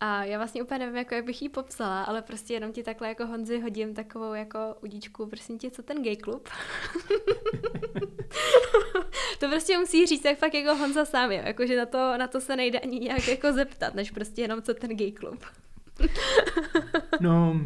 a 0.00 0.24
já 0.24 0.38
vlastně 0.38 0.62
úplně 0.62 0.78
nevím, 0.78 0.96
jako 0.96 1.14
jak 1.14 1.24
bych 1.24 1.42
ji 1.42 1.48
popsala, 1.48 2.02
ale 2.02 2.22
prostě 2.22 2.54
jenom 2.54 2.72
ti 2.72 2.82
takhle 2.82 3.08
jako 3.08 3.26
Honzi 3.26 3.60
hodím 3.60 3.94
takovou 3.94 4.34
jako 4.34 4.58
udíčku, 4.82 5.26
prosím 5.26 5.58
tě, 5.58 5.70
co 5.70 5.82
ten 5.82 6.02
gay 6.02 6.16
klub? 6.16 6.48
to 9.38 9.48
prostě 9.48 9.78
musí 9.78 10.06
říct 10.06 10.24
jak 10.24 10.38
fakt 10.38 10.54
jako 10.54 10.74
Honza 10.74 11.04
sám, 11.04 11.32
jo. 11.32 11.40
Jakože 11.44 11.76
na 11.76 11.86
to, 11.86 12.18
na 12.18 12.26
to 12.26 12.40
se 12.40 12.56
nejde 12.56 12.78
ani 12.78 12.98
nějak 12.98 13.28
jako 13.28 13.52
zeptat, 13.52 13.94
než 13.94 14.10
prostě 14.10 14.42
jenom 14.42 14.62
co 14.62 14.74
ten 14.74 14.96
gay 14.96 15.12
klub. 15.12 15.44
no, 17.20 17.60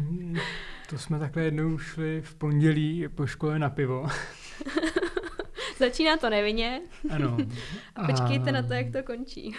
to 0.89 0.97
jsme 0.97 1.19
takhle 1.19 1.43
jednou 1.43 1.77
šli 1.77 2.21
v 2.21 2.35
pondělí 2.35 3.07
po 3.15 3.27
škole 3.27 3.59
na 3.59 3.69
pivo. 3.69 4.07
Začíná 5.79 6.17
to 6.17 6.29
nevinně. 6.29 6.81
Ano. 7.09 7.37
A 7.95 8.03
počkejte 8.03 8.49
a... 8.49 8.53
na 8.53 8.63
to, 8.63 8.73
jak 8.73 8.91
to 8.91 9.03
končí. 9.03 9.55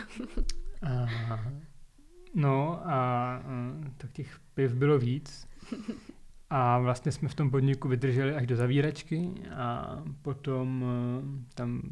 a... 0.83 1.07
No 2.35 2.81
a 2.91 3.43
tak 3.97 4.13
těch 4.13 4.39
piv 4.55 4.75
bylo 4.75 4.99
víc. 4.99 5.49
A 6.51 6.79
vlastně 6.79 7.13
jsme 7.13 7.29
v 7.29 7.35
tom 7.35 7.51
podniku 7.51 7.89
vydrželi 7.89 8.35
až 8.35 8.47
do 8.47 8.57
zavíračky 8.57 9.31
a 9.57 9.99
potom 10.23 10.85
e, 10.85 11.55
tam 11.55 11.83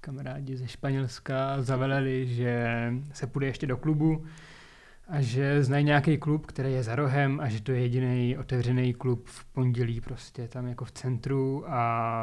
kamarádi 0.00 0.56
ze 0.56 0.68
Španělska 0.68 1.62
zaveleli, 1.62 2.26
že 2.26 2.92
se 3.12 3.26
půjde 3.26 3.46
ještě 3.46 3.66
do 3.66 3.76
klubu 3.76 4.24
a 5.08 5.20
že 5.20 5.64
znají 5.64 5.84
nějaký 5.84 6.18
klub, 6.18 6.46
který 6.46 6.72
je 6.72 6.82
za 6.82 6.94
rohem 6.94 7.40
a 7.40 7.48
že 7.48 7.62
to 7.62 7.72
je 7.72 7.80
jediný 7.80 8.38
otevřený 8.38 8.94
klub 8.94 9.26
v 9.26 9.44
pondělí 9.44 10.00
prostě 10.00 10.48
tam 10.48 10.66
jako 10.66 10.84
v 10.84 10.92
centru 10.92 11.64
a, 11.70 12.22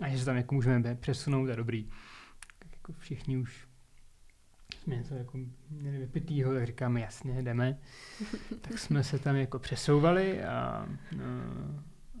a 0.00 0.08
že 0.08 0.18
se 0.18 0.24
tam 0.24 0.36
jako 0.36 0.54
můžeme 0.54 0.94
přesunout 0.94 1.50
a 1.50 1.54
dobrý. 1.54 1.84
Tak 2.58 2.68
jako 2.72 2.92
všichni 2.92 3.36
už 3.36 3.63
jsme 4.84 4.96
něco 4.96 5.14
jako 5.14 5.38
měli 5.70 5.98
vypitýho, 5.98 6.54
tak 6.54 6.66
říkáme 6.66 7.00
jasně, 7.00 7.42
jdeme. 7.42 7.78
tak 8.60 8.78
jsme 8.78 9.04
se 9.04 9.18
tam 9.18 9.36
jako 9.36 9.58
přesouvali 9.58 10.44
a, 10.44 10.86
no, 11.16 11.24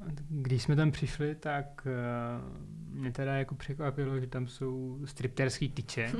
a 0.00 0.06
když 0.28 0.62
jsme 0.62 0.76
tam 0.76 0.90
přišli, 0.90 1.34
tak 1.34 1.86
uh, 1.86 2.98
mě 2.98 3.12
teda 3.12 3.34
jako 3.34 3.54
překvapilo, 3.54 4.20
že 4.20 4.26
tam 4.26 4.46
jsou 4.46 5.00
stripterský 5.04 5.68
tyče. 5.68 6.12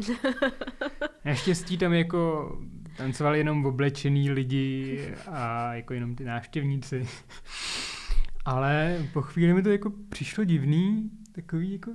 Naštěstí 1.25 1.79
tam 1.79 1.93
jako 1.93 2.53
tancovali 2.97 3.39
jenom 3.39 3.67
oblečený 3.67 4.31
lidi 4.31 5.15
a 5.27 5.75
jako 5.75 5.95
jenom 5.95 6.17
ty 6.17 6.25
návštěvníci. 6.25 7.09
Ale 8.45 9.03
po 9.13 9.23
chvíli 9.23 9.55
mi 9.55 9.63
to 9.63 9.71
jako 9.71 9.93
přišlo 10.09 10.45
divný, 10.45 11.11
takový 11.33 11.73
jako, 11.73 11.91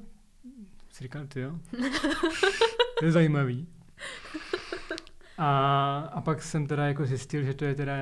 si 0.89 1.04
říkal, 1.04 1.28
ty 1.28 1.39
jo, 1.39 1.60
to 3.00 3.06
je 3.06 3.12
zajímavý. 3.12 3.68
A, 5.38 5.97
a 6.14 6.22
pak 6.22 6.41
jsem 6.41 6.68
teda 6.68 6.88
jako 6.88 7.06
zjistil, 7.06 7.43
že 7.43 7.54
to 7.54 7.66
je 7.66 7.76
teda 7.76 7.95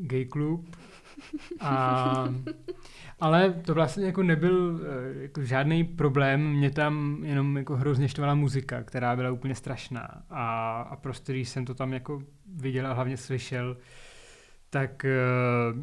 gay 0.00 0.24
klub. 0.24 0.76
A, 1.60 2.28
ale 3.20 3.52
to 3.52 3.74
vlastně 3.74 4.06
jako 4.06 4.22
nebyl 4.22 4.80
eh, 4.82 5.22
jako 5.22 5.44
žádný 5.44 5.84
problém, 5.84 6.52
mě 6.52 6.70
tam 6.70 7.18
jenom 7.24 7.56
jako 7.56 7.76
hrozně 7.76 8.08
štvala 8.08 8.34
muzika, 8.34 8.82
která 8.82 9.16
byla 9.16 9.30
úplně 9.30 9.54
strašná. 9.54 10.22
A, 10.30 10.80
a 10.80 10.96
prostě 10.96 11.32
když 11.32 11.48
jsem 11.48 11.64
to 11.64 11.74
tam 11.74 11.92
jako 11.92 12.22
viděl 12.56 12.86
a 12.86 12.92
hlavně 12.92 13.16
slyšel, 13.16 13.76
tak 14.70 15.06
uh, 15.74 15.80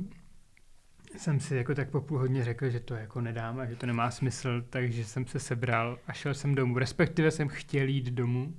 jsem 1.17 1.39
si 1.39 1.55
jako 1.55 1.75
tak 1.75 1.89
po 1.89 2.01
půl 2.01 2.27
řekl, 2.41 2.69
že 2.69 2.79
to 2.79 2.93
jako 2.93 3.21
nedám 3.21 3.59
a 3.59 3.65
že 3.65 3.75
to 3.75 3.85
nemá 3.85 4.11
smysl, 4.11 4.63
takže 4.69 5.05
jsem 5.05 5.27
se 5.27 5.39
sebral 5.39 5.99
a 6.07 6.13
šel 6.13 6.33
jsem 6.33 6.55
domů. 6.55 6.77
Respektive 6.77 7.31
jsem 7.31 7.47
chtěl 7.47 7.87
jít 7.87 8.05
domů, 8.05 8.53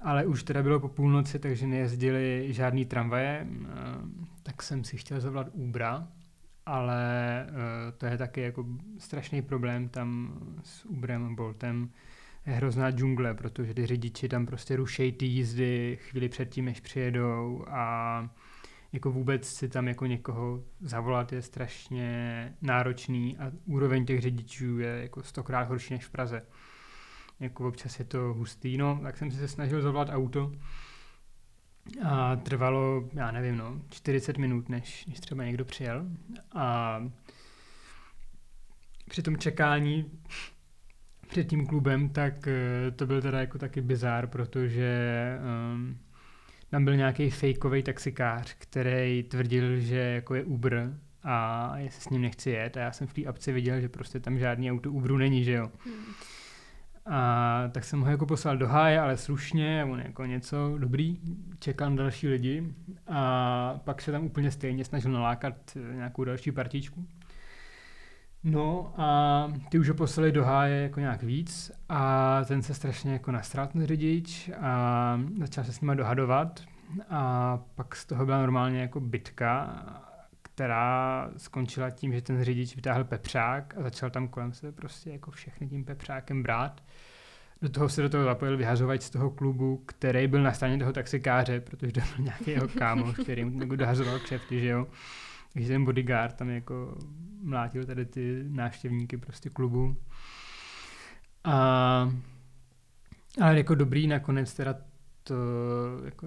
ale 0.00 0.26
už 0.26 0.42
teda 0.42 0.62
bylo 0.62 0.80
po 0.80 0.88
půlnoci, 0.88 1.38
takže 1.38 1.66
nejezdili 1.66 2.46
žádný 2.50 2.84
tramvaje, 2.84 3.46
eh, 3.46 3.66
tak 4.42 4.62
jsem 4.62 4.84
si 4.84 4.96
chtěl 4.96 5.20
zavolat 5.20 5.48
Ubra, 5.52 6.08
ale 6.66 7.42
eh, 7.48 7.92
to 7.92 8.06
je 8.06 8.18
taky 8.18 8.40
jako 8.40 8.66
strašný 8.98 9.42
problém 9.42 9.88
tam 9.88 10.38
s 10.62 10.84
Uberem 10.84 11.26
a 11.26 11.34
Boltem. 11.34 11.90
Je 12.46 12.52
hrozná 12.52 12.90
džungle, 12.90 13.34
protože 13.34 13.74
ty 13.74 13.86
řidiči 13.86 14.28
tam 14.28 14.46
prostě 14.46 14.76
rušejí 14.76 15.12
ty 15.12 15.26
jízdy 15.26 15.98
chvíli 16.00 16.28
předtím, 16.28 16.64
než 16.64 16.80
přijedou 16.80 17.64
a 17.68 18.30
jako 18.92 19.10
vůbec 19.10 19.48
si 19.48 19.68
tam 19.68 19.88
jako 19.88 20.06
někoho 20.06 20.64
zavolat 20.80 21.32
je 21.32 21.42
strašně 21.42 22.54
náročný 22.62 23.38
a 23.38 23.52
úroveň 23.66 24.06
těch 24.06 24.20
řidičů 24.20 24.78
je 24.78 25.02
jako 25.02 25.22
stokrát 25.22 25.68
horší 25.68 25.94
než 25.94 26.06
v 26.06 26.10
Praze 26.10 26.42
jako 27.40 27.68
občas 27.68 27.98
je 27.98 28.04
to 28.04 28.18
hustý, 28.18 28.76
no, 28.76 29.00
tak 29.02 29.16
jsem 29.16 29.30
se 29.30 29.48
snažil 29.48 29.82
zavolat 29.82 30.08
auto 30.10 30.52
a 32.04 32.36
trvalo, 32.36 33.08
já 33.12 33.30
nevím, 33.30 33.56
no, 33.56 33.80
40 33.90 34.38
minut, 34.38 34.68
než, 34.68 35.06
než 35.06 35.20
třeba 35.20 35.44
někdo 35.44 35.64
přijel 35.64 36.06
a 36.54 37.00
při 39.08 39.22
tom 39.22 39.36
čekání 39.36 40.10
před 41.28 41.44
tím 41.44 41.66
klubem, 41.66 42.08
tak 42.08 42.48
eh, 42.48 42.90
to 42.90 43.06
byl 43.06 43.22
teda 43.22 43.40
jako 43.40 43.58
taky 43.58 43.80
bizár, 43.80 44.26
protože 44.26 44.92
um, 45.74 45.98
tam 46.70 46.84
byl 46.84 46.96
nějaký 46.96 47.30
fejkový 47.30 47.82
taxikář, 47.82 48.54
který 48.58 49.22
tvrdil, 49.22 49.80
že 49.80 49.98
jako 49.98 50.34
je 50.34 50.44
Uber 50.44 50.98
a 51.22 51.72
jestli 51.76 52.02
s 52.02 52.08
ním 52.08 52.22
nechci 52.22 52.50
jet 52.50 52.76
a 52.76 52.80
já 52.80 52.92
jsem 52.92 53.06
v 53.06 53.12
té 53.12 53.24
apce 53.24 53.52
viděl, 53.52 53.80
že 53.80 53.88
prostě 53.88 54.20
tam 54.20 54.38
žádný 54.38 54.72
auto 54.72 54.92
Uberu 54.92 55.16
není, 55.16 55.44
že 55.44 55.52
jo. 55.52 55.70
Hmm. 55.84 56.04
A 57.08 57.62
tak 57.72 57.84
jsem 57.84 58.00
ho 58.00 58.10
jako 58.10 58.26
poslal 58.26 58.56
do 58.56 58.68
háje, 58.68 59.00
ale 59.00 59.16
slušně, 59.16 59.84
on 59.90 60.00
jako 60.00 60.24
něco 60.24 60.74
dobrý, 60.78 61.18
na 61.80 61.90
další 61.90 62.28
lidi 62.28 62.74
a 63.06 63.80
pak 63.84 64.02
se 64.02 64.12
tam 64.12 64.24
úplně 64.24 64.50
stejně 64.50 64.84
snažil 64.84 65.12
nalákat 65.12 65.54
eh, 65.76 65.94
nějakou 65.94 66.24
další 66.24 66.52
partičku. 66.52 67.06
No 68.44 68.94
a 68.96 69.48
ty 69.68 69.78
už 69.78 69.88
ho 69.88 69.94
poslali 69.94 70.32
do 70.32 70.44
háje 70.44 70.82
jako 70.82 71.00
nějak 71.00 71.22
víc 71.22 71.72
a 71.88 72.44
ten 72.44 72.62
se 72.62 72.74
strašně 72.74 73.12
jako 73.12 73.32
nastral 73.32 73.66
ten 73.66 73.86
řidič 73.86 74.50
a 74.60 75.20
začal 75.38 75.64
se 75.64 75.72
s 75.72 75.80
nima 75.80 75.94
dohadovat 75.94 76.60
a 77.10 77.58
pak 77.74 77.96
z 77.96 78.06
toho 78.06 78.26
byla 78.26 78.38
normálně 78.38 78.80
jako 78.80 79.00
bitka 79.00 79.64
která 80.58 81.30
skončila 81.36 81.90
tím, 81.90 82.12
že 82.12 82.22
ten 82.22 82.44
řidič 82.44 82.76
vytáhl 82.76 83.04
pepřák 83.04 83.74
a 83.78 83.82
začal 83.82 84.10
tam 84.10 84.28
kolem 84.28 84.52
se 84.52 84.72
prostě 84.72 85.10
jako 85.10 85.30
všechny 85.30 85.68
tím 85.68 85.84
pepřákem 85.84 86.42
brát. 86.42 86.82
Do 87.62 87.68
toho 87.68 87.88
se 87.88 88.02
do 88.02 88.08
toho 88.08 88.24
zapojil 88.24 88.56
vyhazovač 88.56 89.02
z 89.02 89.10
toho 89.10 89.30
klubu, 89.30 89.82
který 89.86 90.26
byl 90.26 90.42
na 90.42 90.52
straně 90.52 90.78
toho 90.78 90.92
taxikáře, 90.92 91.60
protože 91.60 91.92
to 91.92 92.00
byl 92.00 92.24
nějaký 92.24 92.50
jeho 92.50 92.68
kámoš, 92.68 93.16
který 93.16 93.44
mu 93.44 93.60
jako 93.60 93.76
dohazoval 93.76 94.18
křepty, 94.18 94.60
že 94.60 94.68
jo. 94.68 94.86
Takže 95.52 95.68
ten 95.68 95.84
bodyguard 95.84 96.36
tam 96.36 96.50
jako 96.50 96.98
mlátil 97.42 97.86
tady 97.86 98.06
ty 98.06 98.44
návštěvníky 98.48 99.16
prostě 99.16 99.50
klubu. 99.50 99.96
A 101.44 102.12
Ale 103.40 103.56
jako 103.56 103.74
dobrý 103.74 104.06
nakonec 104.06 104.54
teda 104.54 104.74
to 105.22 105.34
jako 106.04 106.26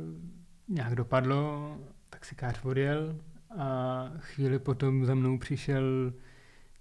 nějak 0.67 0.95
dopadlo, 0.95 1.77
tak 2.09 2.25
si 2.25 2.35
kář 2.35 2.65
odjel 2.65 3.15
a 3.57 4.11
chvíli 4.19 4.59
potom 4.59 5.05
za 5.05 5.15
mnou 5.15 5.37
přišel 5.37 6.13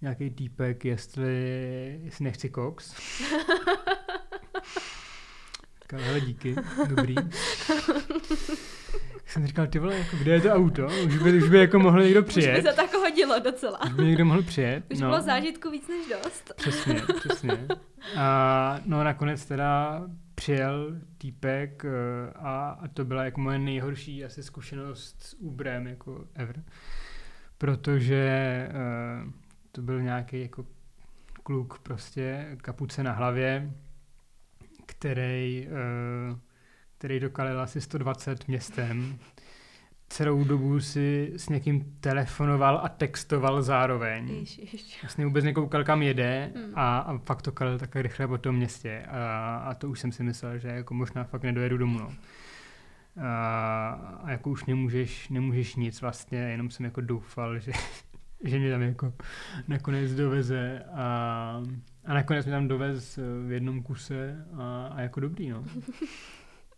nějaký 0.03 0.31
týpek, 0.31 0.85
jestli, 0.85 2.01
jestli 2.05 2.25
nechci 2.25 2.51
koks. 2.51 2.95
Říkal, 5.83 6.01
hele, 6.01 6.21
díky, 6.21 6.57
dobrý. 6.89 7.15
jsem 9.27 9.47
říkal, 9.47 9.67
ty 9.67 9.79
vole, 9.79 9.99
jako, 9.99 10.17
kde 10.17 10.33
je 10.33 10.41
to 10.41 10.49
auto? 10.49 10.87
Už 11.07 11.19
by, 11.19 11.37
už 11.43 11.49
by 11.49 11.59
jako 11.59 11.79
mohl 11.79 12.03
někdo 12.03 12.23
přijet. 12.23 12.59
Už 12.59 12.63
by 12.63 12.69
se 12.71 12.77
tak 12.77 12.95
hodilo 12.95 13.41
docela. 13.41 13.85
Už 13.85 13.93
by 13.93 14.05
někdo 14.05 14.25
mohl 14.25 14.43
přijet. 14.43 14.85
Už 14.91 15.01
no. 15.01 15.09
bylo 15.09 15.23
zážitku 15.23 15.71
víc 15.71 15.89
než 15.89 16.07
dost. 16.09 16.53
Přesně, 16.57 17.03
přesně. 17.19 17.67
A 18.17 18.81
no 18.85 19.05
nakonec 19.05 19.45
teda 19.45 20.03
přijel 20.41 20.97
týpek 21.19 21.85
eh, 21.85 21.91
a, 22.35 22.71
a 22.71 22.89
to 22.89 23.05
byla 23.05 23.25
jako 23.25 23.41
moje 23.41 23.59
nejhorší 23.59 24.25
asi 24.25 24.43
zkušenost 24.43 25.23
s 25.23 25.35
Uberem 25.35 25.87
jako 25.87 26.25
ever. 26.35 26.65
Protože 27.59 28.69
uh, 28.69 29.33
to 29.73 29.83
byl 29.83 30.03
nějaký 30.03 30.41
jako 30.41 30.67
kluk 31.43 31.79
prostě, 31.79 32.57
kapuce 32.63 33.03
na 33.03 33.13
hlavě, 33.13 33.73
který, 34.87 35.69
uh, 36.31 36.39
který 36.99 37.21
dokalil 37.21 37.61
asi 37.61 37.81
120 37.81 38.49
městem. 38.49 39.19
Celou 40.13 40.45
dobu 40.45 40.81
si 40.81 41.33
s 41.37 41.49
někým 41.49 41.97
telefonoval 42.01 42.81
a 42.85 42.89
textoval 42.89 43.63
zároveň. 43.63 44.29
Ježiš. 44.29 44.99
Vlastně 45.03 45.27
vůbec 45.27 45.45
nekoukal, 45.45 45.85
kam 45.85 46.03
jede 46.03 46.51
Hmm. 46.55 46.73
a, 46.75 46.99
a 46.99 47.19
fakt 47.19 47.43
to 47.43 47.53
kalil 47.53 47.79
tak 47.79 47.97
rychle 47.97 48.27
po 48.29 48.39
tom 48.39 48.57
městě. 48.57 49.03
A, 49.09 49.57
a 49.57 49.75
to 49.75 49.89
už 49.91 50.01
jsem 50.01 50.13
si 50.13 50.23
myslel, 50.23 50.59
že 50.59 50.69
jako 50.69 50.95
možná 50.95 51.25
fakt 51.25 51.43
nedojedu 51.43 51.79
domů. 51.79 51.99
No. 51.99 52.13
A, 53.27 53.89
a 54.25 54.31
jako 54.31 54.51
už 54.51 54.65
nemůžeš, 54.65 55.29
nemůžeš 55.29 55.75
nic 55.77 56.01
vlastně, 56.01 56.39
jenom 56.39 56.71
jsem 56.71 56.85
jako 56.85 57.01
doufal, 57.01 57.59
že, 57.59 57.73
že 58.45 58.59
mě 58.59 58.71
tam 58.71 58.83
jako 58.83 59.13
nakonec 59.69 60.15
doveze 60.15 60.83
a, 60.95 61.63
a 62.05 62.15
nakonec 62.15 62.47
mě 62.47 62.55
tam 62.55 62.69
dovez 62.69 63.19
v 63.47 63.53
jednom 63.53 63.83
kuse 63.83 64.47
a, 64.59 64.87
a 64.87 65.01
jako 65.01 65.21
dobrý, 65.21 65.49
no. 65.49 65.65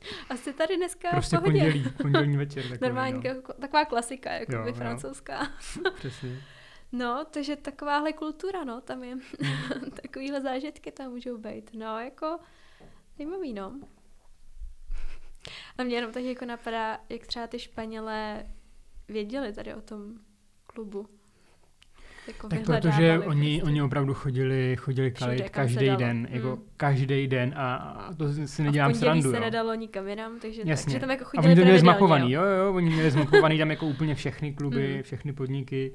Asi 0.30 0.52
tady 0.52 0.76
dneska 0.76 1.08
Prostě 1.10 1.36
v 1.36 1.40
pohodě. 1.40 1.60
pondělí, 1.60 1.84
pondělní 2.02 2.36
večer. 2.36 2.62
Takový, 2.62 2.78
Normální, 2.82 3.14
no. 3.14 3.20
jako- 3.30 3.52
taková 3.52 3.84
klasika, 3.84 4.32
jako 4.32 4.52
Jo, 4.52 4.62
by 4.62 4.68
jo. 4.68 4.74
francouzská. 4.74 5.52
Přesně. 5.94 6.40
No, 6.92 7.24
takže 7.30 7.56
takováhle 7.56 8.12
kultura, 8.12 8.64
no, 8.64 8.80
tam 8.80 9.04
je. 9.04 9.14
Mm. 9.14 9.22
Takovýhle 10.02 10.40
zážitky 10.40 10.92
tam 10.92 11.10
můžou 11.10 11.38
být. 11.38 11.70
No, 11.74 11.98
jako 11.98 12.38
zajímavý, 13.18 13.52
no. 13.52 13.80
A 15.78 15.82
mě 15.82 15.94
jenom 15.96 16.12
tak 16.12 16.22
jako 16.22 16.44
napadá, 16.44 16.98
jak 17.08 17.26
třeba 17.26 17.46
ty 17.46 17.58
Španělé 17.58 18.46
věděli 19.08 19.52
tady 19.52 19.74
o 19.74 19.80
tom 19.80 20.14
klubu. 20.66 21.08
Jako 22.28 22.48
Tak 22.48 22.58
protože 22.64 23.18
oni, 23.18 23.56
prostě. 23.58 23.62
oni 23.70 23.82
opravdu 23.82 24.14
chodili, 24.14 24.76
chodili 24.80 25.10
kalit 25.10 25.50
každý 25.50 25.90
den, 25.96 26.28
jako 26.30 26.48
Mm. 26.56 26.62
každý 26.76 27.26
den 27.26 27.52
a, 27.56 27.74
a 27.76 28.14
to 28.14 28.32
si 28.46 28.62
a 28.62 28.64
nedělám 28.64 28.90
v 28.90 28.92
pondělí 28.94 28.98
srandu. 29.22 29.30
se 29.30 29.36
jo. 29.36 29.40
nedalo 29.42 29.74
nikam 29.74 30.08
jinam, 30.08 30.38
takže, 30.40 30.62
Jasně. 30.64 30.84
takže 30.84 31.00
tam 31.00 31.10
jako 31.10 31.24
A 31.24 31.26
chodili 31.28 31.46
oni 31.52 31.56
to 31.56 31.64
měli 31.64 31.78
zmapovaný, 31.78 32.32
jo. 32.32 32.42
jo, 32.42 32.74
oni 32.74 32.90
měli 32.90 33.10
zmapovaný 33.10 33.58
tam 33.58 33.70
jako 33.70 33.86
úplně 33.86 34.14
všechny 34.14 34.52
kluby, 34.52 34.94
Mm. 34.96 35.02
všechny 35.02 35.32
podniky, 35.32 35.92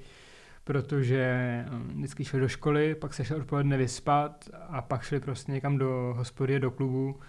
protože 0.64 1.36
um, 1.74 1.88
vždycky 1.98 2.26
šli 2.26 2.40
do 2.40 2.48
školy, 2.48 2.96
pak 2.96 3.14
se 3.14 3.26
šli 3.26 3.36
odpoledne 3.36 3.78
vyspat 3.78 4.50
a 4.70 4.82
pak 4.82 5.04
šli 5.04 5.20
prostě 5.20 5.52
někam 5.52 5.78
do 5.78 6.14
hospody, 6.18 6.60
do 6.60 6.72
klubu 6.72 7.20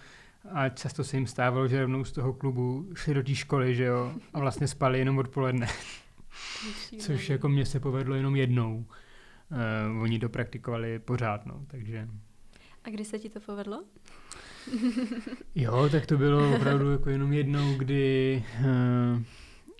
a 0.51 0.69
často 0.69 1.03
se 1.03 1.17
jim 1.17 1.27
stávalo, 1.27 1.67
že 1.67 1.81
rovnou 1.81 2.03
z 2.03 2.11
toho 2.11 2.33
klubu 2.33 2.85
šli 2.95 3.13
do 3.13 3.23
té 3.23 3.35
školy, 3.35 3.75
že 3.75 3.83
jo, 3.83 4.11
a 4.33 4.39
vlastně 4.39 4.67
spali 4.67 4.99
jenom 4.99 5.17
odpoledne. 5.17 5.67
Což 6.99 7.29
jako 7.29 7.49
mně 7.49 7.65
se 7.65 7.79
povedlo 7.79 8.15
jenom 8.15 8.35
jednou. 8.35 8.85
Uh, 9.91 10.01
oni 10.01 10.19
to 10.19 10.29
praktikovali 10.29 10.99
pořád, 10.99 11.45
no, 11.45 11.65
takže... 11.67 12.07
A 12.83 12.89
kdy 12.89 13.05
se 13.05 13.19
ti 13.19 13.29
to 13.29 13.39
povedlo? 13.39 13.83
Jo, 15.55 15.89
tak 15.91 16.05
to 16.05 16.17
bylo 16.17 16.55
opravdu 16.55 16.91
jako 16.91 17.09
jenom 17.09 17.33
jednou, 17.33 17.73
kdy, 17.77 18.43
eh, 18.59 19.23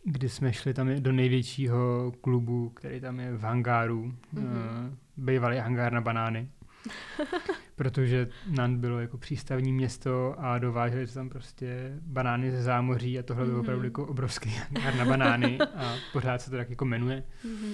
kdy 0.04 0.30
jsme 0.30 0.54
šli 0.54 0.74
tam 0.74 0.96
do 1.04 1.12
největšího 1.12 2.14
klubu, 2.22 2.70
který 2.70 3.02
tam 3.02 3.20
je 3.20 3.38
v 3.38 3.42
hangáru. 3.42 4.04
Mhm. 4.04 4.46
Mm-hmm. 4.46 4.96
Bývalý 5.18 5.58
hangár 5.58 5.94
na 5.94 6.02
banány. 6.02 6.50
Protože 7.76 8.28
Nant 8.50 8.80
bylo 8.80 9.00
jako 9.00 9.18
přístavní 9.18 9.74
město 9.74 10.36
a 10.40 10.60
dováželi 10.60 11.08
se 11.08 11.14
tam 11.14 11.30
prostě 11.30 11.98
banány 12.02 12.52
ze 12.52 12.64
zámoří 12.64 13.20
a 13.20 13.24
tohle 13.24 13.46
byl 13.46 13.54
Mhm. 13.54 13.62
opravdu 13.62 13.84
jako 13.84 14.06
obrovský 14.08 14.50
hangár 14.74 14.96
na 14.96 15.06
banány 15.06 15.58
a 15.60 15.96
pořád 16.14 16.42
se 16.42 16.50
to 16.52 16.58
tak 16.58 16.70
jako 16.70 16.86
jmenuje. 16.86 17.24
Mhm. 17.46 17.74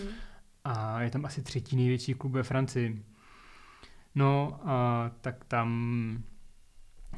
A 0.63 1.01
je 1.01 1.09
tam 1.09 1.25
asi 1.25 1.41
třetí 1.41 1.75
největší 1.75 2.13
klub 2.13 2.31
ve 2.33 2.43
Francii. 2.43 3.05
No 4.15 4.59
a 4.63 5.11
tak 5.21 5.45
tam, 5.45 6.23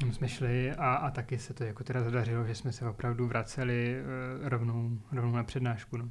tam 0.00 0.12
jsme 0.12 0.28
šli 0.28 0.72
a, 0.72 0.94
a 0.94 1.10
taky 1.10 1.38
se 1.38 1.54
to 1.54 1.64
jako 1.64 1.84
teda 1.84 2.02
zadařilo, 2.02 2.46
že 2.46 2.54
jsme 2.54 2.72
se 2.72 2.88
opravdu 2.88 3.26
vraceli 3.26 3.96
uh, 4.40 4.48
rovnou, 4.48 4.98
rovnou 5.12 5.36
na 5.36 5.44
přednášku. 5.44 5.96
No. 5.96 6.08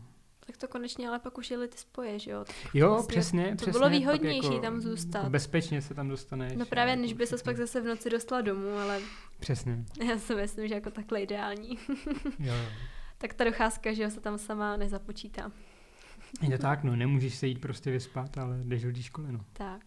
Tak 0.48 0.58
to 0.58 0.68
konečně 0.68 1.10
ale 1.10 1.20
pak 1.20 1.38
už 1.38 1.52
jeli 1.52 1.68
ty 1.68 1.78
spoje, 1.78 2.20
že 2.20 2.32
jo? 2.32 2.46
Tak 2.46 2.56
Jo, 2.74 2.90
Vlastně 2.90 3.08
přesně, 3.08 3.50
to 3.50 3.56
přesně. 3.56 3.72
bylo 3.72 3.90
výhodnější 3.90 4.60
tam 4.62 4.82
zůstat. 4.82 5.30
Bezpečně 5.30 5.82
se 5.82 5.94
tam 5.94 6.10
dostaneš. 6.10 6.54
No 6.56 6.66
právě, 6.66 6.90
jako 6.92 7.02
než 7.02 7.14
by 7.14 7.28
se 7.28 7.38
pak 7.44 7.58
zase 7.58 7.82
v 7.82 7.86
noci 7.86 8.10
dostala 8.10 8.42
domů, 8.42 8.78
ale 8.78 9.00
Přesně, 9.40 9.86
já 10.10 10.18
si 10.20 10.36
myslím, 10.36 10.68
že 10.68 10.74
jako 10.76 10.92
takhle 10.92 11.22
ideální. 11.22 11.70
jo, 12.40 12.54
jo. 12.54 12.70
tak 13.18 13.34
ta 13.34 13.44
docházka, 13.44 13.94
že 13.94 14.04
jo, 14.04 14.10
se 14.10 14.20
tam 14.20 14.38
sama 14.38 14.78
nezapočítá. 14.78 15.52
Je 16.42 16.58
to 16.58 16.62
tak, 16.62 16.84
no, 16.84 16.96
nemůžeš 16.96 17.36
se 17.36 17.48
jít 17.48 17.62
prostě 17.62 17.92
vyspat, 17.92 18.38
ale 18.38 18.60
jdeš 18.64 18.84
do 18.84 19.02
školy, 19.02 19.32
no. 19.32 19.40
Tak. 19.54 19.82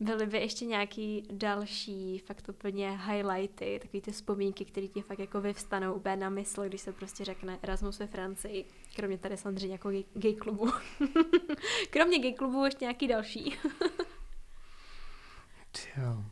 Byly 0.00 0.26
by 0.26 0.38
ještě 0.38 0.64
nějaký 0.64 1.22
další 1.32 2.18
fakt 2.18 2.48
úplně 2.48 2.90
highlighty, 3.06 3.78
takový 3.82 4.00
ty 4.00 4.12
vzpomínky, 4.12 4.64
které 4.64 4.88
ti 4.88 5.02
fakt 5.02 5.18
jako 5.18 5.40
vyvstanou 5.40 5.94
úplně 5.94 6.16
na 6.16 6.30
mysl, 6.30 6.64
když 6.64 6.80
se 6.80 6.92
prostě 6.92 7.24
řekne 7.24 7.58
Erasmus 7.62 7.98
ve 7.98 8.06
Francii, 8.06 8.64
kromě 8.96 9.18
tady 9.18 9.36
samozřejmě 9.36 9.74
jako 9.74 9.90
gay, 9.90 10.04
gay 10.14 10.34
klubu. 10.34 10.70
kromě 11.90 12.18
gay 12.18 12.32
klubu 12.32 12.64
ještě 12.64 12.84
nějaký 12.84 13.08
další. 13.08 13.54
Jo. 15.96 16.24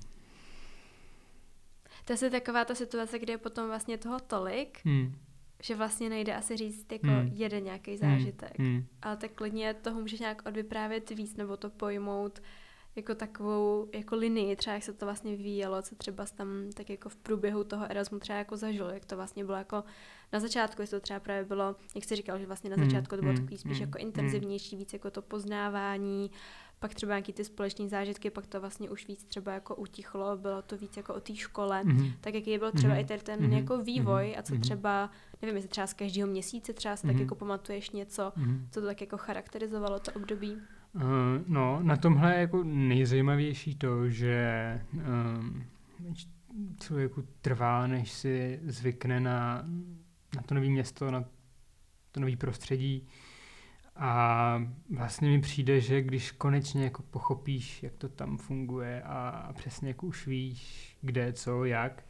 To 2.05 2.13
je 2.13 2.15
asi 2.15 2.31
taková 2.31 2.65
ta 2.65 2.75
situace, 2.75 3.19
kde 3.19 3.33
je 3.33 3.39
potom 3.39 3.67
vlastně 3.67 3.99
toho 3.99 4.21
tolik, 4.21 4.81
Hmm. 4.85 5.15
že 5.63 5.75
vlastně 5.75 6.09
nejde 6.09 6.35
asi 6.37 6.57
říct 6.57 6.93
jako 6.93 7.07
Hmm. 7.07 7.31
jeden 7.33 7.65
nějaký 7.65 7.91
Hmm. 7.91 7.99
zážitek. 7.99 8.59
Hmm. 8.59 8.87
Ale 9.03 9.17
tak 9.17 9.33
klidně 9.33 9.75
toho 9.75 10.01
můžeš 10.01 10.21
nějak 10.21 10.43
odvyprávět 10.47 11.11
víc, 11.11 11.37
nebo 11.37 11.57
to 11.57 11.71
pojmout 11.71 12.41
jako 12.99 13.15
takovou 13.15 13.89
jako 13.95 14.17
linii, 14.17 14.57
třeba 14.57 14.75
jak 14.75 14.83
se 14.83 14.93
to 14.93 15.07
vlastně 15.07 15.37
vyvíjelo, 15.37 15.83
co 15.83 15.95
třeba 15.95 16.25
tam 16.35 16.49
tak 16.75 16.91
jako 16.91 17.09
v 17.09 17.17
průběhu 17.17 17.65
toho 17.65 17.91
Erasmu 17.91 18.19
třeba 18.19 18.39
jako 18.39 18.57
zažil, 18.57 18.87
jak 18.91 19.05
to 19.05 19.17
vlastně 19.17 19.45
bylo 19.45 19.59
jako 19.59 19.85
na 20.33 20.41
začátku, 20.41 20.83
jestli 20.83 20.97
to 20.97 21.03
třeba 21.03 21.21
právě 21.21 21.45
bylo, 21.45 21.77
jak 21.95 22.05
jsi 22.05 22.17
říkal, 22.17 22.39
že 22.39 22.47
vlastně 22.47 22.71
na 22.71 22.77
Hmm, 22.77 22.85
začátku 22.91 23.17
to 23.17 23.23
bylo 23.23 23.33
hmm, 23.33 23.41
takový 23.43 23.59
spíš 23.59 23.73
hmm, 23.73 23.81
jako 23.89 23.99
intenzivnější, 23.99 24.77
víc 24.77 24.93
jako 24.93 25.11
to 25.11 25.23
poznávání, 25.23 26.31
pak 26.81 26.95
třeba 26.95 27.13
nějaký 27.13 27.33
ty 27.33 27.45
společní 27.45 27.89
zážitky, 27.89 28.31
pak 28.31 28.47
to 28.47 28.61
vlastně 28.61 28.91
už 28.91 29.09
víc 29.09 29.25
třeba 29.25 29.53
jako 29.53 29.75
utichlo, 29.77 30.37
bylo 30.37 30.63
to 30.63 30.77
víc 30.77 30.97
jako 30.97 31.15
o 31.15 31.21
té 31.21 31.35
škole, 31.37 31.85
Mhm. 31.85 32.13
tak 32.21 32.35
jaký 32.35 32.59
byl 32.59 32.73
třeba 32.73 32.93
Mhm. 32.95 33.01
i 33.03 33.07
tady 33.07 33.21
ten 33.21 33.41
Mhm. 33.43 33.53
jako 33.53 33.79
vývoj 33.79 34.35
a 34.39 34.43
co 34.43 34.59
třeba, 34.59 35.11
nevím, 35.43 35.57
jestli 35.57 35.69
třeba 35.69 35.87
z 35.87 35.95
každého 35.95 36.29
měsíce 36.31 36.73
třeba 36.73 36.97
se 36.97 37.03
tak 37.03 37.13
Mhm. 37.13 37.23
jako 37.23 37.35
pamatuješ 37.35 37.91
něco, 37.91 38.33
Mhm. 38.37 38.69
co 38.71 38.81
to 38.81 38.87
tak 38.87 39.01
jako 39.01 39.17
charakterizovalo 39.17 39.99
to 39.99 40.13
období? 40.13 40.57
Uh, 40.99 41.05
no, 41.47 41.83
na 41.83 41.97
tomhle 41.97 42.35
je 42.35 42.41
jako 42.41 42.65
nejzajímavější 42.65 43.75
to, 43.75 44.11
že 44.11 44.81
um, 44.93 45.65
člověku 46.81 47.25
trvá, 47.41 47.87
než 47.87 48.13
si 48.13 48.61
zvykne 48.67 49.21
na, 49.21 49.65
na 50.37 50.43
to 50.43 50.55
nové 50.55 50.67
město, 50.67 51.11
na 51.11 51.25
to 52.13 52.21
nové 52.21 52.37
prostředí. 52.37 53.09
A 53.97 54.63
vlastně 54.91 55.29
mi 55.29 55.41
přijde, 55.41 55.81
že 55.81 56.03
když 56.03 56.31
konečně 56.31 56.85
jako 56.85 57.03
pochopíš, 57.03 57.83
jak 57.83 57.97
to 57.97 58.09
tam 58.09 58.37
funguje 58.37 59.03
a, 59.03 59.29
a 59.29 59.53
přesně 59.53 59.89
jako 59.89 60.07
už 60.07 60.27
víš, 60.27 60.97
kde, 61.01 61.33
co, 61.33 61.65
jak, 61.65 62.05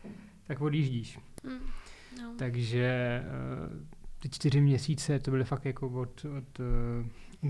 tak 0.46 0.60
odjíždíš. 0.60 1.18
Mm, 1.44 1.58
no. 2.22 2.34
Takže 2.38 3.22
eh, 3.24 3.86
ty 4.18 4.28
čtyři 4.28 4.60
měsíce 4.60 5.18
to 5.18 5.30
byly 5.30 5.44
fakt 5.44 5.64
jako 5.64 5.88
od, 5.88 6.24
od, 6.24 6.60
od 6.60 6.60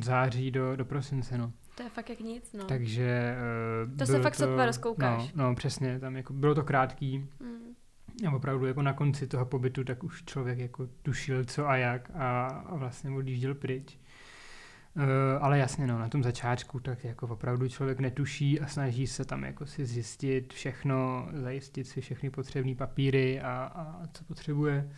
září 0.04 0.50
do, 0.50 0.76
do 0.76 0.84
prosince, 0.84 1.38
no. 1.38 1.52
To 1.74 1.82
je 1.82 1.88
fakt 1.88 2.10
jak 2.10 2.20
nic, 2.20 2.52
no. 2.52 2.64
Takže 2.64 3.36
uh, 3.90 3.96
To 3.96 4.06
se 4.06 4.22
fakt 4.22 4.34
sotva 4.34 4.66
rozkoukáš. 4.66 5.32
No, 5.34 5.48
no, 5.48 5.54
přesně, 5.54 5.98
tam 5.98 6.16
jako 6.16 6.32
bylo 6.32 6.54
to 6.54 6.62
krátký 6.62 7.26
Mm. 7.40 8.28
a 8.28 8.36
opravdu 8.36 8.66
jako 8.66 8.82
na 8.82 8.92
konci 8.92 9.26
toho 9.26 9.46
pobytu 9.46 9.84
tak 9.84 10.04
už 10.04 10.24
člověk 10.24 10.58
jako 10.58 10.86
tušil 11.02 11.44
co 11.44 11.68
a 11.68 11.76
jak 11.76 12.10
a, 12.14 12.46
a 12.46 12.76
vlastně 12.76 13.10
odjížděl 13.10 13.54
pryč. 13.54 13.98
Uh, 14.96 15.02
ale 15.40 15.58
jasně, 15.58 15.86
no, 15.86 15.98
na 15.98 16.08
tom 16.08 16.22
začátku 16.22 16.80
tak 16.80 17.04
jako 17.04 17.26
opravdu 17.26 17.68
člověk 17.68 18.00
netuší 18.00 18.60
a 18.60 18.66
snaží 18.66 19.06
se 19.06 19.24
tam 19.24 19.44
jako 19.44 19.66
si 19.66 19.86
zjistit 19.86 20.52
všechno, 20.52 21.28
zajistit 21.32 21.86
si 21.86 22.00
všechny 22.00 22.30
potřebné 22.30 22.74
papíry 22.74 23.40
a, 23.40 23.72
a 23.74 24.06
co 24.12 24.24
potřebuje. 24.24 24.82
Mm, 24.82 24.92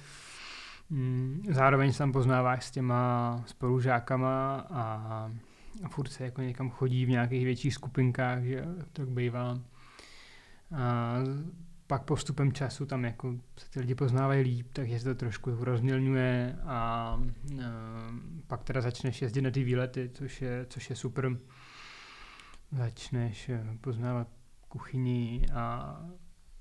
zároveň 1.50 1.92
se 1.92 1.98
tam 1.98 2.12
poznáváš 2.12 2.64
s 2.64 2.70
těma 2.70 3.42
spolužákama 3.46 4.56
a, 4.70 5.30
a 5.84 5.88
furt 5.88 6.08
se 6.08 6.24
jako 6.24 6.42
někam 6.42 6.70
chodí 6.70 7.06
v 7.06 7.10
nějakých 7.10 7.44
větších 7.44 7.74
skupinkách, 7.74 8.42
že 8.42 8.64
tak 8.92 9.08
bývá. 9.08 9.58
A 10.76 11.14
pak 11.86 12.02
postupem 12.02 12.52
času 12.52 12.86
tam 12.86 13.04
jako 13.04 13.34
se 13.56 13.70
ty 13.70 13.80
lidi 13.80 13.94
poznávají 13.94 14.42
líp, 14.42 14.66
takže 14.72 14.98
se 14.98 15.04
to 15.04 15.14
trošku 15.14 15.64
rozmělňuje 15.64 16.58
a, 16.62 16.72
a 16.72 17.18
pak 18.46 18.64
teda 18.64 18.80
začneš 18.80 19.22
jezdit 19.22 19.42
na 19.42 19.50
ty 19.50 19.64
výlety, 19.64 20.10
což 20.14 20.42
je, 20.42 20.66
což 20.68 20.90
je 20.90 20.96
super. 20.96 21.36
Začneš 22.72 23.48
eh, 23.48 23.64
poznávat 23.80 24.28
kuchyni 24.68 25.46
a 25.54 25.96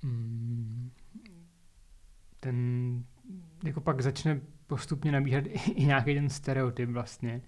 mm, 0.02 0.90
ten 2.40 2.56
jako 3.64 3.80
pak 3.80 4.00
začne 4.00 4.40
postupně 4.66 5.12
nabíhat 5.12 5.44
i 5.74 5.84
nějaký 5.84 6.14
ten 6.14 6.28
stereotyp 6.28 6.90
vlastně, 6.90 7.42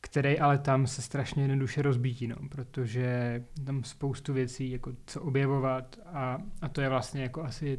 který 0.00 0.38
ale 0.38 0.58
tam 0.58 0.86
se 0.86 1.02
strašně 1.02 1.42
jednoduše 1.42 1.82
rozbítí, 1.82 2.26
no, 2.26 2.36
protože 2.48 3.44
tam 3.66 3.84
spoustu 3.84 4.32
věcí, 4.32 4.70
jako 4.70 4.92
co 5.06 5.22
objevovat 5.22 5.98
a, 6.06 6.38
a 6.62 6.68
to 6.68 6.80
je 6.80 6.88
vlastně 6.88 7.22
jako 7.22 7.42
asi 7.42 7.78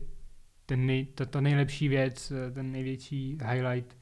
ten 0.66 0.86
nej, 0.86 1.06
to, 1.06 1.26
to 1.26 1.42
nejlepší 1.42 1.88
věc, 1.88 2.32
ten 2.54 2.72
největší 2.72 3.38
highlight, 3.50 3.98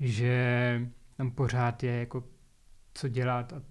že 0.00 0.80
tam 1.16 1.30
pořád 1.30 1.82
je 1.82 1.92
jako 1.92 2.24
co 2.94 3.08
dělat 3.08 3.52
a 3.52 3.62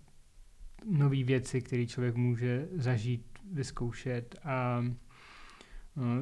nové 0.86 1.24
věci, 1.24 1.62
které 1.62 1.86
člověk 1.86 2.16
může 2.16 2.68
zažít, 2.76 3.40
vyzkoušet 3.52 4.36
a 4.44 4.86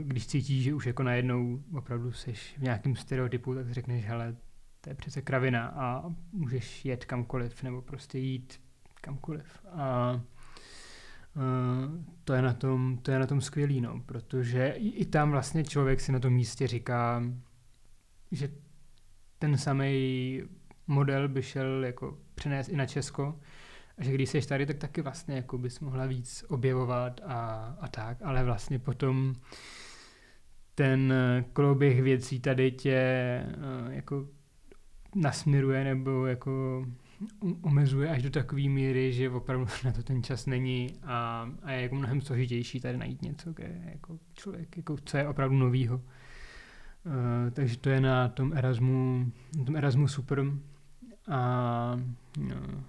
když 0.02 0.28
cítíš, 0.28 0.64
že 0.64 0.74
už 0.74 0.86
jako 0.86 1.04
najednou 1.04 1.64
opravdu 1.74 2.12
jsi 2.12 2.34
v 2.34 2.58
nějakém 2.58 2.96
stereotypu, 2.96 3.56
tak 3.56 3.72
řekneš, 3.72 4.06
hele, 4.06 4.36
to 4.82 4.90
je 4.90 4.96
přece 4.96 5.22
kravina 5.22 5.68
a 5.68 6.04
můžeš 6.32 6.86
jet 6.86 7.06
kamkoliv 7.06 7.64
nebo 7.64 7.82
prostě 7.82 8.20
jít 8.20 8.62
kamkoliv. 9.02 9.66
A 9.72 10.22
to 12.24 12.34
je 12.34 12.42
na 12.42 12.54
tom, 12.54 12.98
to 13.02 13.12
je 13.12 13.20
na 13.20 13.28
tom 13.28 13.42
skvělý, 13.42 13.82
no, 13.82 14.02
protože 14.06 14.68
i, 14.78 14.90
i 14.90 15.06
tam 15.06 15.32
vlastně 15.32 15.64
člověk 15.64 16.02
si 16.02 16.12
na 16.12 16.20
tom 16.20 16.34
místě 16.34 16.68
říká, 16.68 17.24
že 18.32 18.52
ten 19.40 19.58
samý 19.58 20.44
model 20.88 21.28
by 21.28 21.44
šel 21.44 21.86
jako 21.86 22.18
přenést 22.36 22.70
i 22.70 22.76
na 22.76 22.86
Česko, 22.86 23.40
a 23.98 24.04
že 24.04 24.12
když 24.12 24.30
jsi 24.30 24.48
tady, 24.48 24.66
tak 24.66 24.78
taky 24.78 25.02
vlastně 25.02 25.36
jako 25.36 25.58
bys 25.58 25.80
mohla 25.80 26.06
víc 26.06 26.46
objevovat 26.48 27.22
a, 27.26 27.76
a 27.80 27.88
tak, 27.88 28.18
ale 28.22 28.44
vlastně 28.44 28.80
potom 28.80 29.36
ten 30.76 31.14
koloběh 31.54 32.02
věcí 32.02 32.40
tady 32.40 32.72
tě 32.72 33.02
jako 33.90 34.28
nasměruje 35.16 35.84
nebo 35.84 36.26
jako 36.26 36.86
omezuje 37.62 38.10
až 38.10 38.24
do 38.24 38.30
takové 38.30 38.62
míry, 38.62 39.14
že 39.14 39.30
opravdu 39.30 39.66
na 39.86 39.92
to 39.92 40.04
ten 40.04 40.24
čas 40.24 40.46
není 40.46 40.90
a, 41.04 41.50
a 41.64 41.72
je 41.72 41.82
jako 41.82 41.96
mnohem 41.96 42.22
složitější 42.22 42.80
tady 42.80 42.98
najít 42.98 43.22
něco, 43.22 43.54
kde 43.54 43.82
jako 43.86 44.20
člověk, 44.34 44.78
jako 44.78 44.98
co 45.06 45.18
je 45.18 45.28
opravdu 45.28 45.58
novýho. 45.58 45.96
Uh, 45.96 47.52
takže 47.54 47.78
to 47.78 47.90
je 47.90 48.02
na 48.02 48.28
tom 48.28 48.54
Erasmu, 48.54 49.32
na 49.58 49.64
tom 49.64 49.76
Erasmu 49.76 50.08
super. 50.08 50.46
A 51.30 52.00
no, 52.38 52.84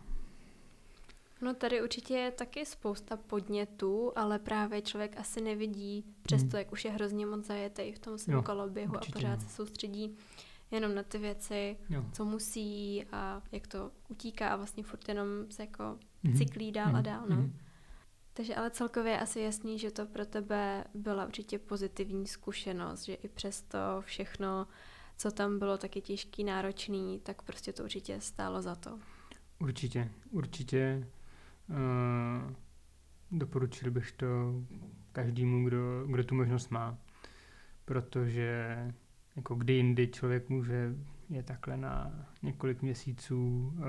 No 1.42 1.54
tady 1.54 1.82
určitě 1.82 2.14
je 2.14 2.30
taky 2.30 2.66
spousta 2.66 3.16
podnětů, 3.16 4.12
ale 4.16 4.38
právě 4.38 4.82
člověk 4.82 5.16
asi 5.16 5.40
nevidí, 5.40 6.04
přesto 6.22 6.48
hmm. 6.48 6.58
jak 6.58 6.72
už 6.72 6.84
je 6.84 6.90
hrozně 6.90 7.26
moc 7.26 7.46
zajetý 7.46 7.92
v 7.92 7.98
tom 7.98 8.18
svém 8.18 8.42
koloběhu 8.42 8.96
a 8.96 9.00
pořád 9.12 9.40
se 9.40 9.48
soustředí 9.48 10.16
jenom 10.70 10.94
na 10.94 11.02
ty 11.02 11.18
věci, 11.18 11.76
jo. 11.90 12.04
co 12.12 12.24
musí 12.24 13.04
a 13.12 13.42
jak 13.52 13.66
to 13.66 13.90
utíká 14.08 14.48
a 14.48 14.56
vlastně 14.56 14.82
furt 14.82 15.08
jenom 15.08 15.28
se 15.50 15.62
jako 15.62 15.82
mm-hmm. 16.24 16.38
cyklí 16.38 16.72
dál 16.72 16.86
mm-hmm. 16.86 16.90
a 16.90 17.00
mhm. 17.00 17.02
dál. 17.02 17.24
No. 17.28 17.36
Mm-hmm. 17.36 17.52
Takže 18.34 18.54
ale 18.54 18.70
celkově 18.70 19.20
asi 19.20 19.40
jasný, 19.40 19.78
že 19.78 19.90
to 19.90 20.06
pro 20.06 20.26
tebe 20.26 20.84
byla 20.94 21.26
určitě 21.26 21.58
pozitivní 21.58 22.26
zkušenost, 22.26 23.04
že 23.04 23.14
i 23.14 23.28
přesto 23.28 23.78
všechno, 24.00 24.66
co 25.16 25.30
tam 25.30 25.58
bylo 25.58 25.78
taky 25.78 26.00
těžký, 26.00 26.44
náročný, 26.44 27.20
tak 27.22 27.42
prostě 27.42 27.72
to 27.72 27.82
určitě 27.82 28.20
stálo 28.20 28.62
za 28.62 28.74
to. 28.74 28.98
Určitě, 29.58 30.10
určitě. 30.30 31.06
Uh, 31.72 32.52
doporučil 33.30 33.90
bych 33.90 34.12
to 34.12 34.26
každému, 35.12 35.64
kdo, 35.64 36.04
kdo 36.06 36.24
tu 36.24 36.34
možnost 36.34 36.70
má, 36.70 36.98
protože 37.84 38.76
jako 39.36 39.54
kdy 39.54 39.72
jindy 39.72 40.08
člověk 40.08 40.48
může 40.48 40.94
je 41.30 41.42
takhle 41.42 41.76
na 41.76 42.12
několik 42.42 42.82
měsíců 42.82 43.72
uh, 43.76 43.84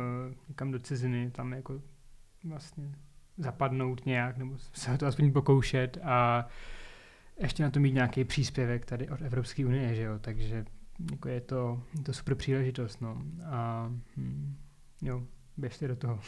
někam 0.49 0.71
do 0.71 0.79
ciziny, 0.79 1.31
tam 1.31 1.53
jako 1.53 1.81
vlastně 2.43 2.95
zapadnout 3.37 4.05
nějak, 4.05 4.37
nebo 4.37 4.57
se 4.57 4.97
to 4.97 5.07
aspoň 5.07 5.31
pokoušet 5.31 5.97
a 6.03 6.47
ještě 7.39 7.63
na 7.63 7.69
to 7.69 7.79
mít 7.79 7.93
nějaký 7.93 8.23
příspěvek 8.23 8.85
tady 8.85 9.09
od 9.09 9.21
Evropské 9.21 9.65
unie, 9.65 9.95
že 9.95 10.01
jo, 10.01 10.19
takže 10.19 10.65
jako 11.11 11.29
je 11.29 11.41
to, 11.41 11.83
je 11.97 12.03
to 12.03 12.13
super 12.13 12.35
příležitost, 12.35 13.01
no. 13.01 13.21
A 13.45 13.91
hm, 14.17 14.57
jo, 15.01 15.23
běžte 15.57 15.87
do 15.87 15.95
toho. 15.95 16.19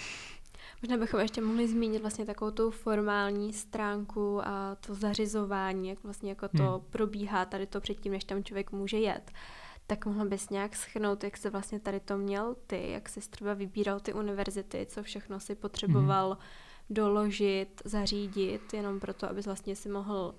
Možná 0.82 0.98
bychom 0.98 1.20
ještě 1.20 1.42
mohli 1.42 1.68
zmínit 1.68 2.02
vlastně 2.02 2.26
takovou 2.26 2.52
tu 2.52 2.72
formální 2.72 3.54
stránku 3.54 4.48
a 4.48 4.76
to 4.76 4.96
zařizování, 4.96 5.90
jak 5.90 6.04
vlastně 6.04 6.30
jako 6.30 6.48
to 6.48 6.64
hmm. 6.64 6.82
probíhá 6.90 7.46
tady 7.46 7.68
to 7.68 7.82
předtím, 7.82 8.12
než 8.12 8.24
tam 8.24 8.44
člověk 8.44 8.72
může 8.72 8.98
jet. 8.98 9.32
Tak 9.88 10.06
mohla 10.06 10.26
bys 10.26 10.50
nějak 10.50 10.76
schrnout, 10.76 11.24
jak 11.24 11.38
se 11.38 11.50
vlastně 11.50 11.80
tady 11.80 12.00
to 12.00 12.18
měl 12.18 12.56
ty, 12.68 12.92
jak 12.92 13.10
jsi 13.10 13.20
třeba 13.30 13.54
vybíral 13.54 14.00
ty 14.00 14.14
univerzity, 14.14 14.86
co 14.90 15.04
všechno 15.04 15.40
si 15.40 15.56
potřeboval 15.56 16.30
hmm. 16.30 16.40
doložit, 16.90 17.82
zařídit, 17.86 18.74
jenom 18.74 19.00
proto, 19.00 19.30
aby 19.30 19.42
vlastně 19.42 19.76
si 19.76 19.90
mohl 19.90 20.36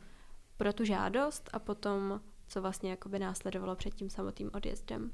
pro 0.56 0.72
tu 0.72 0.84
žádost 0.84 1.50
a 1.52 1.58
potom, 1.58 2.20
co 2.48 2.62
vlastně 2.62 2.90
jakoby 2.90 3.18
následovalo 3.18 3.76
před 3.76 3.94
tím 3.94 4.10
samotným 4.10 4.50
odjezdem. 4.54 5.12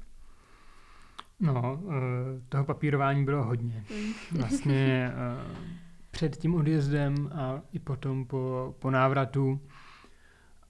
No, 1.39 1.83
eh, 1.89 2.41
toho 2.49 2.65
papírování 2.65 3.25
bylo 3.25 3.43
hodně. 3.43 3.83
Mm. 3.91 4.13
Vlastně 4.39 5.11
eh, 5.13 5.73
před 6.11 6.37
tím 6.37 6.55
odjezdem 6.55 7.29
a 7.33 7.61
i 7.71 7.79
potom 7.79 8.25
po, 8.25 8.75
po 8.79 8.91
návratu. 8.91 9.61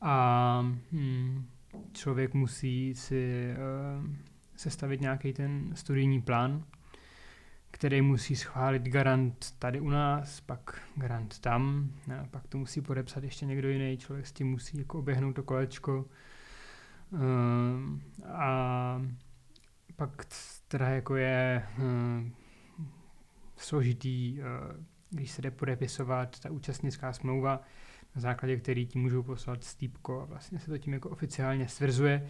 A 0.01 0.59
hm, 0.91 1.45
člověk 1.93 2.33
musí 2.33 2.95
si 2.95 3.53
uh, 3.53 4.09
sestavit 4.55 5.01
nějaký 5.01 5.33
ten 5.33 5.71
studijní 5.75 6.21
plán, 6.21 6.63
který 7.71 8.01
musí 8.01 8.35
schválit 8.35 8.83
garant 8.83 9.51
tady 9.59 9.79
u 9.79 9.89
nás, 9.89 10.41
pak 10.41 10.81
garant 10.95 11.39
tam, 11.39 11.91
a 12.21 12.25
pak 12.31 12.47
to 12.47 12.57
musí 12.57 12.81
podepsat 12.81 13.23
ještě 13.23 13.45
někdo 13.45 13.69
jiný, 13.69 13.97
člověk 13.97 14.27
s 14.27 14.31
tím 14.31 14.51
musí 14.51 14.77
jako 14.77 14.99
oběhnout 14.99 15.33
to 15.33 15.43
kolečko. 15.43 16.05
A 18.33 19.01
pak 19.95 20.25
teda 20.67 20.89
jako 20.89 21.15
je 21.15 21.63
hm, 21.77 22.33
složitý, 23.57 24.41
eh, 24.41 24.43
když 25.09 25.31
se 25.31 25.41
jde 25.41 25.51
podepisovat 25.51 26.39
ta 26.39 26.51
účastnická 26.51 27.13
smlouva, 27.13 27.61
na 28.15 28.21
základě 28.21 28.57
který 28.57 28.87
ti 28.87 28.99
můžou 28.99 29.23
poslat 29.23 29.63
stýpko 29.63 30.21
a 30.21 30.25
vlastně 30.25 30.59
se 30.59 30.71
to 30.71 30.77
tím 30.77 30.93
jako 30.93 31.09
oficiálně 31.09 31.67
stvrzuje, 31.67 32.27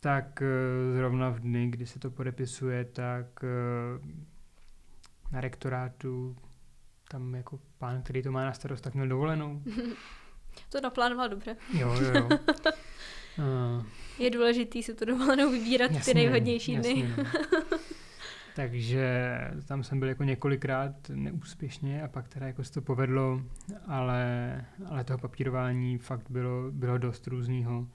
tak 0.00 0.42
eh, 0.42 0.46
zrovna 0.94 1.30
v 1.30 1.40
dny, 1.40 1.68
kdy 1.70 1.86
se 1.86 1.98
to 1.98 2.10
podepisuje, 2.10 2.84
tak 2.84 3.26
eh, 3.44 4.22
na 5.32 5.40
rektorátu 5.40 6.36
tam 7.08 7.34
jako 7.34 7.60
pán, 7.78 8.02
který 8.02 8.22
to 8.22 8.32
má 8.32 8.44
na 8.44 8.52
starost, 8.52 8.80
tak 8.80 8.94
měl 8.94 9.08
dovolenou. 9.08 9.62
to 10.68 10.80
naplánoval 10.80 11.28
dobře. 11.28 11.56
Jo, 11.78 11.94
jo, 11.94 12.12
jo. 12.14 12.28
Uh, 13.38 13.84
je 14.18 14.30
důležitý 14.30 14.82
si 14.82 14.94
to 14.94 15.04
dovolenou 15.04 15.52
vybírat 15.52 15.90
jasně, 15.90 16.14
ty 16.14 16.14
nejhodnější 16.14 16.76
dny. 16.76 17.14
Takže 18.56 19.38
tam 19.66 19.84
jsem 19.84 19.98
byl 19.98 20.08
jako 20.08 20.24
několikrát 20.24 20.94
neúspěšně 21.08 22.02
a 22.02 22.08
pak 22.08 22.28
teda 22.28 22.46
jako 22.46 22.64
se 22.64 22.72
to 22.72 22.80
povedlo, 22.80 23.42
ale, 23.86 24.64
ale 24.86 25.04
toho 25.04 25.18
papírování 25.18 25.98
fakt 25.98 26.30
bylo, 26.30 26.70
bylo 26.70 26.98
dost 26.98 27.26
různého. 27.26 27.88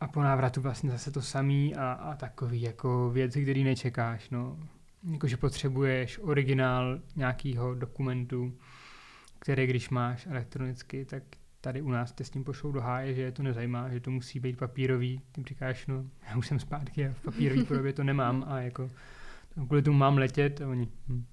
A 0.00 0.08
po 0.08 0.22
návratu 0.22 0.60
vlastně 0.60 0.90
zase 0.90 1.10
to 1.10 1.22
samý 1.22 1.74
a, 1.74 1.92
a 1.92 2.14
takový 2.14 2.62
jako 2.62 3.10
věci, 3.10 3.42
který 3.42 3.64
nečekáš. 3.64 4.30
No. 4.30 4.58
Jakože 5.12 5.36
potřebuješ 5.36 6.18
originál 6.22 7.00
nějakého 7.16 7.74
dokumentu, 7.74 8.58
který 9.38 9.66
když 9.66 9.90
máš 9.90 10.26
elektronicky, 10.26 11.04
tak 11.04 11.22
tady 11.66 11.82
u 11.82 11.90
nás 11.90 12.12
tě 12.12 12.24
s 12.24 12.30
tím 12.30 12.44
pošlou 12.44 12.72
do 12.72 12.80
háje, 12.80 13.14
že 13.14 13.22
je 13.22 13.32
to 13.32 13.42
nezajímá, 13.42 13.88
že 13.88 14.00
to 14.00 14.10
musí 14.10 14.40
být 14.40 14.58
papírový. 14.58 15.20
Ty 15.32 15.42
říkáš, 15.42 15.86
no 15.86 16.04
já 16.28 16.36
už 16.36 16.46
jsem 16.46 16.58
zpátky 16.58 17.06
a 17.06 17.12
v 17.12 17.22
papírové 17.22 17.64
podobě 17.64 17.92
to 17.92 18.04
nemám 18.04 18.44
a 18.48 18.60
jako 18.60 18.90
kvůli 19.66 19.82
tomu 19.82 19.98
mám 19.98 20.18
letět 20.18 20.60
a 20.60 20.68
oni, 20.68 20.88
hm, 21.08 21.24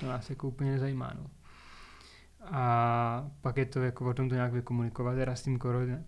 to 0.00 0.06
nás 0.06 0.30
jako 0.30 0.48
úplně 0.48 0.70
nezajímá, 0.70 1.12
no. 1.16 1.30
A 2.50 3.30
pak 3.40 3.56
je 3.56 3.66
to 3.66 3.82
jako 3.82 4.10
o 4.10 4.14
tom 4.14 4.28
to 4.28 4.34
nějak 4.34 4.52
vykomunikovat 4.52 5.14
teda 5.14 5.34
s 5.34 5.42
tím 5.42 5.58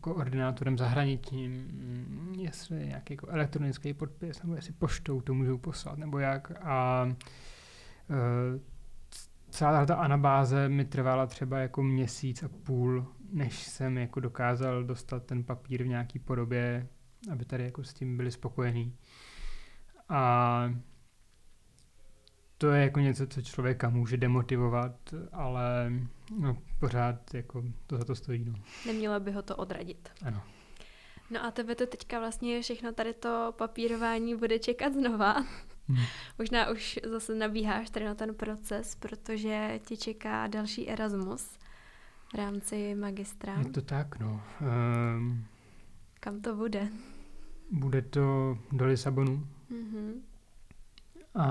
koordinátorem 0.00 0.78
zahraničním, 0.78 1.68
hm, 1.70 2.34
jestli 2.38 2.86
nějaký 2.86 3.12
jako 3.12 3.26
elektronický 3.26 3.94
podpis, 3.94 4.42
nebo 4.42 4.54
jestli 4.54 4.72
poštou 4.72 5.20
to 5.20 5.34
můžou 5.34 5.58
poslat, 5.58 5.98
nebo 5.98 6.18
jak. 6.18 6.52
A 6.62 7.08
e, 8.10 8.76
celá 9.50 9.86
ta 9.86 9.94
anabáze 9.94 10.68
mi 10.68 10.84
trvala 10.84 11.26
třeba 11.26 11.58
jako 11.58 11.82
měsíc 11.82 12.42
a 12.42 12.48
půl, 12.48 13.06
než 13.32 13.62
jsem 13.62 13.98
jako 13.98 14.20
dokázal 14.20 14.84
dostat 14.84 15.26
ten 15.26 15.44
papír 15.44 15.82
v 15.82 15.88
nějaký 15.88 16.18
podobě, 16.18 16.88
aby 17.32 17.44
tady 17.44 17.64
jako 17.64 17.84
s 17.84 17.94
tím 17.94 18.16
byli 18.16 18.30
spokojení. 18.30 18.96
A 20.08 20.74
to 22.58 22.70
je 22.70 22.82
jako 22.82 23.00
něco, 23.00 23.26
co 23.26 23.42
člověka 23.42 23.88
může 23.88 24.16
demotivovat, 24.16 25.14
ale 25.32 25.92
no, 26.38 26.58
pořád 26.80 27.34
jako 27.34 27.62
to 27.86 27.98
za 27.98 28.04
to 28.04 28.14
stojí. 28.14 28.44
No. 28.44 28.54
Nemělo 28.86 29.20
by 29.20 29.32
ho 29.32 29.42
to 29.42 29.56
odradit. 29.56 30.08
Ano. 30.24 30.42
No 31.30 31.44
a 31.44 31.50
tebe 31.50 31.74
to 31.74 31.86
teďka 31.86 32.18
vlastně 32.18 32.62
všechno 32.62 32.92
tady 32.92 33.14
to 33.14 33.54
papírování 33.58 34.36
bude 34.36 34.58
čekat 34.58 34.92
znova. 34.92 35.32
Hmm. 35.88 36.04
Možná 36.38 36.70
už 36.70 37.00
zase 37.10 37.34
nabíháš 37.34 37.90
tady 37.90 38.04
na 38.04 38.14
ten 38.14 38.34
proces, 38.34 38.94
protože 38.94 39.80
tě 39.86 39.96
čeká 39.96 40.46
další 40.46 40.88
Erasmus 40.88 41.58
v 42.32 42.34
rámci 42.34 42.94
magistra. 42.94 43.58
Je 43.58 43.64
to 43.64 43.82
tak, 43.82 44.18
no. 44.18 44.40
Um, 44.60 45.44
Kam 46.20 46.40
to 46.40 46.56
bude? 46.56 46.88
Bude 47.70 48.02
to 48.02 48.58
do 48.72 48.84
Lisabonu. 48.84 49.46
Mm-hmm. 49.70 50.12
A 51.34 51.46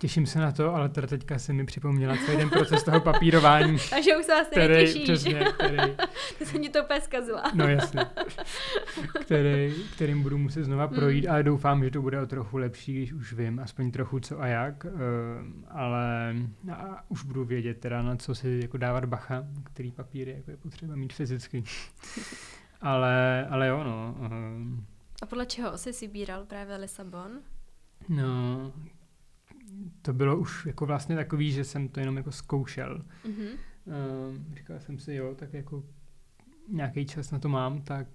Těším 0.00 0.26
se 0.26 0.38
na 0.38 0.52
to, 0.52 0.74
ale 0.74 0.88
teda 0.88 1.06
teďka 1.06 1.38
se 1.38 1.52
mi 1.52 1.66
připomněla 1.66 2.16
celý 2.26 2.38
ten 2.38 2.50
proces 2.50 2.82
toho 2.84 3.00
papírování. 3.00 3.78
Takže 3.90 4.16
už 4.16 4.24
se 4.24 4.32
vlastně 4.32 4.62
který, 4.62 4.74
netěšíš. 4.74 5.02
Přesně, 5.02 5.44
který, 5.54 5.76
to 6.38 6.44
se 6.44 6.58
mi 6.58 6.68
to 6.68 6.84
úplně 6.84 7.00
zkazila. 7.00 7.42
no 7.54 7.68
jasně. 7.68 8.06
Který, 9.20 9.74
kterým 9.94 10.22
budu 10.22 10.38
muset 10.38 10.64
znova 10.64 10.86
mm. 10.86 10.94
projít, 10.94 11.24
mm. 11.24 11.30
ale 11.30 11.42
doufám, 11.42 11.84
že 11.84 11.90
to 11.90 12.02
bude 12.02 12.20
o 12.20 12.26
trochu 12.26 12.56
lepší, 12.56 12.94
když 12.94 13.12
už 13.12 13.32
vím 13.32 13.60
aspoň 13.60 13.90
trochu 13.90 14.20
co 14.20 14.40
a 14.40 14.46
jak, 14.46 14.84
uh, 14.84 14.90
ale 15.68 16.34
a 16.72 17.04
už 17.08 17.24
budu 17.24 17.44
vědět 17.44 17.80
teda 17.80 18.02
na 18.02 18.16
co 18.16 18.34
si 18.34 18.60
jako 18.62 18.76
dávat 18.78 19.04
bacha, 19.04 19.44
který 19.64 19.92
papíry 19.92 20.30
jako 20.36 20.50
je 20.50 20.56
potřeba 20.56 20.96
mít 20.96 21.12
fyzicky. 21.12 21.64
ale, 22.80 23.46
ale 23.50 23.68
jo, 23.68 23.84
no. 23.84 24.16
Uh, 24.18 24.78
a 25.22 25.26
podle 25.26 25.46
čeho 25.46 25.78
jsi 25.78 25.92
si 25.92 26.08
bíral 26.08 26.44
právě 26.44 26.76
Lisabon? 26.76 27.30
No, 28.08 28.72
to 30.02 30.12
bylo 30.12 30.36
už 30.36 30.66
jako 30.66 30.86
vlastně 30.86 31.16
takový, 31.16 31.52
že 31.52 31.64
jsem 31.64 31.88
to 31.88 32.00
jenom 32.00 32.16
jako 32.16 32.32
zkoušel. 32.32 33.04
Mm-hmm. 33.24 33.48
Uh, 33.86 34.54
říkal 34.54 34.80
jsem 34.80 34.98
si, 34.98 35.14
jo, 35.14 35.34
tak 35.34 35.54
jako 35.54 35.84
nějaký 36.68 37.06
čas 37.06 37.30
na 37.30 37.38
to 37.38 37.48
mám, 37.48 37.82
tak, 37.82 38.06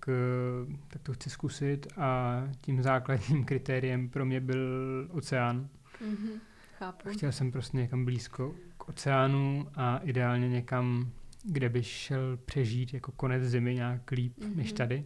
uh, 0.67 0.75
tak 0.87 1.01
to 1.01 1.13
chci 1.13 1.29
zkusit 1.29 1.87
a 1.97 2.43
tím 2.61 2.81
základním 2.81 3.45
kritériem 3.45 4.09
pro 4.09 4.25
mě 4.25 4.39
byl 4.39 5.07
oceán. 5.11 5.69
Mm-hmm. 6.01 6.39
Chápu. 6.79 7.09
Chtěl 7.09 7.31
jsem 7.31 7.51
prostě 7.51 7.77
někam 7.77 8.05
blízko 8.05 8.55
k 8.77 8.89
oceánu 8.89 9.67
a 9.75 9.97
ideálně 9.97 10.49
někam, 10.49 11.11
kde 11.43 11.69
bych 11.69 11.87
šel 11.87 12.37
přežít 12.37 12.93
jako 12.93 13.11
konec 13.11 13.43
zimy 13.43 13.75
nějak 13.75 14.11
líp 14.11 14.39
mm-hmm. 14.39 14.55
než 14.55 14.73
tady. 14.73 15.05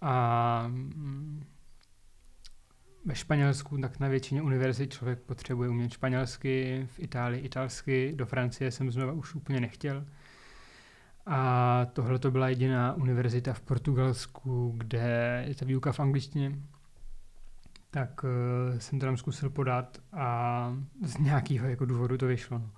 A 0.00 0.64
mm, 0.68 1.44
ve 3.06 3.14
Španělsku, 3.14 3.78
tak 3.78 4.00
na 4.00 4.08
většině 4.08 4.42
univerzit 4.42 4.92
člověk 4.92 5.18
potřebuje 5.18 5.68
umět 5.68 5.92
španělsky, 5.92 6.86
v 6.90 7.00
Itálii 7.00 7.40
italsky, 7.40 8.12
do 8.16 8.26
Francie 8.26 8.70
jsem 8.70 8.90
znova 8.90 9.12
už 9.12 9.34
úplně 9.34 9.60
nechtěl. 9.60 10.04
A 11.26 11.86
tohle 11.92 12.18
to 12.18 12.30
byla 12.30 12.48
jediná 12.48 12.94
univerzita 12.94 13.52
v 13.52 13.60
Portugalsku, 13.60 14.74
kde 14.76 15.44
je 15.48 15.54
ta 15.54 15.66
výuka 15.66 15.92
v 15.92 16.00
angličtině. 16.00 16.52
Tak 17.90 18.24
uh, 18.24 18.30
jsem 18.78 18.98
to 18.98 19.06
tam 19.06 19.16
zkusil 19.16 19.50
podat 19.50 19.98
a 20.12 20.76
z 21.02 21.18
nějakého 21.18 21.68
jako 21.68 21.84
důvodu 21.84 22.18
to 22.18 22.26
vyšlo. 22.26 22.58
No. 22.58 22.70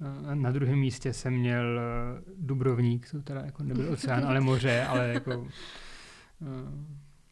Uh, 0.00 0.34
na 0.34 0.50
druhém 0.50 0.78
místě 0.78 1.12
jsem 1.12 1.34
měl 1.34 1.80
uh, 1.80 2.46
Dubrovník, 2.46 3.10
to 3.10 3.22
teda 3.22 3.40
jako 3.40 3.62
nebyl 3.62 3.92
oceán, 3.92 4.24
ale 4.24 4.40
moře, 4.40 4.84
ale 4.84 5.08
jako 5.08 5.38
uh, 5.40 5.48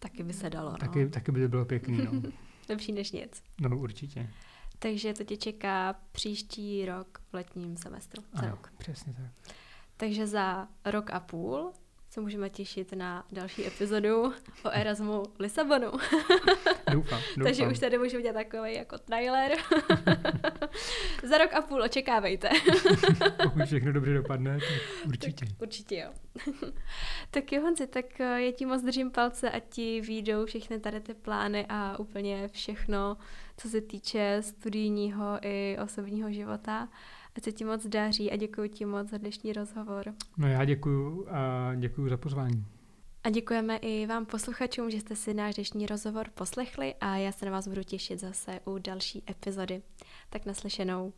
Taky 0.04 0.22
by 0.22 0.32
se 0.32 0.50
dalo, 0.50 0.70
no. 0.70 0.78
Taky, 0.78 1.08
taky 1.08 1.32
by 1.32 1.40
to 1.40 1.48
bylo 1.48 1.64
pěkný, 1.64 1.98
no. 2.04 2.22
Lepší 2.68 2.92
než 2.92 3.12
nic. 3.12 3.42
No 3.60 3.78
určitě. 3.78 4.30
Takže 4.78 5.14
to 5.14 5.24
tě 5.24 5.36
čeká 5.36 5.94
příští 6.12 6.86
rok 6.86 7.22
v 7.30 7.34
letním 7.34 7.76
semestru. 7.76 8.22
Za 8.32 8.38
ano, 8.38 8.50
rok. 8.50 8.72
přesně 8.78 9.12
tak. 9.12 9.54
Takže 9.96 10.26
za 10.26 10.68
rok 10.84 11.10
a 11.10 11.20
půl 11.20 11.72
se 12.14 12.20
můžeme 12.20 12.50
těšit 12.50 12.92
na 12.92 13.24
další 13.32 13.66
epizodu 13.66 14.22
o 14.64 14.70
Erasmu 14.70 15.22
Lisabonu. 15.38 15.90
doufám, 16.92 17.20
doufám. 17.36 17.44
Takže 17.44 17.68
už 17.68 17.78
tady 17.78 17.98
můžu 17.98 18.18
udělat 18.18 18.34
takový 18.34 18.74
jako 18.74 18.98
trailer. 18.98 19.52
Za 21.28 21.38
rok 21.38 21.54
a 21.54 21.62
půl 21.62 21.82
očekávejte. 21.82 22.48
Pokud 23.42 23.64
všechno 23.64 23.92
dobře 23.92 24.14
dopadne, 24.14 24.58
tak 24.58 25.06
určitě. 25.06 25.46
Tak, 25.46 25.62
určitě 25.62 25.96
jo. 25.96 26.12
tak 27.30 27.52
jo, 27.52 27.62
Honzi, 27.62 27.86
tak 27.86 28.20
eh, 28.20 28.42
já 28.42 28.52
ti 28.52 28.66
moc 28.66 28.82
držím 28.82 29.10
palce 29.10 29.50
a 29.50 29.60
ti 29.60 30.00
výjdou 30.00 30.46
všechny 30.46 30.80
tady 30.80 31.00
ty 31.00 31.14
plány 31.14 31.66
a 31.68 31.98
úplně 31.98 32.48
všechno, 32.48 33.16
co 33.56 33.68
se 33.68 33.80
týče 33.80 34.38
studijního 34.40 35.38
i 35.42 35.76
osobního 35.84 36.32
života. 36.32 36.88
Ať 37.36 37.44
se 37.44 37.52
ti 37.52 37.64
moc 37.64 37.86
daří 37.86 38.30
a 38.30 38.36
děkuji 38.36 38.68
ti 38.68 38.84
moc 38.84 39.10
za 39.10 39.18
dnešní 39.18 39.52
rozhovor. 39.52 40.14
No 40.36 40.48
já 40.48 40.64
děkuji 40.64 41.26
a 41.30 41.74
děkuji 41.74 42.08
za 42.08 42.16
pozvání. 42.16 42.64
A 43.24 43.30
děkujeme 43.30 43.76
i 43.76 44.06
vám 44.06 44.26
posluchačům, 44.26 44.90
že 44.90 45.00
jste 45.00 45.16
si 45.16 45.34
náš 45.34 45.54
dnešní 45.54 45.86
rozhovor 45.86 46.26
poslechli 46.34 46.94
a 47.00 47.16
já 47.16 47.32
se 47.32 47.46
na 47.46 47.52
vás 47.52 47.68
budu 47.68 47.82
těšit 47.82 48.20
zase 48.20 48.60
u 48.64 48.78
další 48.78 49.22
epizody. 49.30 49.82
Tak 50.30 50.46
naslyšenou. 50.46 51.12